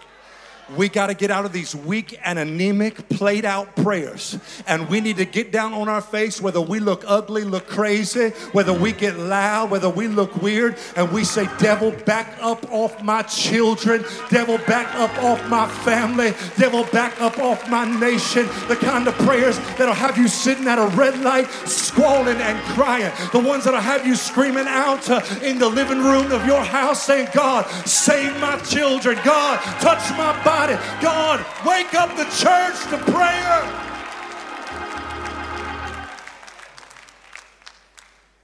We 0.77 0.89
got 0.89 1.09
to 1.09 1.15
get 1.15 1.31
out 1.31 1.45
of 1.45 1.53
these 1.53 1.75
weak 1.75 2.19
and 2.25 2.39
anemic, 2.39 3.09
played 3.09 3.45
out 3.45 3.75
prayers. 3.77 4.39
And 4.67 4.89
we 4.89 5.01
need 5.01 5.17
to 5.17 5.25
get 5.25 5.51
down 5.51 5.75
on 5.75 5.89
our 5.89 6.01
face, 6.01 6.41
whether 6.41 6.61
we 6.61 6.79
look 6.79 7.05
ugly, 7.07 7.43
look 7.43 7.67
crazy, 7.67 8.31
whether 8.53 8.73
we 8.73 8.93
get 8.93 9.19
loud, 9.19 9.71
whether 9.71 9.91
we 9.91 10.09
look 10.09 10.41
weird, 10.41 10.79
and 10.97 11.11
we 11.13 11.25
say, 11.25 11.49
Devil, 11.59 11.91
back 12.07 12.39
up 12.41 12.71
off 12.73 13.03
my 13.03 13.23
children. 13.23 14.05
Devil, 14.31 14.59
back 14.59 14.95
up 14.95 15.11
off 15.23 15.47
my 15.49 15.69
family. 15.69 16.33
Devil, 16.57 16.85
back 16.85 17.21
up 17.21 17.39
off 17.39 17.69
my 17.69 17.85
nation. 17.99 18.47
The 18.69 18.77
kind 18.77 19.07
of 19.09 19.15
prayers 19.15 19.59
that'll 19.77 19.95
have 19.95 20.17
you 20.17 20.29
sitting 20.29 20.69
at 20.69 20.79
a 20.79 20.87
red 20.97 21.19
light, 21.21 21.51
squalling 21.67 22.39
and 22.39 22.59
crying. 22.75 23.13
The 23.33 23.41
ones 23.41 23.65
that'll 23.65 23.81
have 23.81 24.07
you 24.07 24.15
screaming 24.15 24.67
out 24.69 25.11
uh, 25.11 25.21
in 25.43 25.59
the 25.59 25.69
living 25.69 25.99
room 25.99 26.31
of 26.31 26.47
your 26.47 26.63
house, 26.63 27.03
saying, 27.05 27.29
God, 27.35 27.67
save 27.87 28.41
my 28.41 28.59
children. 28.61 29.19
God, 29.25 29.61
touch 29.81 30.09
my 30.17 30.33
body 30.45 30.52
God, 31.01 31.45
wake 31.67 31.95
up 31.95 32.17
the 32.17 32.25
church 32.25 32.79
to 32.91 32.99
prayer. 33.11 33.63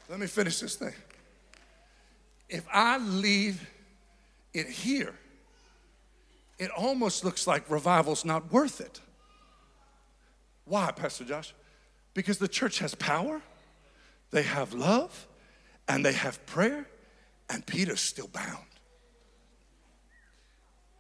Let 0.09 0.19
me 0.19 0.27
finish 0.27 0.59
this 0.59 0.75
thing. 0.77 0.95
If 2.49 2.67
I 2.73 2.99
leave 2.99 3.69
it 4.55 4.69
here, 4.69 5.15
it 6.59 6.71
almost 6.71 7.25
looks 7.25 7.47
like 7.47 7.71
revival's 7.71 8.25
not 8.25 8.51
worth 8.51 8.81
it. 8.81 9.01
Why, 10.65 10.91
Pastor 10.91 11.25
Josh? 11.25 11.55
Because 12.15 12.39
the 12.39 12.49
church 12.49 12.79
has 12.81 12.95
power, 12.95 13.43
they 14.31 14.43
have 14.43 14.75
love, 14.75 15.29
and 15.87 16.05
they 16.05 16.15
have 16.15 16.45
prayer, 16.47 16.89
and 17.49 17.65
Peter's 17.65 18.01
still 18.01 18.29
bound 18.29 18.68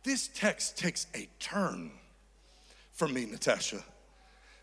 this 0.08 0.28
text 0.34 0.78
takes 0.78 1.06
a 1.14 1.28
turn 1.38 1.90
for 2.92 3.06
me, 3.06 3.26
Natasha, 3.26 3.84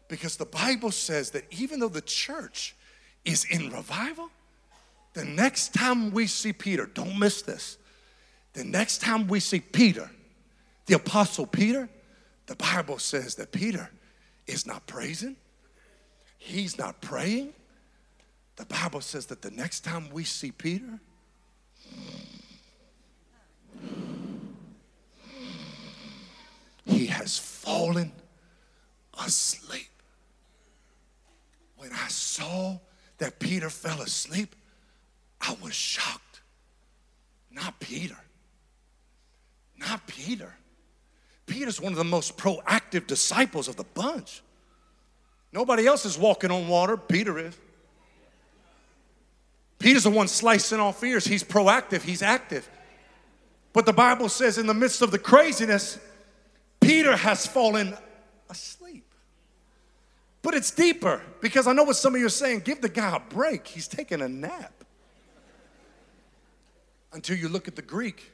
because 0.08 0.38
the 0.38 0.46
Bible 0.46 0.92
says 0.92 1.30
that 1.32 1.44
even 1.52 1.80
though 1.80 1.88
the 1.88 2.02
church 2.02 2.76
is 3.24 3.46
in 3.46 3.70
revival, 3.70 4.30
the 5.14 5.24
next 5.24 5.74
time 5.74 6.12
we 6.12 6.26
see 6.26 6.52
Peter, 6.52 6.88
don't 6.88 7.18
miss 7.20 7.44
this, 7.44 7.78
the 8.54 8.64
next 8.64 9.02
time 9.02 9.28
we 9.28 9.40
see 9.40 9.60
Peter, 9.60 10.10
the 10.88 10.96
apostle 10.96 11.46
Peter, 11.46 11.88
the 12.48 12.56
Bible 12.56 12.98
says 12.98 13.36
that 13.36 13.52
Peter 13.52 13.90
is 14.48 14.66
not 14.66 14.88
praising, 14.88 15.36
he's 16.38 16.78
not 16.78 17.02
praying. 17.02 17.54
The 18.56 18.66
Bible 18.66 19.02
says 19.02 19.26
that 19.28 19.42
the 19.42 19.52
next 19.52 19.82
time 19.82 20.10
we 20.12 20.24
see 20.24 20.52
Peter, 20.52 21.00
he 26.86 27.08
has 27.08 27.38
fallen 27.38 28.12
asleep. 29.24 29.90
When 31.78 31.92
I 31.92 32.08
saw 32.08 32.80
that 33.18 33.40
Peter 33.40 33.70
fell 33.70 34.02
asleep, 34.02 34.56
I 35.42 35.56
was 35.62 35.74
shocked. 35.74 36.42
Not 37.52 37.80
Peter. 37.80 38.18
Not 39.78 40.06
Peter. 40.08 40.54
Peter's 41.46 41.80
one 41.80 41.92
of 41.92 41.98
the 41.98 42.04
most 42.04 42.38
proactive 42.38 43.08
disciples 43.08 43.68
of 43.68 43.76
the 43.76 43.84
bunch. 43.84 44.42
Nobody 45.52 45.88
else 45.88 46.06
is 46.06 46.18
walking 46.18 46.52
on 46.52 46.68
water, 46.68 46.98
Peter 46.98 47.38
is. 47.40 47.58
Peter's 49.80 50.04
the 50.04 50.10
one 50.10 50.28
slicing 50.28 50.80
off 50.80 51.04
ears. 51.04 51.26
He's 51.26 51.44
proactive, 51.44 52.02
he's 52.02 52.22
active. 52.22 52.68
But 53.72 53.86
the 53.86 53.94
Bible 53.94 54.30
says, 54.30 54.58
in 54.58 54.68
the 54.68 54.74
midst 54.74 55.02
of 55.02 55.12
the 55.12 55.20
craziness, 55.20 56.00
Peter 56.86 57.16
has 57.16 57.48
fallen 57.48 57.98
asleep. 58.50 59.14
But 60.42 60.54
it's 60.54 60.70
deeper 60.70 61.22
because 61.42 61.66
I 61.66 61.74
know 61.74 61.84
what 61.84 61.96
some 61.96 62.14
of 62.14 62.20
you 62.20 62.28
are 62.28 62.30
saying. 62.30 62.60
Give 62.60 62.80
the 62.80 62.90
guy 62.90 63.16
a 63.16 63.20
break. 63.20 63.68
He's 63.68 63.88
taking 63.88 64.22
a 64.22 64.30
nap. 64.30 64.84
Until 67.12 67.38
you 67.38 67.50
look 67.50 67.68
at 67.68 67.76
the 67.76 67.82
Greek. 67.82 68.32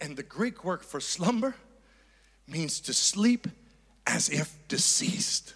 And 0.00 0.16
the 0.16 0.22
Greek 0.22 0.64
word 0.64 0.84
for 0.84 1.00
slumber 1.00 1.56
means 2.46 2.80
to 2.80 2.92
sleep 2.92 3.48
as 4.06 4.28
if 4.28 4.56
deceased. 4.68 5.54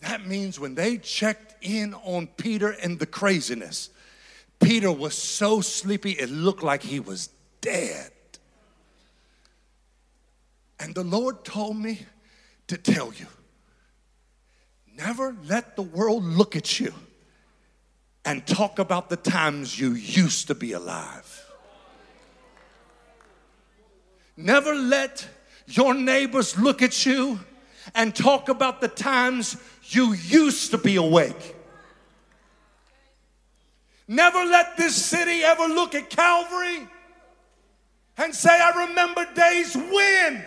That 0.00 0.26
means 0.26 0.58
when 0.60 0.74
they 0.74 0.96
checked 0.96 1.56
in 1.60 1.92
on 1.92 2.28
Peter 2.28 2.70
and 2.70 2.98
the 2.98 3.06
craziness, 3.06 3.90
Peter 4.60 4.92
was 4.92 5.14
so 5.14 5.60
sleepy 5.60 6.12
it 6.12 6.30
looked 6.30 6.62
like 6.62 6.82
he 6.82 7.00
was 7.00 7.28
dead. 7.60 8.12
And 10.80 10.94
the 10.94 11.04
Lord 11.04 11.44
told 11.44 11.76
me 11.76 12.06
to 12.68 12.76
tell 12.76 13.12
you 13.12 13.26
never 14.96 15.36
let 15.44 15.76
the 15.76 15.82
world 15.82 16.24
look 16.24 16.56
at 16.56 16.80
you 16.80 16.92
and 18.24 18.46
talk 18.46 18.78
about 18.78 19.08
the 19.08 19.16
times 19.16 19.78
you 19.78 19.92
used 19.92 20.48
to 20.48 20.54
be 20.54 20.72
alive. 20.72 21.46
Never 24.36 24.74
let 24.74 25.26
your 25.66 25.94
neighbors 25.94 26.58
look 26.58 26.82
at 26.82 27.06
you 27.06 27.38
and 27.94 28.14
talk 28.14 28.48
about 28.48 28.80
the 28.80 28.88
times 28.88 29.56
you 29.84 30.12
used 30.12 30.72
to 30.72 30.78
be 30.78 30.96
awake. 30.96 31.56
Never 34.06 34.44
let 34.44 34.76
this 34.76 34.94
city 34.96 35.42
ever 35.42 35.64
look 35.64 35.94
at 35.94 36.10
Calvary 36.10 36.88
and 38.16 38.34
say, 38.34 38.50
I 38.50 38.86
remember 38.86 39.26
days 39.34 39.76
when. 39.76 40.44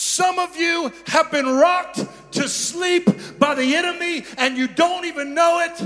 Some 0.00 0.38
of 0.38 0.56
you 0.56 0.90
have 1.08 1.30
been 1.30 1.44
rocked 1.46 2.02
to 2.32 2.48
sleep 2.48 3.06
by 3.38 3.54
the 3.54 3.76
enemy 3.76 4.24
and 4.38 4.56
you 4.56 4.66
don't 4.66 5.04
even 5.04 5.34
know 5.34 5.60
it. 5.60 5.78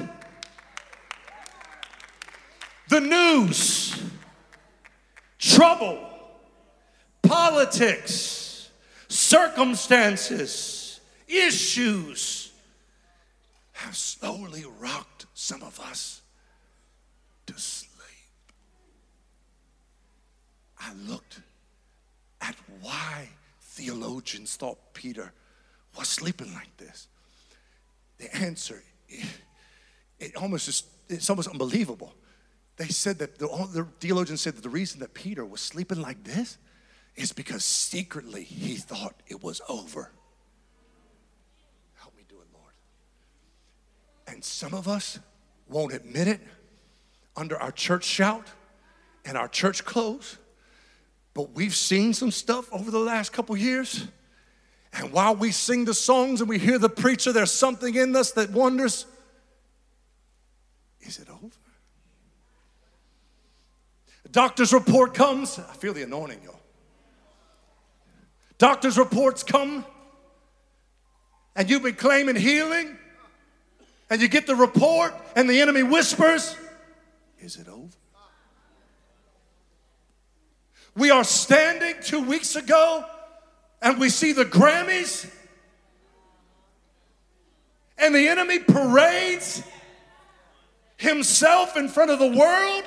The 2.91 3.01
news, 3.01 4.01
trouble, 5.41 5.99
politics, 7.23 8.71
circumstances, 9.09 11.01
issues 11.27 12.53
have 13.73 13.97
slowly 13.97 14.65
rocked 14.79 15.27
some 15.35 15.65
of 15.65 15.81
us 15.81 16.23
to 17.47 17.59
sleep. 17.59 17.99
I 20.79 20.93
looked 21.05 21.41
at 22.41 22.55
why 22.81 23.31
theologians 23.75 24.55
thought 24.57 24.79
Peter 24.95 25.33
was 25.99 26.09
sleeping 26.09 26.53
like 26.55 26.77
this. 26.77 27.09
The 28.19 28.35
answer, 28.37 28.83
it, 29.09 29.27
it 30.21 30.37
almost 30.37 30.69
is, 30.69 30.85
it's 31.09 31.29
almost 31.29 31.49
unbelievable. 31.49 32.15
They 32.77 32.87
said 32.87 33.19
that 33.19 33.39
the, 33.39 33.47
the 33.73 33.87
theologians 34.01 34.41
said 34.41 34.57
that 34.57 34.63
the 34.63 34.69
reason 34.69 35.01
that 35.01 35.13
Peter 35.13 35.45
was 35.45 35.61
sleeping 35.61 36.01
like 36.01 36.23
this 36.23 36.59
is 37.17 37.33
because 37.33 37.65
secretly 37.65 38.45
he 38.45 38.77
thought 38.77 39.15
it 39.27 39.43
was 39.43 39.61
over. 39.69 40.13
Help 41.95 42.17
me 42.17 42.23
do 42.29 42.37
it, 42.37 42.47
Lord. 42.53 42.73
And 44.29 44.45
some 44.45 44.75
of 44.75 44.87
us 44.87 45.19
won't 45.69 45.93
admit 45.93 46.29
it 46.29 46.41
under 47.37 47.61
our 47.61 47.73
church 47.73 48.05
shout 48.05 48.47
and 49.25 49.37
our 49.37 49.49
church 49.49 49.85
clothes, 49.85 50.39
but 51.35 51.53
we've 51.53 51.75
seen 51.75 52.15
some 52.15 52.31
stuff 52.31 52.73
over 52.73 52.91
the 52.91 52.99
last 52.99 53.33
couple 53.33 53.57
years. 53.57 54.07
And 54.93 55.13
while 55.13 55.35
we 55.35 55.51
sing 55.51 55.85
the 55.85 55.95
songs 55.95 56.41
and 56.41 56.49
we 56.49 56.59
hear 56.59 56.79
the 56.79 56.89
preacher, 56.89 57.33
there's 57.33 57.51
something 57.51 57.95
in 57.95 58.15
us 58.15 58.31
that 58.33 58.51
wonders 58.51 59.07
is 61.07 61.19
it 61.19 61.29
over? 61.29 61.51
Doctor's 64.31 64.73
report 64.73 65.15
comes. 65.15 65.59
I 65.59 65.75
feel 65.75 65.93
the 65.93 66.03
anointing, 66.03 66.41
y'all. 66.43 66.61
Doctor's 68.59 68.97
reports 68.97 69.43
come, 69.43 69.85
and 71.55 71.69
you've 71.69 71.83
been 71.83 71.95
claiming 71.95 72.37
healing, 72.37 72.97
and 74.09 74.23
you 74.23 74.29
get 74.29 74.47
the 74.47 74.57
report, 74.57 75.13
and 75.37 75.49
the 75.49 75.61
enemy 75.61 75.83
whispers, 75.83 76.57
Is 77.39 77.57
it 77.57 77.69
over? 77.69 77.97
We 80.97 81.11
are 81.11 81.25
standing 81.25 81.97
two 82.03 82.23
weeks 82.23 82.55
ago, 82.55 83.05
and 83.83 83.99
we 83.99 84.09
see 84.09 84.33
the 84.33 84.45
Grammys, 84.45 85.29
and 87.99 88.15
the 88.15 88.29
enemy 88.29 88.61
parades 88.61 89.63
himself 90.97 91.77
in 91.77 91.89
front 91.89 92.11
of 92.11 92.19
the 92.19 92.29
world. 92.39 92.85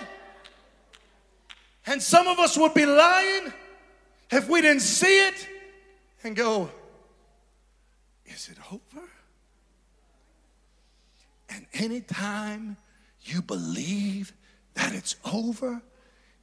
And 1.85 2.01
some 2.01 2.27
of 2.27 2.39
us 2.39 2.57
would 2.57 2.73
be 2.73 2.85
lying 2.85 3.53
if 4.31 4.49
we 4.49 4.61
didn't 4.61 4.81
see 4.81 5.27
it 5.27 5.47
and 6.23 6.35
go, 6.35 6.69
Is 8.25 8.49
it 8.49 8.57
over? 8.71 9.05
And 11.49 11.65
anytime 11.73 12.77
you 13.21 13.41
believe 13.41 14.33
that 14.73 14.93
it's 14.93 15.15
over, 15.25 15.81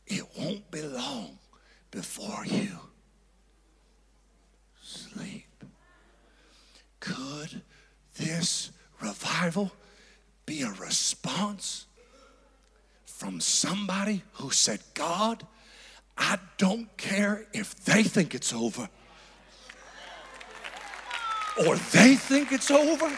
it 0.07 0.25
won't 0.39 0.71
be 0.71 0.83
long 0.83 1.39
before 1.91 2.45
you 2.47 2.71
sleep. 4.83 5.65
Could 7.01 7.62
this 8.17 8.73
revival 9.45 9.73
be 10.47 10.63
a 10.63 10.71
response 10.73 11.87
from 13.05 13.41
somebody 13.41 14.23
who 14.35 14.51
said, 14.51 14.81
God, 14.95 15.47
I 16.17 16.39
don't 16.59 16.95
care 16.97 17.47
if 17.53 17.75
they 17.85 18.03
think 18.03 18.35
it's 18.35 18.53
over 18.53 18.89
or 21.67 21.77
they 21.77 22.17
think 22.17 22.53
it's 22.53 22.71
over. 22.71 23.11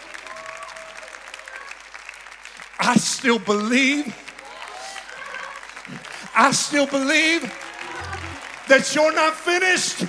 I 2.78 2.96
still 2.96 3.38
believe. 3.38 4.14
I 6.34 6.50
still 6.52 6.86
believe 6.86 7.42
that 8.68 8.92
you're 8.94 9.14
not 9.14 9.34
finished. 9.34 10.04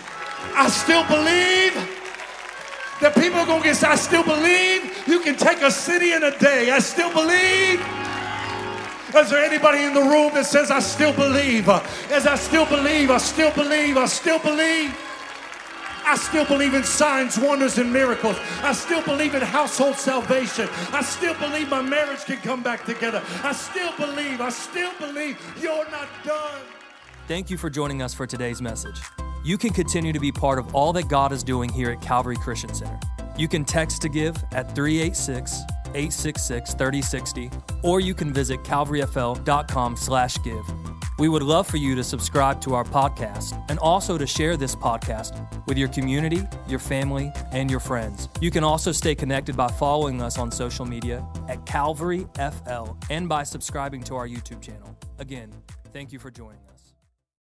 I 0.55 0.67
still 0.69 1.05
believe 1.07 1.86
that 3.01 3.13
people 3.15 3.39
are 3.39 3.45
going 3.45 3.61
to 3.61 3.69
get, 3.69 3.83
I 3.83 3.95
still 3.95 4.23
believe 4.23 5.07
you 5.07 5.19
can 5.19 5.35
take 5.35 5.61
a 5.61 5.71
city 5.71 6.13
in 6.13 6.23
a 6.23 6.37
day. 6.37 6.71
I 6.71 6.79
still 6.79 7.11
believe. 7.11 7.81
Is 9.15 9.29
there 9.29 9.43
anybody 9.43 9.83
in 9.83 9.93
the 9.93 10.01
room 10.01 10.33
that 10.33 10.45
says, 10.45 10.69
I 10.69 10.79
still 10.79 11.13
believe? 11.13 11.69
As 11.69 12.27
I 12.27 12.35
still 12.35 12.65
believe, 12.65 13.09
I 13.09 13.17
still 13.17 13.51
believe, 13.51 13.97
I 13.97 14.05
still 14.05 14.39
believe. 14.39 14.95
I 16.09 16.15
still 16.15 16.45
believe 16.45 16.73
in 16.73 16.83
signs, 16.83 17.37
wonders, 17.37 17.77
and 17.77 17.91
miracles. 17.91 18.37
I 18.61 18.71
still 18.73 19.01
believe 19.03 19.35
in 19.35 19.41
household 19.41 19.95
salvation. 19.95 20.69
I 20.93 21.01
still 21.01 21.33
believe 21.35 21.69
my 21.69 21.81
marriage 21.81 22.23
can 22.23 22.37
come 22.37 22.63
back 22.63 22.85
together. 22.85 23.21
I 23.43 23.51
still 23.51 23.91
believe, 23.97 24.39
I 24.39 24.49
still 24.49 24.91
believe 24.99 25.37
you're 25.61 25.89
not 25.91 26.07
done. 26.23 26.61
Thank 27.27 27.49
you 27.49 27.57
for 27.57 27.69
joining 27.69 28.01
us 28.01 28.13
for 28.13 28.25
today's 28.25 28.61
message. 28.61 29.01
You 29.43 29.57
can 29.57 29.71
continue 29.71 30.13
to 30.13 30.19
be 30.19 30.31
part 30.31 30.59
of 30.59 30.75
all 30.75 30.93
that 30.93 31.07
God 31.07 31.31
is 31.31 31.43
doing 31.43 31.69
here 31.69 31.91
at 31.91 32.01
Calvary 32.01 32.35
Christian 32.35 32.73
Center. 32.73 32.99
You 33.37 33.47
can 33.47 33.63
text 33.65 34.01
to 34.01 34.09
give 34.09 34.35
at 34.51 34.75
386 34.75 35.61
866 35.89 36.73
3060, 36.73 37.51
or 37.83 37.99
you 37.99 38.13
can 38.13 38.33
visit 38.33 38.63
calvaryfl.com 38.63 39.95
slash 39.95 40.37
give. 40.43 40.65
We 41.19 41.29
would 41.29 41.41
love 41.41 41.65
for 41.65 41.77
you 41.77 41.95
to 41.95 42.03
subscribe 42.03 42.61
to 42.61 42.75
our 42.75 42.83
podcast 42.83 43.59
and 43.69 43.79
also 43.79 44.17
to 44.17 44.27
share 44.27 44.55
this 44.55 44.75
podcast 44.75 45.65
with 45.65 45.77
your 45.77 45.87
community, 45.87 46.43
your 46.67 46.79
family, 46.79 47.31
and 47.51 47.71
your 47.71 47.79
friends. 47.79 48.29
You 48.39 48.51
can 48.51 48.63
also 48.63 48.91
stay 48.91 49.15
connected 49.15 49.57
by 49.57 49.67
following 49.67 50.21
us 50.21 50.37
on 50.37 50.51
social 50.51 50.85
media 50.85 51.25
at 51.49 51.65
Calvary 51.65 52.27
FL 52.35 52.91
and 53.09 53.27
by 53.27 53.43
subscribing 53.43 54.03
to 54.03 54.15
our 54.15 54.27
YouTube 54.27 54.61
channel. 54.61 54.95
Again, 55.17 55.51
thank 55.91 56.11
you 56.11 56.19
for 56.19 56.29
joining 56.29 56.61
us. 56.71 56.76